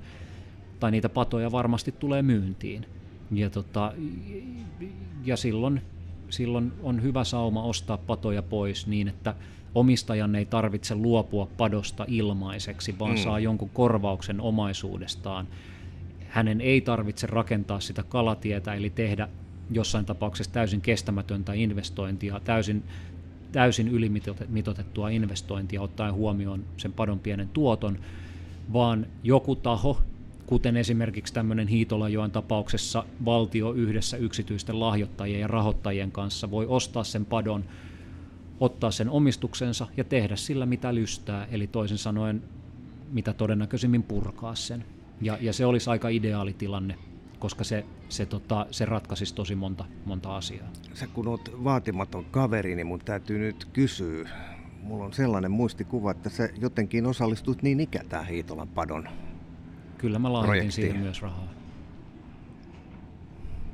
[0.80, 2.86] tai niitä patoja varmasti tulee myyntiin.
[3.30, 3.92] Ja, tota,
[5.24, 5.82] ja silloin,
[6.30, 9.34] silloin on hyvä sauma ostaa patoja pois niin, että
[9.74, 13.22] omistajan ei tarvitse luopua padosta ilmaiseksi, vaan mm.
[13.22, 15.48] saa jonkun korvauksen omaisuudestaan.
[16.28, 19.28] Hänen ei tarvitse rakentaa sitä kalatietä, eli tehdä
[19.70, 22.82] jossain tapauksessa täysin kestämätöntä investointia, täysin,
[23.52, 27.98] täysin ylimitotettua investointia ottaen huomioon sen padon pienen tuoton,
[28.72, 30.02] vaan joku taho,
[30.46, 37.24] kuten esimerkiksi tämmöinen Hiitolajoen tapauksessa valtio yhdessä yksityisten lahjoittajien ja rahoittajien kanssa voi ostaa sen
[37.24, 37.64] padon
[38.60, 42.42] ottaa sen omistuksensa ja tehdä sillä mitä lystää, eli toisin sanoen
[43.10, 44.84] mitä todennäköisimmin purkaa sen.
[45.20, 46.98] Ja, ja se olisi aika ideaali tilanne,
[47.38, 50.68] koska se, se, tota, se ratkaisisi tosi monta, monta asiaa.
[50.94, 54.28] Sä kun oot vaatimaton kaveri, niin mun täytyy nyt kysyä.
[54.82, 59.08] Mulla on sellainen muistikuva, että sä jotenkin osallistut niin ikätään Hiitolan padon
[59.98, 61.48] Kyllä mä lahjoitin siihen myös rahaa.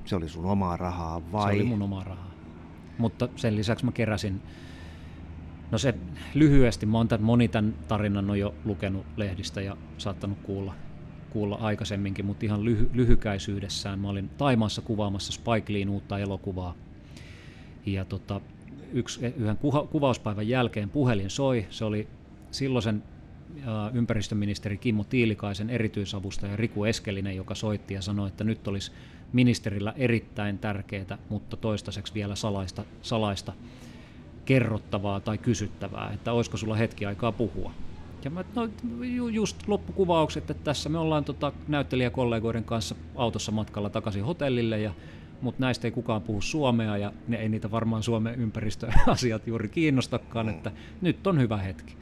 [0.04, 1.52] Se oli sun omaa rahaa vai?
[1.52, 2.34] Se oli mun omaa rahaa.
[2.98, 4.42] Mutta sen lisäksi mä keräsin
[5.74, 5.94] No se
[6.34, 10.74] lyhyesti, mä oon tämän, moni tämän tarinan on jo lukenut lehdistä ja saattanut kuulla,
[11.34, 16.74] kuulla aikaisemminkin, mutta ihan lyhy, lyhykäisyydessään mä olin Taimaassa kuvaamassa Spike Leein uutta elokuvaa.
[17.86, 18.40] Ja tota,
[18.92, 22.08] yksi, yhden kuha, kuvauspäivän jälkeen puhelin soi, se oli
[22.50, 23.02] silloisen
[23.92, 28.92] ympäristöministeri Kimmo Tiilikaisen erityisavustaja Riku Eskelinen, joka soitti ja sanoi, että nyt olisi
[29.32, 33.52] ministerillä erittäin tärkeää, mutta toistaiseksi vielä salaista, salaista
[34.44, 37.72] kerrottavaa tai kysyttävää, että olisiko sulla hetki aikaa puhua.
[38.24, 38.68] Ja mä, no,
[39.32, 44.92] just loppukuvaukset, että tässä me ollaan tota, näyttelijäkollegoiden kanssa autossa matkalla takaisin hotellille, ja,
[45.40, 50.48] mutta näistä ei kukaan puhu suomea, ja ne ei niitä varmaan Suomen ympäristöasiat juuri kiinnostakaan,
[50.48, 51.96] että nyt on hyvä hetki.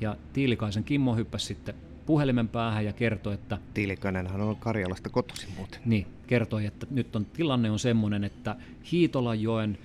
[0.00, 1.74] Ja Tiilikaisen Kimmo hyppäsi sitten
[2.06, 3.58] puhelimen päähän ja kertoi, että...
[3.74, 5.80] Tiilikainenhan on Karjalasta kotoisin muuten.
[5.84, 8.56] Niin, kertoi, että nyt on tilanne on semmoinen, että
[8.92, 9.78] Hiitolanjoen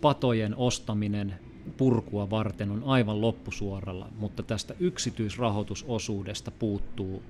[0.00, 1.34] patojen ostaminen
[1.76, 7.22] purkua varten on aivan loppusuoralla, mutta tästä yksityisrahoitusosuudesta puuttuu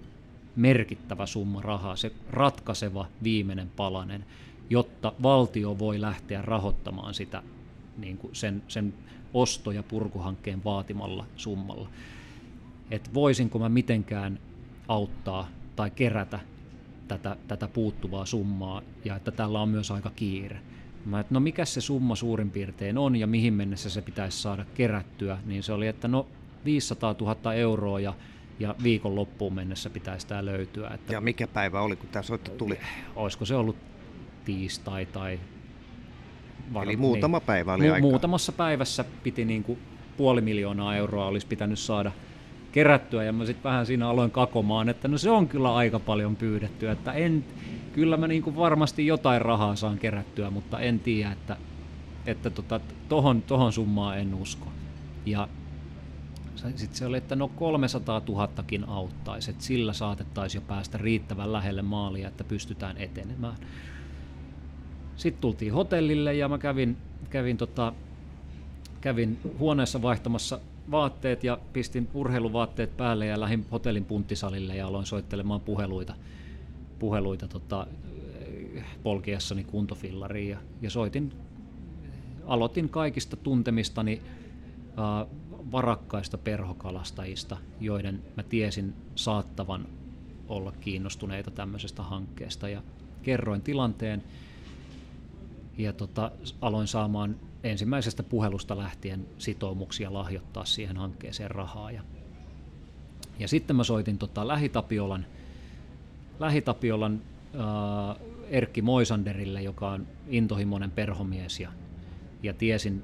[0.57, 4.25] merkittävä summa rahaa, se ratkaiseva viimeinen palanen,
[4.71, 7.43] jotta valtio voi lähteä rahoittamaan sitä
[7.97, 8.95] niin kuin sen, sen
[9.35, 11.89] osto- ja purkuhankkeen vaatimalla summalla.
[12.91, 14.39] Että voisinko mä mitenkään
[14.89, 16.41] auttaa tai kerätä
[17.09, 20.61] tätä, tätä puuttuvaa summaa ja että tällä on myös aika kiire.
[21.05, 24.65] Mä, että no mikä se summa suurin piirtein on ja mihin mennessä se pitäisi saada
[24.75, 26.27] kerättyä, niin se oli, että no
[26.65, 28.15] 500 000 euroa ja,
[28.59, 30.91] ja viikon loppuun mennessä pitäisi tämä löytyä.
[30.95, 32.79] Että, ja mikä päivä oli, kun tämä soitto tuli?
[33.17, 33.77] Olisiko se ollut
[34.45, 35.41] tiistai tai...
[36.75, 36.85] Var...
[36.85, 38.11] Eli muutama niin, päivä oli mu- aikaa.
[38.11, 39.79] Muutamassa päivässä piti niin kuin
[40.17, 42.13] puoli miljoonaa euroa olisi pitänyt saada
[42.75, 46.37] kerättyä ja mä sitten vähän siinä aloin kakomaan, että no se on kyllä aika paljon
[46.37, 47.45] pyydetty, että en,
[47.93, 51.57] kyllä mä niin varmasti jotain rahaa saan kerättyä, mutta en tiedä, että,
[52.27, 54.67] että tota, tohon, tohon summaan en usko.
[55.27, 55.49] Ja
[56.57, 58.49] sitten se oli, että no 300 000
[58.87, 63.57] auttaisi, että sillä saatettaisiin jo päästä riittävän lähelle maalia, että pystytään etenemään.
[65.17, 66.97] Sitten tultiin hotellille ja mä kävin,
[67.31, 67.93] kävin, tota,
[69.01, 70.61] kävin huoneessa vaihtamassa
[70.91, 76.15] vaatteet ja pistin urheiluvaatteet päälle ja lähdin hotellin punttisalille ja aloin soittelemaan puheluita–
[76.99, 77.87] puheluita tota,
[79.03, 81.33] polkiessani kuntofillariin ja, ja soitin,
[82.47, 84.23] aloitin kaikista tuntemistani
[84.97, 85.27] ää,
[85.73, 89.87] varakkaista perhokalastajista, joiden mä tiesin saattavan
[90.49, 92.69] olla kiinnostuneita tämmöisestä hankkeesta.
[92.69, 92.83] Ja
[93.23, 94.23] kerroin tilanteen
[95.79, 96.31] ja tota,
[96.61, 101.91] aloin saamaan ensimmäisestä puhelusta lähtien sitoumuksia lahjoittaa siihen hankkeeseen rahaa.
[101.91, 102.03] Ja,
[103.39, 105.27] ja sitten mä soitin tota, Lähitapiolan
[106.41, 107.23] Lähitapiolan
[107.55, 108.17] äh,
[108.49, 111.61] Erkki Moisanderille, joka on intohimoinen perhomies.
[111.61, 111.73] Ja,
[112.43, 113.03] ja tiesin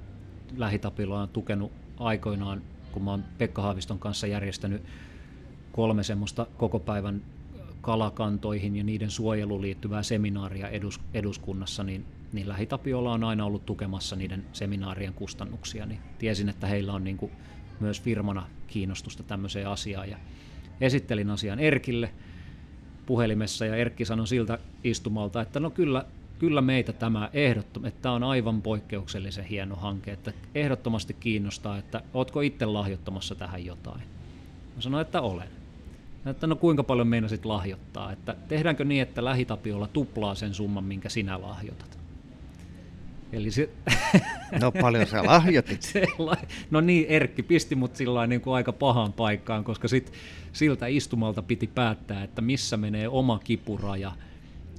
[0.57, 4.83] Lähitapilla on tukenut aikoinaan, kun mä oon Pekka Haaviston kanssa järjestänyt
[5.73, 7.23] kolme semmoista koko päivän
[7.81, 14.17] kalakantoihin ja niiden suojeluun liittyvää seminaaria edus, eduskunnassa, niin, niin Lähitapiolla on aina ollut tukemassa
[14.17, 17.33] niiden seminaarien kustannuksia, niin tiesin, että heillä on niin kuin
[17.81, 20.17] myös firmana kiinnostusta tämmöiseen asiaan ja
[20.81, 22.13] esittelin asian Erkille
[23.07, 26.05] puhelimessa ja Erkki sanoi siltä istumalta, että no kyllä,
[26.39, 32.03] kyllä meitä tämä ehdottomasti, että tämä on aivan poikkeuksellisen hieno hanke, että ehdottomasti kiinnostaa, että
[32.15, 34.01] ootko itse lahjoittamassa tähän jotain.
[34.77, 35.49] Mä sanoin, että olen.
[36.27, 41.09] Että no kuinka paljon meinasit lahjoittaa, että tehdäänkö niin, että lähitapiolla tuplaa sen summan, minkä
[41.09, 42.00] sinä lahjoitat.
[43.33, 43.71] Eli se...
[44.61, 45.83] No paljon sä lahjoitit.
[45.93, 46.07] se,
[46.71, 50.13] no niin, Erkki pisti mut sillä niin kuin aika pahaan paikkaan, koska sit
[50.53, 54.13] siltä istumalta piti päättää, että missä menee oma kipuraja,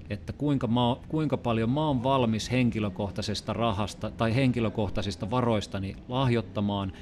[0.10, 6.94] että kuinka, mä, kuinka paljon mä oon valmis henkilökohtaisesta rahasta tai henkilökohtaisista varoistani lahjoittamaan,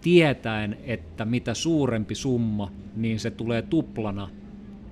[0.00, 4.28] tietäen, että mitä suurempi summa, niin se tulee tuplana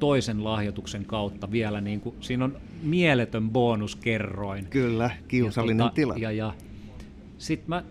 [0.05, 1.81] toisen lahjoituksen kautta vielä.
[1.81, 4.67] Niin kuin, siinä on mieletön bonuskerroin.
[4.67, 6.15] Kyllä, kiusallinen ja, tota, tila.
[6.17, 6.55] Ja, ja
[7.39, 7.85] sitten mä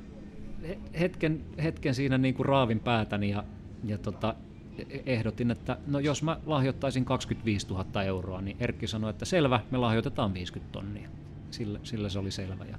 [0.99, 3.43] hetken, hetken siinä niin kuin raavin päätäni ja,
[3.84, 4.36] ja tota,
[4.78, 9.59] e-, ehdotin, että no jos mä lahjoittaisin 25 000 euroa, niin Erkki sanoi, että selvä,
[9.72, 11.09] me lahjoitetaan 50 tonnia.
[11.51, 12.66] Sillä, sillä se oli selvä.
[12.66, 12.78] Ja,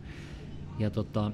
[0.79, 1.33] ja, tota,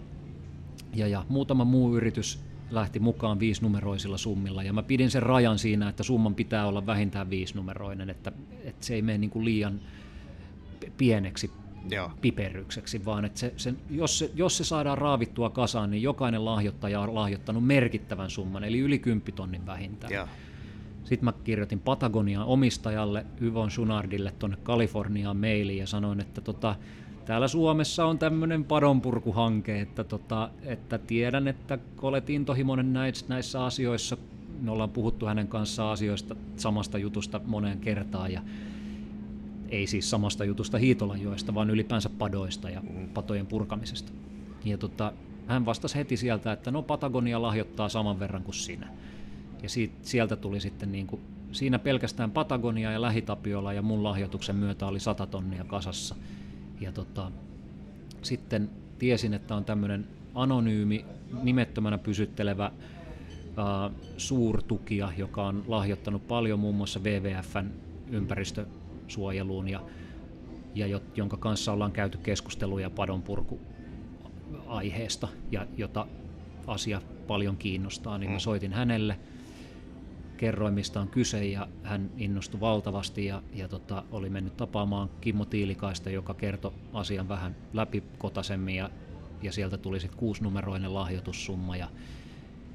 [0.95, 5.89] ja, ja muutama muu yritys lähti mukaan viisinumeroisilla summilla, ja mä pidin sen rajan siinä,
[5.89, 8.33] että summan pitää olla vähintään viisinumeroinen, että,
[8.65, 9.81] että se ei mene niin kuin liian
[10.97, 11.51] pieneksi
[11.91, 12.11] Joo.
[12.21, 17.01] piperrykseksi, vaan että se, se, jos, se, jos se saadaan raavittua kasaan, niin jokainen lahjoittaja
[17.01, 20.13] on lahjoittanut merkittävän summan, eli yli 10 tonnin vähintään.
[20.13, 20.27] Joo.
[21.05, 26.77] Sitten mä kirjoitin Patagonian omistajalle, Yvon Sunardille tuonne Kaliforniaan mailiin ja sanoin, että tota,
[27.25, 34.17] täällä Suomessa on tämmöinen padonpurkuhanke, että, tota, että tiedän, että olet intohimoinen näissä, näissä asioissa.
[34.61, 38.43] Me ollaan puhuttu hänen kanssaan asioista, samasta jutusta moneen kertaan ja
[39.69, 43.09] ei siis samasta jutusta hiitolanjoista, vaan ylipäänsä padoista ja mm.
[43.09, 44.13] patojen purkamisesta.
[44.65, 45.13] Ja tota,
[45.47, 48.89] hän vastasi heti sieltä, että no Patagonia lahjoittaa saman verran kuin sinä.
[49.63, 54.57] Ja siitä, sieltä tuli sitten niin kuin, siinä pelkästään Patagonia ja Lähitapiola ja mun lahjoituksen
[54.57, 56.15] myötä oli 100 tonnia kasassa.
[56.81, 57.33] Ja tota,
[58.23, 61.05] sitten tiesin, että on tämmöinen anonyymi,
[61.43, 67.71] nimettömänä pysyttelevä uh, suurtukija, joka on lahjoittanut paljon muun muassa WWFn
[68.11, 69.81] ympäristösuojeluun ja,
[70.75, 73.61] ja jonka kanssa ollaan käyty keskusteluja padonpurku
[74.67, 76.07] aiheesta ja jota
[76.67, 78.41] asia paljon kiinnostaa, niin mä mm.
[78.41, 79.19] soitin hänelle–
[80.41, 85.45] kerroin, mistä on kyse ja hän innostui valtavasti ja, ja tota, oli mennyt tapaamaan Kimmo
[85.45, 88.91] Tiilikaista, joka kertoi asian vähän läpikotaisemmin ja,
[89.43, 91.89] ja sieltä tuli sitten kuusinumeroinen lahjoitussumma ja,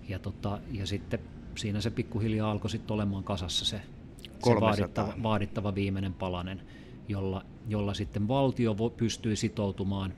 [0.10, 1.20] ja, tota, ja sitten
[1.56, 3.82] siinä se pikkuhiljaa alkoi sitten olemaan kasassa se,
[4.44, 6.62] se vaadittava, vaadittava viimeinen palanen,
[7.08, 10.14] jolla, jolla sitten valtio pystyi sitoutumaan,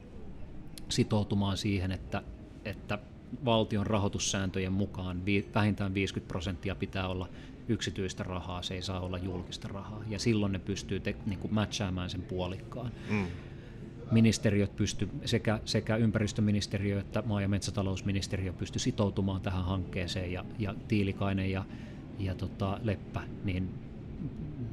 [0.90, 2.24] sitoutumaan siihen, että,
[2.66, 3.00] että
[3.46, 5.22] valtion rahoitussääntöjen mukaan
[5.56, 7.30] vähintään 50 prosenttia pitää olla
[7.68, 10.04] yksityistä rahaa, se ei saa olla julkista rahaa.
[10.08, 12.92] Ja silloin ne pystyy te, niin kuin matchaamaan sen puolikkaan.
[13.10, 13.28] Mm.
[14.12, 20.76] Ministeriöt pysty, sekä, sekä ympäristöministeriö että maa- ja metsätalousministeriö pysty sitoutumaan tähän hankkeeseen ja, ja
[20.88, 21.66] Tiilikainen ja,
[22.20, 23.70] ja tota, Leppä niin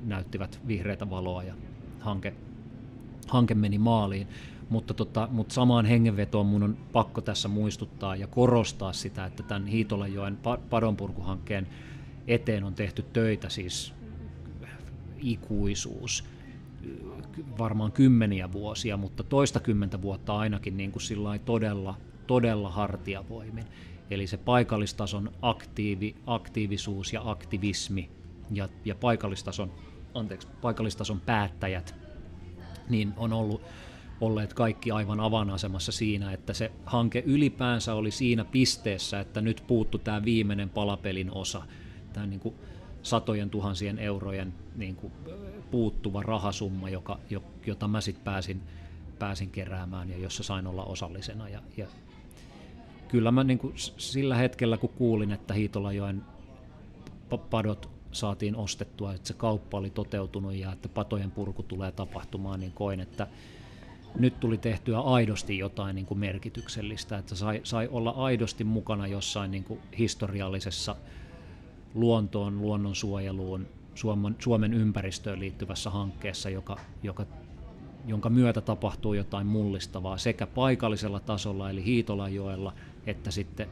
[0.04, 1.54] näyttivät vihreätä valoa ja
[2.00, 2.34] hanke,
[3.28, 4.28] hanke meni maaliin.
[4.68, 9.66] Mutta, tota, mutta samaan hengenvetoon mun on pakko tässä muistuttaa ja korostaa sitä, että tämän
[9.66, 10.38] Hiitolanjoen
[10.70, 11.66] padonpurkuhankkeen
[12.26, 13.94] eteen on tehty töitä siis
[15.18, 16.24] ikuisuus
[17.58, 21.02] varmaan kymmeniä vuosia, mutta toista kymmentä vuotta ainakin niin kuin
[21.44, 21.94] todella,
[22.26, 23.64] todella hartiavoimin.
[24.10, 28.10] Eli se paikallistason aktiivi, aktiivisuus ja aktivismi
[28.50, 29.72] ja, ja paikallistason,
[30.14, 31.94] anteeksi, paikallistason päättäjät
[32.88, 33.62] niin on ollut
[34.26, 39.98] olleet kaikki aivan avainasemassa siinä, että se hanke ylipäänsä oli siinä pisteessä, että nyt puuttu
[39.98, 41.62] tämä viimeinen palapelin osa,
[42.12, 42.54] tämä niin kuin
[43.02, 45.12] satojen tuhansien eurojen niin kuin
[45.70, 47.18] puuttuva rahasumma, joka,
[47.66, 48.62] jota mä sitten pääsin,
[49.18, 51.48] pääsin keräämään ja jossa sain olla osallisena.
[51.48, 51.86] Ja, ja
[53.08, 56.22] kyllä mä niin kuin sillä hetkellä, kun kuulin, että Hiitolajoen
[57.50, 62.72] padot saatiin ostettua, että se kauppa oli toteutunut ja että patojen purku tulee tapahtumaan, niin
[62.72, 63.26] koin, että
[64.18, 69.50] nyt tuli tehtyä aidosti jotain niin kuin merkityksellistä, että sai, sai olla aidosti mukana jossain
[69.50, 70.96] niin kuin historiallisessa
[71.94, 77.26] luontoon, luonnonsuojeluun, Suomen, Suomen ympäristöön liittyvässä hankkeessa, joka, joka
[78.06, 82.72] jonka myötä tapahtuu jotain mullistavaa sekä paikallisella tasolla eli Hiitolanjoella,
[83.06, 83.68] että sitten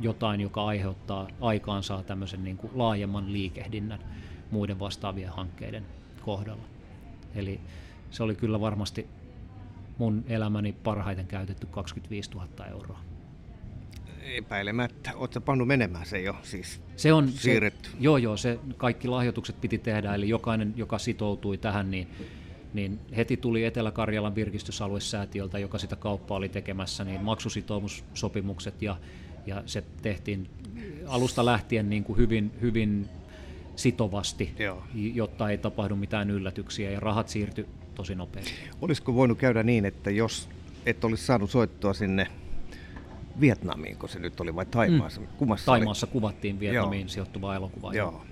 [0.00, 4.00] jotain, joka aiheuttaa aikaansaa tämmöisen niin kuin laajemman liikehdinnän
[4.50, 5.86] muiden vastaavien hankkeiden
[6.22, 6.62] kohdalla.
[7.34, 7.60] Eli
[8.10, 9.06] se oli kyllä varmasti
[10.00, 13.00] mun elämäni parhaiten käytetty 25 000 euroa.
[14.22, 15.10] Epäilemättä.
[15.14, 17.90] Oletko pannut menemään se jo siis se on siirretty?
[17.90, 18.36] Se, joo, joo.
[18.36, 22.08] Se, kaikki lahjoitukset piti tehdä, eli jokainen, joka sitoutui tähän, niin,
[22.72, 28.96] niin heti tuli Etelä-Karjalan virkistysaluesäätiöltä, joka sitä kauppaa oli tekemässä, niin maksusitoumussopimukset ja,
[29.46, 30.50] ja se tehtiin
[31.06, 33.08] alusta lähtien niin kuin hyvin, hyvin
[33.76, 34.84] sitovasti, Joo.
[34.94, 37.66] jotta ei tapahdu mitään yllätyksiä ja rahat siirtyi
[38.00, 38.52] tosi nopeasti.
[38.80, 40.48] Olisiko voinut käydä niin, että jos
[40.86, 42.26] et olisi saanut soittua sinne
[43.40, 45.20] Vietnamiin, kun se nyt oli vai Taimaassa?
[45.20, 45.26] Mm.
[45.36, 46.12] Kummassa Taimaassa oli?
[46.12, 47.08] kuvattiin Vietnamiin Joo.
[47.08, 47.94] sijoittuvaa elokuvaa.
[47.94, 48.24] Joo.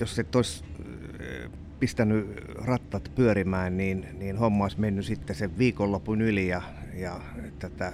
[0.00, 1.50] Jos et olisi äh,
[1.80, 6.62] pistänyt rattat pyörimään, niin, niin homma olisi mennyt sitten sen viikonlopun yli ja,
[6.94, 7.20] ja
[7.58, 7.92] tätä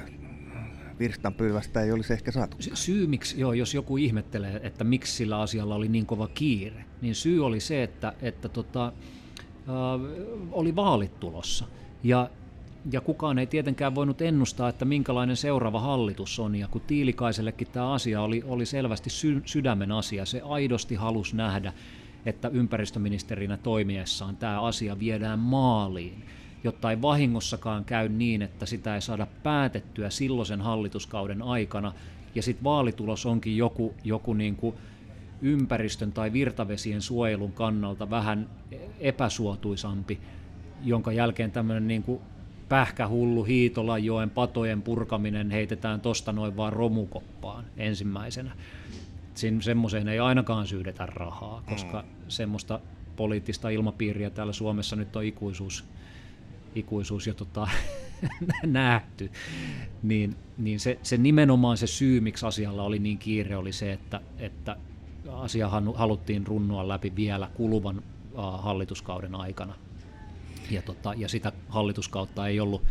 [0.99, 2.57] virstanpylvästä ei olisi ehkä saatu.
[2.74, 7.14] Syy, miksi, joo, jos joku ihmettelee, että miksi sillä asialla oli niin kova kiire, niin
[7.14, 8.93] syy oli se, että, että tota,
[10.52, 11.64] oli vaalit tulossa.
[12.02, 12.30] Ja,
[12.92, 16.56] ja kukaan ei tietenkään voinut ennustaa, että minkälainen seuraava hallitus on.
[16.56, 21.72] Ja kun Tiilikaisellekin tämä asia oli, oli selvästi sy- sydämen asia, se aidosti halusi nähdä,
[22.26, 26.24] että ympäristöministerinä toimiessaan tämä asia viedään maaliin
[26.64, 31.92] jotta ei vahingossakaan käy niin, että sitä ei saada päätettyä silloisen hallituskauden aikana,
[32.34, 34.74] ja sitten vaalitulos onkin joku, joku niin kuin
[35.43, 38.49] ympäristön tai virtavesien suojelun kannalta vähän
[39.01, 40.20] epäsuotuisampi,
[40.84, 42.20] jonka jälkeen tämmöinen niin kuin
[42.68, 48.53] pähkähullu Hiitolanjoen patojen purkaminen heitetään tosta noin vaan romukoppaan ensimmäisenä.
[49.61, 52.09] semmoiseen ei ainakaan syydetä rahaa, koska mm.
[52.28, 52.80] semmoista
[53.16, 55.84] poliittista ilmapiiriä täällä Suomessa nyt on ikuisuus
[56.74, 57.68] ikuisuus jo tota,
[58.66, 59.30] nähty,
[60.03, 64.20] niin, niin se, se nimenomaan se syy, miksi asialla oli niin kiire, oli se, että,
[64.38, 64.76] että
[65.41, 68.03] asia haluttiin runnoa läpi vielä kuluvan
[68.34, 69.74] hallituskauden aikana.
[70.70, 72.82] Ja, tota, ja sitä hallituskautta ei ollut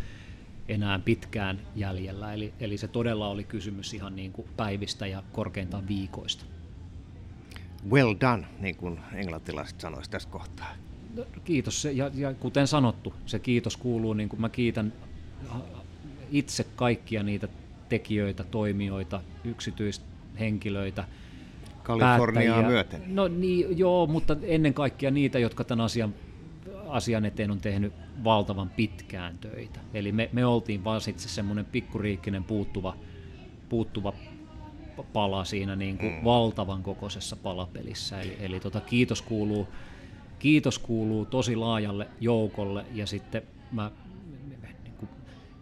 [0.68, 5.88] enää pitkään jäljellä, eli, eli se todella oli kysymys ihan niin kuin päivistä ja korkeintaan
[5.88, 6.44] viikoista.
[7.90, 10.74] Well done, niin kuin englantilaiset sanoisivat tässä kohtaa
[11.44, 11.84] kiitos.
[11.84, 14.92] Ja, ja kuten sanottu, se kiitos kuuluu, niin kuin mä kiitän
[16.30, 17.48] itse kaikkia niitä
[17.88, 21.04] tekijöitä, toimijoita, yksityishenkilöitä,
[21.82, 23.02] Kaliforniaa myöten.
[23.06, 26.14] No niin, joo, mutta ennen kaikkea niitä, jotka tämän asian,
[26.88, 27.92] asian eteen on tehnyt
[28.24, 29.80] valtavan pitkään töitä.
[29.94, 32.96] Eli me, me oltiin vaan sitten semmoinen pikkuriikkinen puuttuva,
[33.68, 34.12] puuttuva
[35.12, 36.24] pala siinä niin kuin mm.
[36.24, 38.20] valtavan kokoisessa palapelissä.
[38.20, 39.68] Eli, eli tota, kiitos kuuluu
[40.40, 43.90] kiitos kuuluu tosi laajalle joukolle ja sitten mä
[44.84, 45.08] niin kuin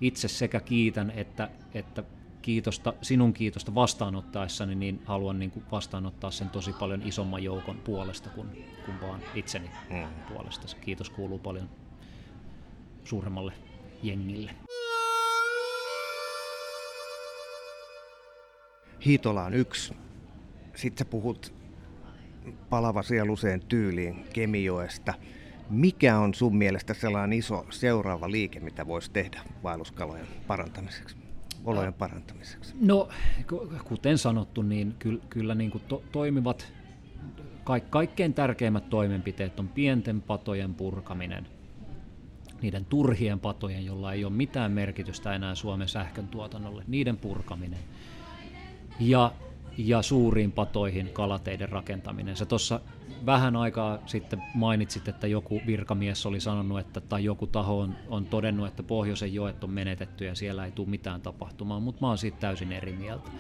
[0.01, 2.03] itse sekä kiitän että, että
[2.43, 8.30] kiitosta, sinun kiitosta vastaanottaessani, niin haluan niin kuin vastaanottaa sen tosi paljon isomman joukon puolesta
[8.30, 8.49] kuin,
[8.84, 10.07] kuin vaan itseni mm.
[10.28, 10.68] puolesta.
[10.68, 11.68] Se kiitos kuuluu paljon
[13.05, 13.53] suuremmalle
[14.03, 14.51] jengille.
[19.05, 19.95] Hiitola on yksi.
[20.74, 21.55] Sitten sä puhut
[22.70, 25.14] palava sieluseen tyyliin Kemijoesta.
[25.70, 31.16] Mikä on sun mielestä sellainen iso seuraava liike, mitä voisi tehdä vaelluskalojen parantamiseksi,
[31.64, 32.74] olojen parantamiseksi?
[32.80, 33.09] No,
[33.84, 36.72] kuten sanottu, niin kyllä, kyllä niin kuin to, toimivat,
[37.64, 41.46] ka, kaikkein tärkeimmät toimenpiteet on pienten patojen purkaminen,
[42.62, 47.80] niiden turhien patojen, jolla ei ole mitään merkitystä enää Suomen sähkön tuotannolle, niiden purkaminen.
[49.00, 49.32] Ja
[49.78, 52.36] ja suuriin patoihin kalateiden rakentaminen.
[52.36, 52.80] Se tuossa
[53.27, 58.25] vähän aikaa sitten mainitsit, että joku virkamies oli sanonut, että, tai joku taho on, on
[58.25, 62.19] todennut, että pohjoisen joet on menetetty ja siellä ei tule mitään tapahtumaan, mutta mä oon
[62.19, 63.31] siitä täysin eri mieltä.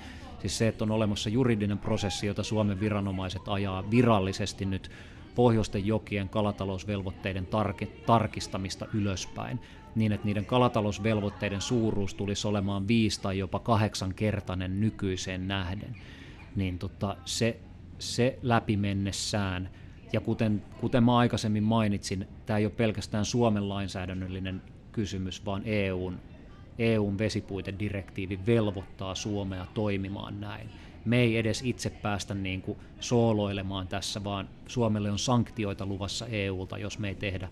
[0.40, 4.90] Siis se, että on olemassa juridinen prosessi, jota Suomen viranomaiset ajaa virallisesti nyt
[5.34, 9.60] pohjoisten jokien kalatalousvelvoitteiden tarki, tarkistamista ylöspäin,
[9.94, 15.96] niin että niiden kalatalousvelvoitteiden suuruus tulisi olemaan viisi tai jopa kahdeksankertainen nykyiseen nähden
[16.58, 17.60] niin tota, se,
[17.98, 19.70] se läpi mennessään,
[20.12, 26.18] ja kuten, kuten mä aikaisemmin mainitsin, tämä ei ole pelkästään Suomen lainsäädännöllinen kysymys, vaan EUn,
[26.78, 30.70] EUn vesipuitedirektiivi velvoittaa Suomea toimimaan näin.
[31.04, 36.78] Me ei edes itse päästä niin kuin sooloilemaan tässä, vaan Suomelle on sanktioita luvassa EUlta,
[36.78, 37.48] jos me ei tehdä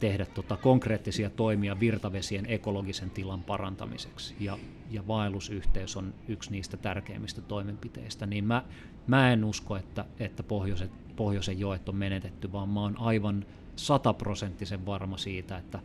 [0.00, 4.34] tehdä tota konkreettisia toimia virtavesien ekologisen tilan parantamiseksi.
[4.40, 4.58] Ja,
[4.90, 8.26] ja vaellusyhteys on yksi niistä tärkeimmistä toimenpiteistä.
[8.26, 8.64] Niin mä,
[9.06, 13.46] mä en usko, että, että pohjoiset, pohjoisen joet on menetetty, vaan mä oon aivan
[13.76, 15.80] sataprosenttisen varma siitä, että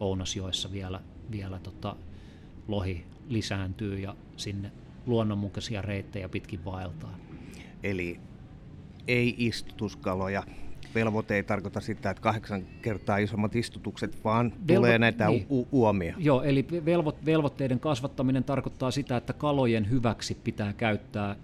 [0.00, 1.00] Ounasjoessa vielä,
[1.30, 1.96] vielä tota,
[2.68, 4.72] lohi lisääntyy ja sinne
[5.06, 7.18] luonnonmukaisia reittejä pitkin vaeltaa.
[7.82, 8.20] Eli
[9.08, 10.42] ei istutuskaloja.
[10.94, 15.46] Velvoite ei tarkoita sitä, että kahdeksan kertaa isommat istutukset, vaan Velvo- tulee näitä niin.
[15.50, 16.14] u- uomia.
[16.18, 21.36] Joo, eli velvo- velvoitteiden kasvattaminen tarkoittaa sitä, että kalojen hyväksi pitää käyttää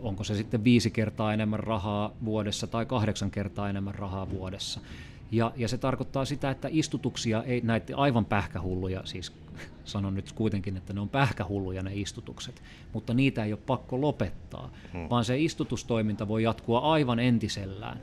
[0.00, 4.80] onko se sitten viisi kertaa enemmän rahaa vuodessa tai kahdeksan kertaa enemmän rahaa vuodessa.
[5.32, 9.32] Ja, ja se tarkoittaa sitä, että istutuksia ei, näitä aivan pähkähulluja, siis
[9.84, 14.70] sanon nyt kuitenkin, että ne on pähkähulluja ne istutukset, mutta niitä ei ole pakko lopettaa,
[14.92, 15.06] hmm.
[15.10, 18.02] vaan se istutustoiminta voi jatkua aivan entisellään.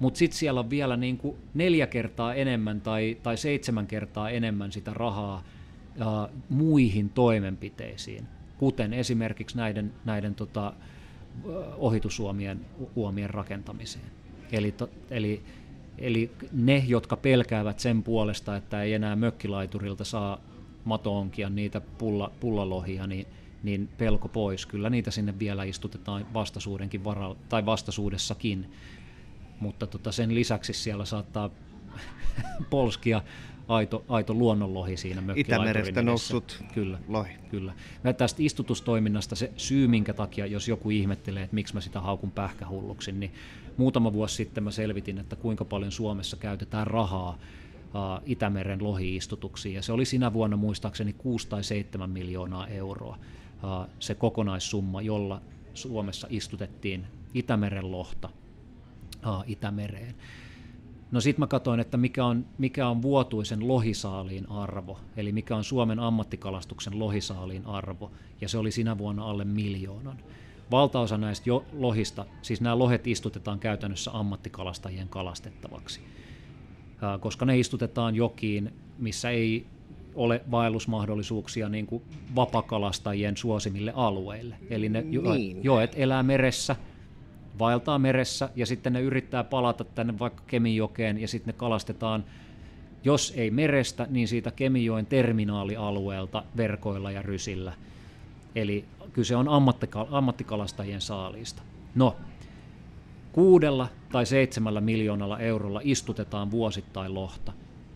[0.00, 4.72] Mutta sitten siellä on vielä niin kuin neljä kertaa enemmän tai, tai seitsemän kertaa enemmän
[4.72, 5.44] sitä rahaa
[6.00, 8.26] ää, muihin toimenpiteisiin,
[8.58, 10.72] kuten esimerkiksi näiden, näiden tota,
[11.76, 12.60] ohitusuomien
[12.96, 14.04] uomien rakentamiseen.
[14.52, 15.42] Eli, to, eli,
[15.98, 20.40] eli ne, jotka pelkäävät sen puolesta, että ei enää mökkilaiturilta saa
[20.84, 23.26] matoonkia niitä pulla, pullalohia, niin,
[23.62, 24.66] niin pelko pois.
[24.66, 28.72] Kyllä niitä sinne vielä istutetaan vastaisuudenkin varalla, tai vastaisuudessakin.
[29.60, 31.50] Mutta tota sen lisäksi siellä saattaa
[32.70, 33.22] polskia
[33.68, 37.32] aito, aito luonnonlohi siinä Itämerestä noussut kyllä, lohi.
[37.50, 37.72] Kyllä.
[38.04, 42.30] Ja tästä istutustoiminnasta se syy, minkä takia, jos joku ihmettelee, että miksi mä sitä haukun
[42.30, 43.32] pähkähulluksi, niin
[43.76, 47.38] muutama vuosi sitten mä selvitin, että kuinka paljon Suomessa käytetään rahaa
[48.26, 53.18] Itämeren lohiistutuksiin, ja se oli sinä vuonna muistaakseni 6 tai 7 miljoonaa euroa
[53.98, 55.40] se kokonaissumma, jolla
[55.74, 58.28] Suomessa istutettiin Itämeren lohta
[59.46, 60.14] Itämereen.
[61.10, 65.64] No sitten mä katsoin, että mikä on, mikä on vuotuisen lohisaaliin arvo, eli mikä on
[65.64, 70.16] Suomen ammattikalastuksen lohisaaliin arvo, ja se oli sinä vuonna alle miljoonan.
[70.70, 76.00] Valtaosa näistä jo lohista, siis nämä lohet istutetaan käytännössä ammattikalastajien kalastettavaksi,
[77.20, 79.66] koska ne istutetaan jokiin, missä ei
[80.14, 82.02] ole vaellusmahdollisuuksia niin kuin
[82.36, 84.56] vapakalastajien suosimille alueille.
[84.70, 85.64] Eli ne niin.
[85.64, 86.76] joet elää meressä,
[87.58, 92.24] vaeltaa meressä ja sitten ne yrittää palata tänne vaikka Kemijokeen ja sitten ne kalastetaan,
[93.04, 97.72] jos ei merestä, niin siitä Kemijoen terminaalialueelta verkoilla ja rysillä.
[98.54, 99.48] Eli kyse on
[100.10, 101.62] ammattikalastajien saaliista.
[101.94, 102.16] No,
[103.32, 107.52] kuudella tai seitsemällä miljoonalla eurolla istutetaan vuosittain lohta.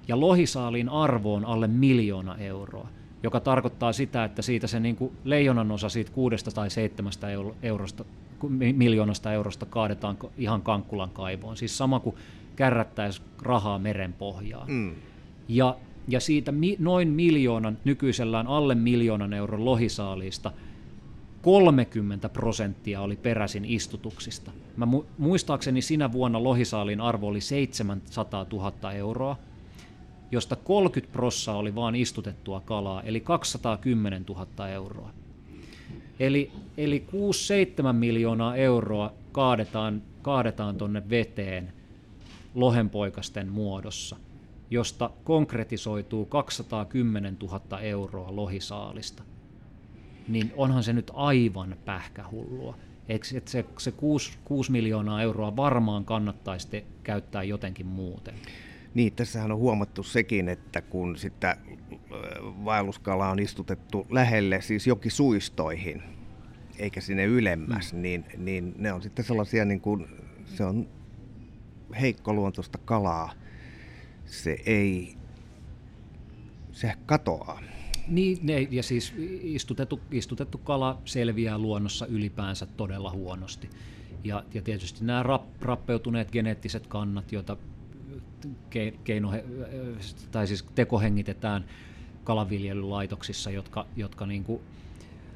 [0.08, 2.88] Ja lohisaaliin arvo on alle miljoona euroa,
[3.22, 7.26] joka tarkoittaa sitä, että siitä se niin kuin leijonan osa siitä kuudesta tai seitsemästä
[7.62, 8.04] eurosta
[8.72, 11.56] miljoonasta eurosta kaadetaan ihan Kankkulan kaivoon.
[11.56, 12.16] Siis sama kuin
[12.56, 14.70] kärrättäisi rahaa meren pohjaan.
[14.70, 14.94] Mm.
[15.48, 15.76] Ja,
[16.08, 20.52] ja siitä mi, noin miljoonan, nykyisellään alle miljoonan euron lohisaaliista,
[21.42, 24.50] 30 prosenttia oli peräisin istutuksista.
[24.76, 29.36] Mä mu- muistaakseni sinä vuonna lohisaalin arvo oli 700 000 euroa,
[30.30, 35.10] josta 30 prossaa oli vain istutettua kalaa, eli 210 000 euroa.
[36.20, 37.06] Eli, eli
[37.90, 41.72] 6-7 miljoonaa euroa kaadetaan, kaadetaan tuonne veteen
[42.54, 44.16] lohenpoikasten muodossa,
[44.70, 49.22] josta konkretisoituu 210 000 euroa lohisaalista.
[50.28, 52.76] Niin onhan se nyt aivan pähkähullua.
[53.08, 58.34] Eikö se, se 6, 6 miljoonaa euroa varmaan kannattaisi te, käyttää jotenkin muuten?
[58.94, 61.56] Niin, tässähän on huomattu sekin, että kun sitä
[62.64, 66.02] vaelluskala on istutettu lähelle, siis jokisuistoihin,
[66.78, 68.02] eikä sinne ylemmäs, mm.
[68.02, 70.06] niin, niin ne on sitten sellaisia, niin kuin,
[70.44, 70.88] se on
[72.00, 73.32] heikkoluontoista kalaa.
[74.24, 75.14] Se ei,
[76.72, 77.62] se katoaa.
[78.08, 83.70] Niin, ne, ja siis istutettu, istutettu kala selviää luonnossa ylipäänsä todella huonosti.
[84.24, 87.56] Ja, ja tietysti nämä rap, rappeutuneet geneettiset kannat, joita
[89.04, 89.32] keino,
[90.30, 91.64] tai siis tekohengitetään
[92.24, 94.60] kalaviljelylaitoksissa, jotka, jotka niin kuin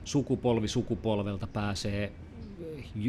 [0.05, 2.13] sukupolvi sukupolvelta pääsee,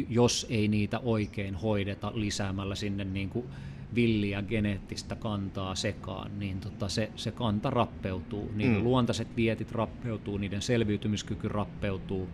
[0.08, 3.46] jos ei niitä oikein hoideta lisäämällä sinne niin kuin
[3.94, 8.50] villiä geneettistä kantaa sekaan, niin tota se, se kanta rappeutuu.
[8.54, 8.84] Niiden mm.
[8.84, 12.28] luontaiset vietit rappeutuu, niiden selviytymiskyky rappeutuu.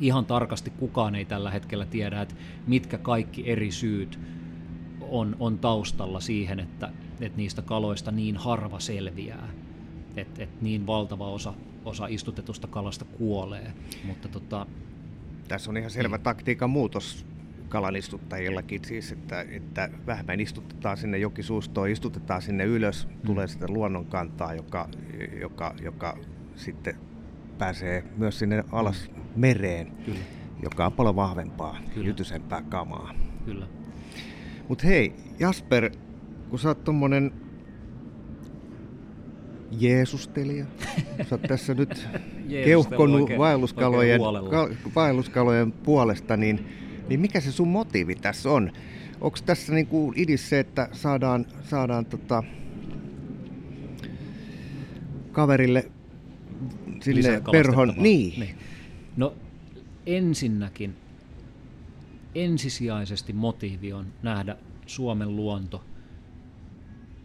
[0.00, 2.34] Ihan tarkasti kukaan ei tällä hetkellä tiedä, että
[2.66, 4.18] mitkä kaikki eri syyt
[5.12, 9.48] on, on taustalla siihen, että, että niistä kaloista niin harva selviää.
[10.16, 13.72] Että, että niin valtava osa osa istutetusta kalasta kuolee.
[14.04, 14.66] Mutta tota,
[15.48, 16.22] Tässä on ihan selvä niin.
[16.24, 17.26] taktiikan muutos
[17.68, 23.26] kalan istuttajillakin siis, että, että vähemmän istutetaan sinne jokisuustoon, istutetaan sinne ylös, mm.
[23.26, 24.88] tulee sitä luonnonkantaa, joka,
[25.40, 26.18] joka, joka
[26.56, 26.96] sitten
[27.58, 29.22] pääsee myös sinne alas mm.
[29.36, 30.20] mereen, Kyllä.
[30.62, 32.06] joka on paljon vahvempaa, Kyllä.
[32.06, 33.14] jytysempää kamaa.
[33.44, 33.66] Kyllä.
[34.68, 35.90] Mutta hei, Jasper,
[36.50, 37.32] kun sä oot tommonen
[39.70, 40.64] Jeesustelija.
[41.28, 42.08] Sä oot tässä nyt
[42.64, 44.20] keuhkonut vaelluskalojen,
[44.94, 46.66] vaelluskalojen puolesta, niin,
[47.08, 48.72] niin mikä se sun motiivi tässä on?
[49.20, 52.42] Onko tässä niin kuin idis se, että saadaan, saadaan tota,
[55.32, 55.90] kaverille
[57.02, 57.94] sille perhon...
[57.96, 58.40] Niin.
[58.40, 58.54] niin.
[59.16, 59.34] No
[60.06, 60.96] ensinnäkin
[62.34, 64.56] ensisijaisesti motiivi on nähdä
[64.86, 65.84] Suomen luonto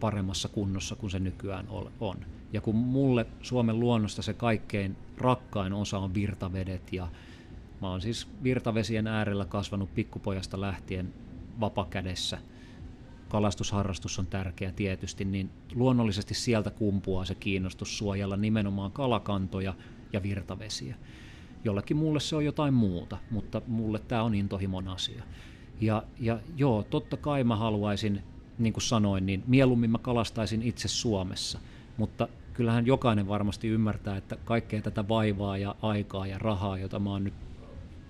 [0.00, 1.66] paremmassa kunnossa kuin se nykyään
[2.00, 2.16] on.
[2.52, 7.08] Ja kun mulle Suomen luonnosta se kaikkein rakkain osa on virtavedet ja
[7.80, 11.14] mä oon siis virtavesien äärellä kasvanut pikkupojasta lähtien
[11.60, 12.38] vapakädessä.
[13.28, 19.74] Kalastusharrastus on tärkeä tietysti, niin luonnollisesti sieltä kumpuaa se kiinnostus suojella nimenomaan kalakantoja
[20.12, 20.96] ja virtavesiä.
[21.64, 25.22] Jollekin muulle se on jotain muuta, mutta mulle tämä on intohimon asia.
[25.80, 28.22] Ja, ja joo, totta kai mä haluaisin,
[28.58, 31.58] niin kuin sanoin, niin mieluummin mä kalastaisin itse Suomessa,
[31.96, 37.10] mutta kyllähän jokainen varmasti ymmärtää, että kaikkea tätä vaivaa ja aikaa ja rahaa, jota mä
[37.10, 37.34] oon nyt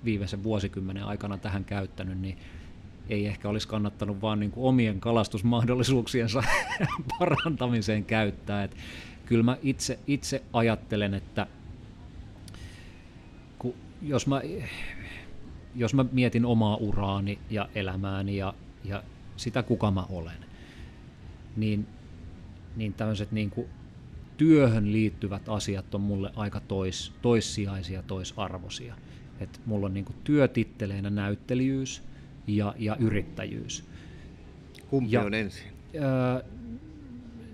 [0.05, 2.39] viimeisen vuosikymmenen aikana tähän käyttänyt, niin
[3.09, 6.43] ei ehkä olisi kannattanut vaan niin kuin omien kalastusmahdollisuuksiensa
[7.19, 8.65] parantamiseen käyttää.
[8.65, 8.77] Et
[9.27, 11.47] kyllä mä itse, itse ajattelen, että
[14.03, 14.43] jos, mä,
[15.75, 18.55] jos mä mietin omaa uraani ja elämääni ja,
[18.85, 19.03] ja
[19.37, 20.45] sitä, kuka mä olen,
[21.57, 21.87] niin,
[22.77, 23.69] niin tämmöiset niin kuin
[24.37, 28.95] työhön liittyvät asiat on mulle aika tois, toissijaisia, toisarvoisia.
[29.41, 32.03] Et mulla on niin kuin työtitteleinä näyttelijyys
[32.47, 33.85] ja, ja yrittäjyys.
[34.91, 35.67] Kumpi ja, on ensin?
[36.01, 36.43] Ää,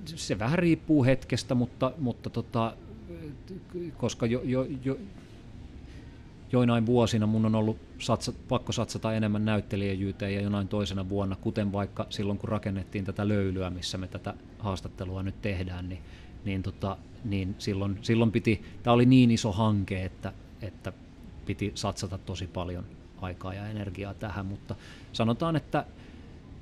[0.04, 2.76] se vähän riippuu hetkestä, mutta, mutta tota,
[3.96, 4.98] koska jo, jo, jo,
[6.55, 11.72] joinain vuosina mun on ollut satsa, pakko satsata enemmän näyttelijäjyyteen ja jonain toisena vuonna, kuten
[11.72, 16.01] vaikka silloin kun rakennettiin tätä löylyä, missä me tätä haastattelua nyt tehdään, niin,
[16.44, 20.32] niin, tota, niin silloin, silloin piti, tämä oli niin iso hanke, että,
[20.62, 20.93] että
[21.47, 22.85] piti satsata tosi paljon
[23.20, 24.74] aikaa ja energiaa tähän, mutta
[25.12, 25.86] sanotaan, että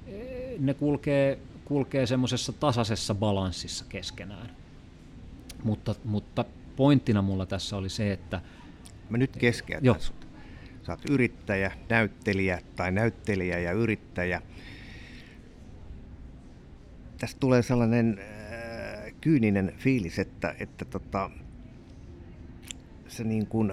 [0.07, 4.51] eh, ne kulkee, kulkee semmoisessa tasaisessa balanssissa keskenään.
[5.65, 6.45] Mutta, mutta
[6.77, 8.41] pointtina mulla tässä oli se, että...
[9.13, 10.27] Mä nyt keskeytän sut.
[10.83, 14.43] Sä oot yrittäjä, näyttelijä tai näyttelijä ja yrittäjä.
[17.19, 21.31] Tästä tulee sellainen äh, kyyninen fiilis, että, että tota,
[23.09, 23.73] se niin kuin,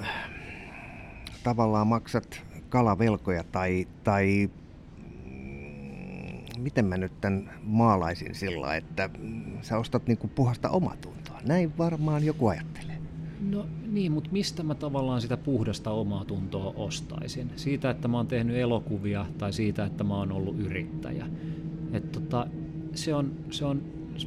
[1.44, 4.50] tavallaan maksat kalavelkoja tai, tai
[5.26, 9.10] mm, miten mä nyt tämän maalaisin sillä, että
[9.62, 11.42] sä ostat niinku puhasta omatuntoa.
[11.46, 12.99] Näin varmaan joku ajattelee.
[13.40, 17.52] No niin, mutta mistä mä tavallaan sitä puhdasta omaa tuntoa ostaisin?
[17.56, 21.26] Siitä, että mä oon tehnyt elokuvia tai siitä, että mä oon ollut yrittäjä.
[21.94, 22.48] Et tota,
[22.96, 23.82] se on, se on,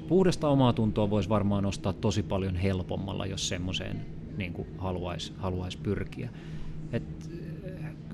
[0.09, 4.01] puhdasta omaa tuntoa voisi varmaan ostaa tosi paljon helpommalla, jos semmoiseen
[4.37, 6.31] niin haluaisi haluais pyrkiä.
[6.93, 7.31] Et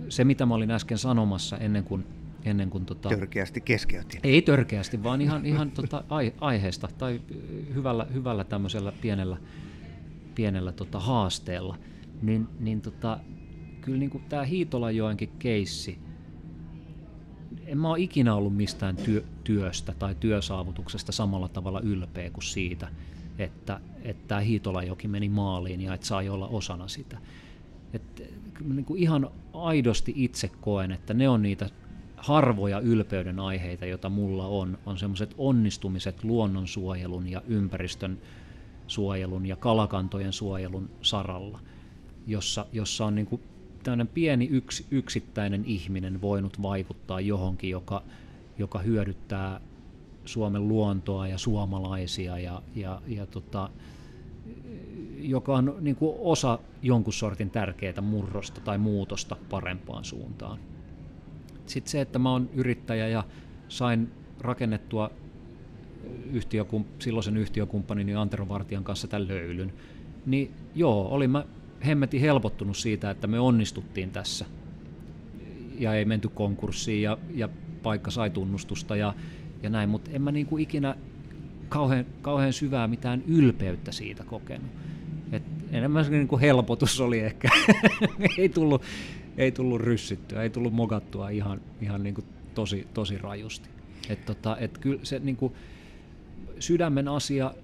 [0.08, 2.04] se, mitä mä olin äsken sanomassa ennen kuin...
[2.44, 4.20] Ennen kuin tota, törkeästi keskeytin.
[4.22, 6.04] Ei törkeästi, vaan ihan, ihan tota,
[6.40, 7.20] aiheesta tai
[7.74, 9.36] hyvällä, hyvällä tämmöisellä pienellä,
[10.38, 11.76] pienellä tota, haasteella.
[12.22, 13.18] Niin, niin tota,
[13.80, 15.98] kyllä niin tämä Hiitolajoenkin keissi,
[17.66, 22.88] en mä ole ikinä ollut mistään työ, työstä tai työsaavutuksesta samalla tavalla ylpeä kuin siitä,
[23.38, 23.80] että,
[24.28, 27.18] tämä Hiitolajoki meni maaliin ja että sai olla osana sitä.
[27.92, 28.34] Et,
[28.74, 31.70] niin kuin ihan aidosti itse koen, että ne on niitä
[32.16, 38.18] harvoja ylpeyden aiheita, joita mulla on, on semmoiset onnistumiset luonnonsuojelun ja ympäristön
[38.88, 41.60] suojelun ja kalakantojen suojelun saralla,
[42.26, 43.40] jossa, jossa on niin
[43.82, 48.02] tämmöinen pieni yks, yksittäinen ihminen voinut vaikuttaa johonkin, joka,
[48.58, 49.60] joka hyödyttää
[50.24, 53.70] Suomen luontoa ja suomalaisia ja, ja, ja tota,
[55.18, 60.58] joka on niin kuin osa jonkun sortin tärkeää murrosta tai muutosta parempaan suuntaan.
[61.66, 63.24] Sitten se, että mä oon yrittäjä ja
[63.68, 65.10] sain rakennettua
[66.32, 69.72] yhtiökum, silloisen yhtiökumppanini Antero Vartijan kanssa tämän löylyn,
[70.26, 71.44] niin joo, olin mä
[71.86, 74.46] hemmetin helpottunut siitä, että me onnistuttiin tässä
[75.78, 77.48] ja ei menty konkurssiin ja, ja
[77.82, 79.14] paikka sai tunnustusta ja,
[79.62, 80.96] ja näin, mutta en mä niin kuin ikinä
[81.68, 84.70] kauhean, kauhean syvää mitään ylpeyttä siitä kokenut.
[85.32, 87.48] Et enemmän se niin kuin helpotus oli ehkä.
[88.38, 88.82] ei, tullut,
[89.36, 92.24] ei tullut ryssittyä, ei tullut mogattua ihan, ihan niin kuin
[92.54, 93.68] tosi, tosi rajusti.
[94.08, 95.52] Et tota, et kyllä se niin kuin
[96.60, 97.54] sydämen asia,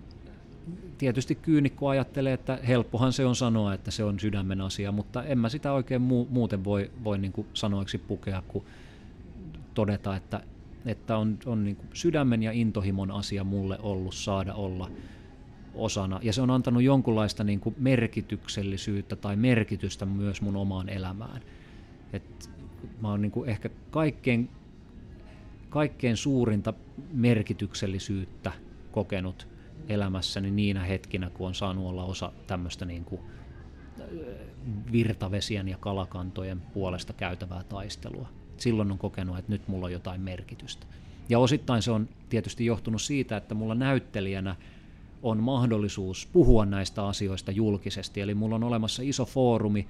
[0.99, 5.39] tietysti kyynikko ajattelee, että helppohan se on sanoa, että se on sydämen asia, mutta en
[5.39, 8.65] mä sitä oikein mu- muuten voi, voi niin kuin sanoiksi pukea, kun
[9.75, 10.41] todeta, että,
[10.87, 14.91] että on, on niin kuin sydämen ja intohimon asia mulle ollut saada olla
[15.75, 16.21] osana.
[16.23, 21.43] Ja se on antanut jonkunlaista niin kuin merkityksellisyyttä tai merkitystä myös mun omaan elämään.
[22.12, 22.51] Et
[23.03, 24.51] mä oon niin kuin ehkä kaikkein,
[25.71, 26.75] kaikkein suurinta
[27.12, 28.53] merkityksellisyyttä
[28.95, 29.49] kokenut
[29.89, 33.21] elämässäni niinä hetkinä, kun on saanut olla osa tämmöistä niin kuin
[34.93, 38.29] virtavesien ja kalakantojen puolesta käytävää taistelua.
[38.57, 40.87] Silloin on kokenut, että nyt mulla on jotain merkitystä.
[41.29, 44.57] Ja osittain se on tietysti johtunut siitä, että mulla näyttelijänä
[45.23, 48.21] on mahdollisuus puhua näistä asioista julkisesti.
[48.21, 49.87] Eli mulla on olemassa iso foorumi,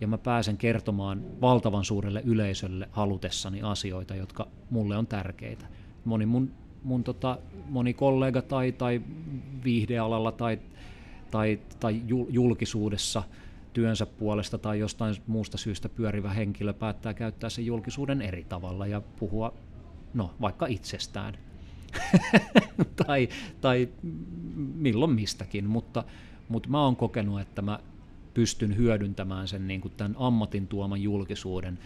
[0.00, 5.66] ja mä pääsen kertomaan valtavan suurelle yleisölle halutessani asioita, jotka mulle on tärkeitä.
[6.04, 6.50] Moni mun,
[6.84, 7.38] mun tota,
[7.68, 9.02] moni kollega tai, tai
[9.64, 10.58] viihdealalla tai,
[11.30, 13.22] tai, tai julkisuudessa
[13.72, 19.00] työnsä puolesta tai jostain muusta syystä pyörivä henkilö päättää käyttää sen julkisuuden eri tavalla ja
[19.00, 19.54] puhua
[20.14, 21.38] no, vaikka itsestään.
[23.06, 23.28] Tai,
[23.60, 23.88] tai
[24.74, 26.04] milloin mistäkin, mutta,
[26.48, 27.78] mutta mä oon kokenut, että mä
[28.34, 31.78] pystyn hyödyntämään sen niin kuin tämän ammatin tuoman julkisuuden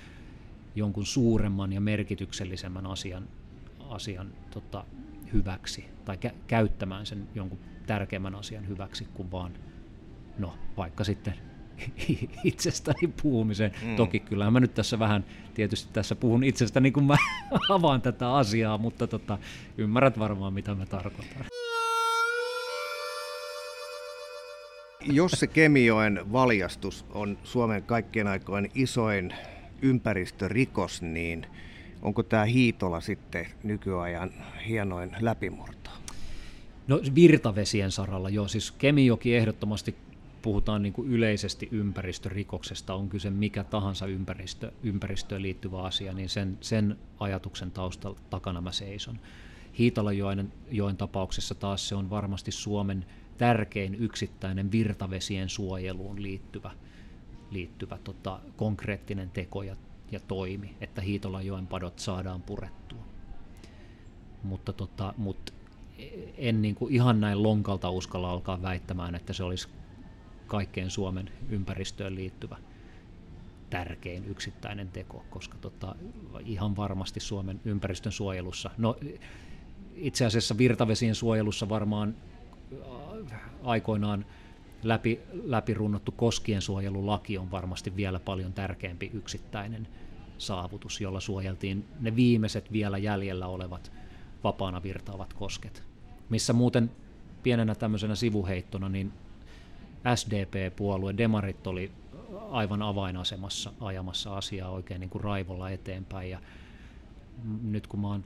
[0.75, 3.29] jonkun suuremman ja merkityksellisemmän asian,
[3.89, 4.85] asian tota,
[5.32, 9.52] hyväksi tai kä- käyttämään sen jonkun tärkeämmän asian hyväksi kuin vaan
[10.39, 11.35] no, vaikka sitten
[12.44, 13.73] itsestäni puhumisen.
[13.82, 13.97] Mm.
[13.97, 15.24] Toki kyllä mä nyt tässä vähän,
[15.55, 17.16] tietysti tässä puhun itsestäni, kun mä
[17.77, 19.39] avaan tätä asiaa, mutta tota,
[19.78, 21.44] ymmärrät varmaan, mitä mä tarkoitan.
[25.12, 29.35] Jos se Kemijoen valjastus on Suomen kaikkien aikojen isoin
[29.82, 31.47] ympäristörikos, niin
[32.03, 34.31] onko tämä Hiitola sitten nykyajan
[34.69, 35.91] hienoin läpimurto?
[36.89, 39.95] No virtavesien saralla joo, siis Kemijoki ehdottomasti
[40.43, 46.59] puhutaan niin kuin yleisesti ympäristörikoksesta, on kyse mikä tahansa ympäristö, ympäristöön liittyvä asia, niin sen,
[46.61, 49.19] sen ajatuksen taustalla takana mä seison.
[49.79, 53.07] Hiitalajoen joen tapauksessa taas se on varmasti Suomen
[53.39, 56.70] tärkein yksittäinen virtavesien suojeluun liittyvä,
[57.51, 59.77] liittyvä tota, konkreettinen teko ja,
[60.12, 62.98] ja toimi, että Hiitolajoen padot saadaan purettua.
[64.43, 65.55] Mutta, tota, mut
[66.36, 69.68] en niin kuin ihan näin lonkalta uskalla alkaa väittämään, että se olisi
[70.47, 72.56] kaikkeen Suomen ympäristöön liittyvä
[73.70, 75.94] tärkein yksittäinen teko, koska tota,
[76.44, 78.97] ihan varmasti Suomen ympäristön suojelussa, no
[79.94, 82.14] itse asiassa virtavesien suojelussa varmaan
[83.32, 84.26] äh, aikoinaan
[84.82, 89.88] läpi, läpirunnottu koskien suojelulaki on varmasti vielä paljon tärkeämpi yksittäinen
[90.38, 93.92] saavutus, jolla suojeltiin ne viimeiset vielä jäljellä olevat
[94.44, 95.82] vapaana virtaavat kosket.
[96.28, 96.90] Missä muuten
[97.42, 99.12] pienenä tämmöisenä sivuheittona, niin
[100.14, 101.92] SDP-puolue, demarit oli
[102.50, 106.30] aivan avainasemassa ajamassa asiaa oikein niin kuin raivolla eteenpäin.
[106.30, 106.40] Ja
[107.62, 108.24] nyt kun mä oon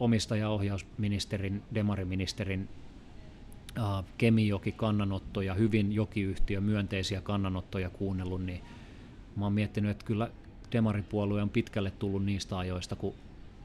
[0.00, 2.68] omistajaohjausministerin, demariministerin
[4.18, 8.60] Kemijoki kannanottoja, hyvin jokiyhtiö myönteisiä kannanottoja kuunnellut, niin
[9.36, 10.30] mä oon miettinyt, että kyllä
[10.72, 13.14] demaripuolue on pitkälle tullut niistä ajoista, kun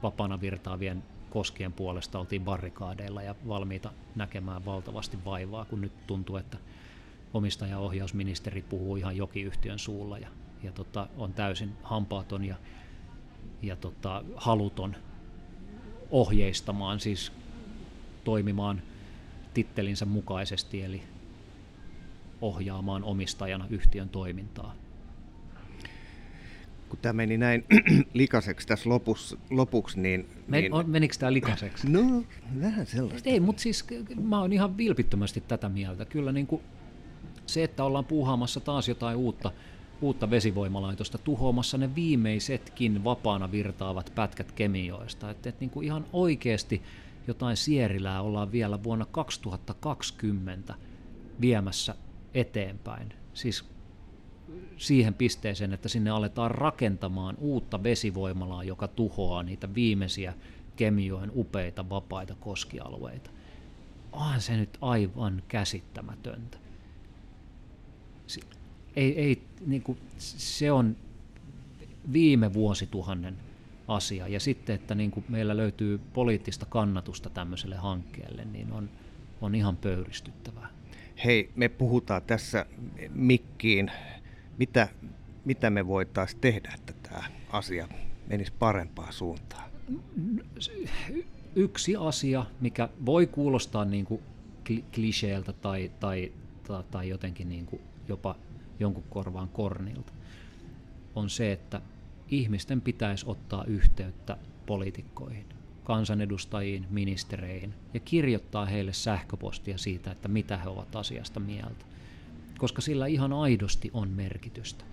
[0.02, 6.58] vapaana virtaavien koskien puolesta oltiin barrikaadeilla ja valmiita näkemään valtavasti vaivaa, kun nyt tuntuu, että
[7.34, 10.28] omistajaohjausministeri puhuu ihan jokiyhtiön suulla ja,
[10.62, 12.56] ja tota, on täysin hampaaton ja,
[13.62, 14.96] ja tota, haluton
[16.10, 17.32] ohjeistamaan, siis
[18.24, 18.82] toimimaan
[19.56, 21.02] tittelinsä mukaisesti, eli
[22.40, 24.74] ohjaamaan omistajana yhtiön toimintaa.
[26.88, 27.64] Kun tämä meni näin
[28.14, 30.28] likaseksi tässä lopussa, lopuksi, niin...
[30.48, 30.72] Men, niin...
[30.72, 31.90] On, menikö tämä likaseksi?
[31.90, 32.24] No,
[32.60, 33.30] vähän sellaista.
[33.30, 33.84] Ei, mutta siis
[34.22, 36.04] mä oon ihan vilpittömästi tätä mieltä.
[36.04, 36.62] Kyllä niin kuin
[37.46, 39.52] se, että ollaan puuhaamassa taas jotain uutta,
[40.00, 45.30] uutta vesivoimalaitosta, tuhoamassa ne viimeisetkin vapaana virtaavat pätkät kemioista.
[45.30, 46.82] Että, että niin kuin ihan oikeasti
[47.26, 50.74] jotain sierilää ollaan vielä vuonna 2020
[51.40, 51.94] viemässä
[52.34, 53.12] eteenpäin.
[53.34, 53.64] Siis
[54.76, 60.34] siihen pisteeseen, että sinne aletaan rakentamaan uutta vesivoimalaa, joka tuhoaa niitä viimeisiä
[60.76, 63.30] kemioen upeita vapaita koskialueita.
[64.12, 66.58] Onhan se nyt aivan käsittämätöntä
[68.96, 70.96] ei, ei, niin kuin, se on
[72.12, 73.36] viime vuosituhannen
[73.88, 74.28] asia.
[74.28, 78.90] Ja sitten, että niin kuin meillä löytyy poliittista kannatusta tämmöiselle hankkeelle, niin on,
[79.40, 80.68] on ihan pöyristyttävää.
[81.24, 82.66] Hei, me puhutaan tässä
[83.14, 83.90] mikkiin.
[84.58, 84.88] Mitä,
[85.44, 87.88] mitä me voitaisiin tehdä, että tämä asia
[88.26, 89.70] menisi parempaan suuntaan?
[91.56, 94.22] Yksi asia, mikä voi kuulostaa niin kuin
[94.94, 96.32] kliseeltä tai, tai,
[96.66, 98.36] tai, tai jotenkin niin kuin jopa
[98.80, 100.12] jonkun korvaan kornilta,
[101.14, 101.80] on se, että
[102.30, 104.36] ihmisten pitäisi ottaa yhteyttä
[104.66, 105.46] poliitikkoihin.
[105.84, 111.84] kansanedustajiin, ministereihin ja kirjoittaa heille sähköpostia siitä, että mitä he ovat asiasta mieltä.
[112.58, 114.84] Koska sillä ihan aidosti on merkitystä.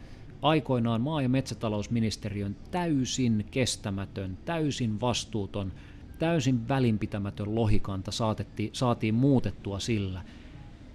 [0.42, 5.72] Aikoinaan maa- ja metsätalousministeriön täysin kestämätön, täysin vastuuton,
[6.20, 10.22] täysin välinpitämätön lohikanta saatettiin, saatiin muutettua sillä,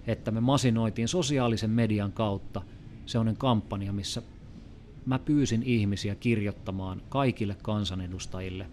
[0.07, 2.61] että me masinoitiin sosiaalisen median kautta
[3.05, 4.21] sellainen kampanja, missä
[5.09, 8.65] mä pyysin ihmisiä kirjoittamaan kaikille kansanedustajille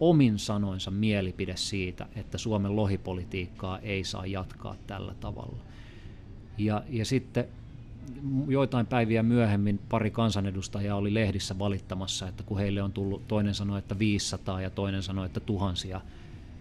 [0.00, 5.58] omin sanoinsa mielipide siitä, että Suomen lohipolitiikkaa ei saa jatkaa tällä tavalla.
[6.58, 7.44] Ja, ja sitten
[8.48, 13.78] joitain päiviä myöhemmin pari kansanedustajaa oli lehdissä valittamassa, että kun heille on tullut, toinen sanoi,
[13.78, 16.00] että 500 ja toinen sanoi, että tuhansia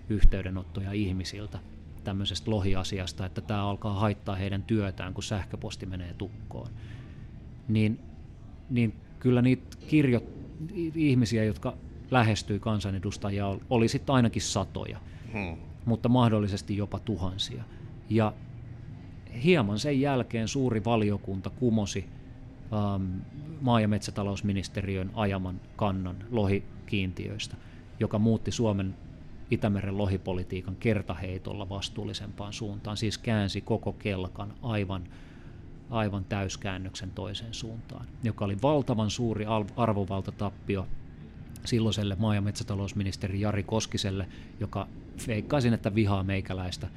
[0.09, 1.59] yhteydenottoja ihmisiltä
[2.03, 6.69] tämmöisestä lohiasiasta, että tämä alkaa haittaa heidän työtään, kun sähköposti menee tukkoon.
[7.67, 7.99] Niin,
[8.69, 10.21] niin kyllä niitä kirjo,
[10.95, 11.73] ihmisiä, jotka
[12.11, 14.99] lähestyi kansanedustajia, oli sitten ainakin satoja,
[15.33, 15.57] hmm.
[15.85, 17.63] mutta mahdollisesti jopa tuhansia.
[18.09, 18.33] Ja
[19.43, 22.05] hieman sen jälkeen suuri valiokunta kumosi
[22.73, 23.19] ähm,
[23.61, 27.55] maa- ja metsätalousministeriön ajaman kannan lohikiintiöistä,
[27.99, 28.95] joka muutti Suomen
[29.51, 35.03] Itämeren lohipolitiikan kertaheitolla vastuullisempaan suuntaan, siis käänsi koko kelkan aivan,
[35.93, 39.45] aivan täyskäännöksen toiseen suuntaan, joka oli valtavan suuri
[39.75, 40.87] arvovaltatappio
[41.65, 44.27] silloiselle maa- ja metsätalousministeri Jari Koskiselle,
[44.59, 44.87] joka
[45.17, 46.87] feikkaisin, että vihaa meikäläistä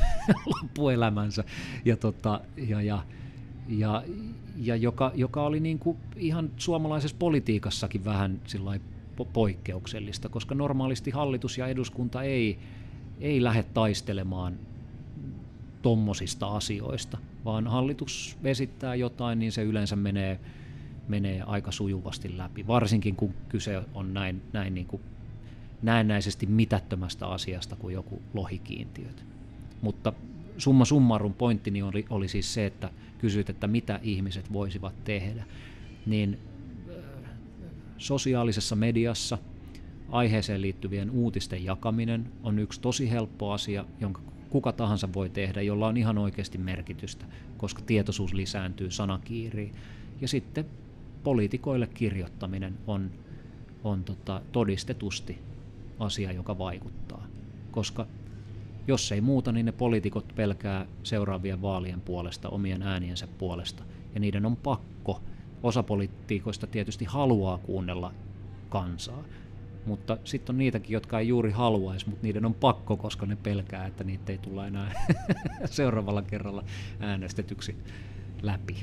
[0.54, 1.44] loppuelämänsä.
[1.84, 3.02] Ja, tota, ja, ja,
[3.68, 4.02] ja,
[4.56, 8.40] ja joka, joka oli niin kuin ihan suomalaisessa politiikassakin vähän
[9.32, 12.58] poikkeuksellista, koska normaalisti hallitus ja eduskunta ei,
[13.20, 14.58] ei lähde taistelemaan
[15.86, 20.40] tommosista asioista, vaan hallitus esittää jotain, niin se yleensä menee,
[21.08, 25.02] menee aika sujuvasti läpi, varsinkin kun kyse on näin, näin niin kuin
[25.82, 29.24] näennäisesti mitättömästä asiasta kuin joku lohikiintiöt.
[29.82, 30.12] Mutta
[30.58, 35.44] summa summarum pointtini oli, oli siis se, että kysyit, että mitä ihmiset voisivat tehdä.
[36.06, 36.38] Niin
[37.98, 39.38] sosiaalisessa mediassa
[40.08, 44.20] aiheeseen liittyvien uutisten jakaminen on yksi tosi helppo asia, jonka
[44.50, 47.24] kuka tahansa voi tehdä, jolla on ihan oikeasti merkitystä,
[47.56, 49.74] koska tietoisuus lisääntyy, sanakiiriin.
[50.20, 50.66] Ja sitten
[51.24, 53.10] poliitikoille kirjoittaminen on,
[53.84, 55.38] on tota, todistetusti
[55.98, 57.26] asia, joka vaikuttaa,
[57.70, 58.06] koska
[58.86, 63.82] jos ei muuta, niin ne poliitikot pelkää seuraavien vaalien puolesta, omien ääniensä puolesta,
[64.14, 65.20] ja niiden on pakko.
[65.62, 68.12] Osa poliitikoista tietysti haluaa kuunnella
[68.68, 69.24] kansaa,
[69.86, 73.86] mutta sitten on niitäkin, jotka ei juuri haluaisi, mutta niiden on pakko, koska ne pelkää,
[73.86, 75.06] että niitä ei tulla enää
[75.64, 76.64] seuraavalla kerralla
[77.00, 77.76] äänestetyksi
[78.42, 78.76] läpi.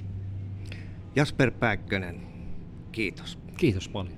[1.16, 2.22] Jasper Pääkkönen,
[2.92, 3.40] kiitos.
[3.58, 4.18] Kiitos paljon.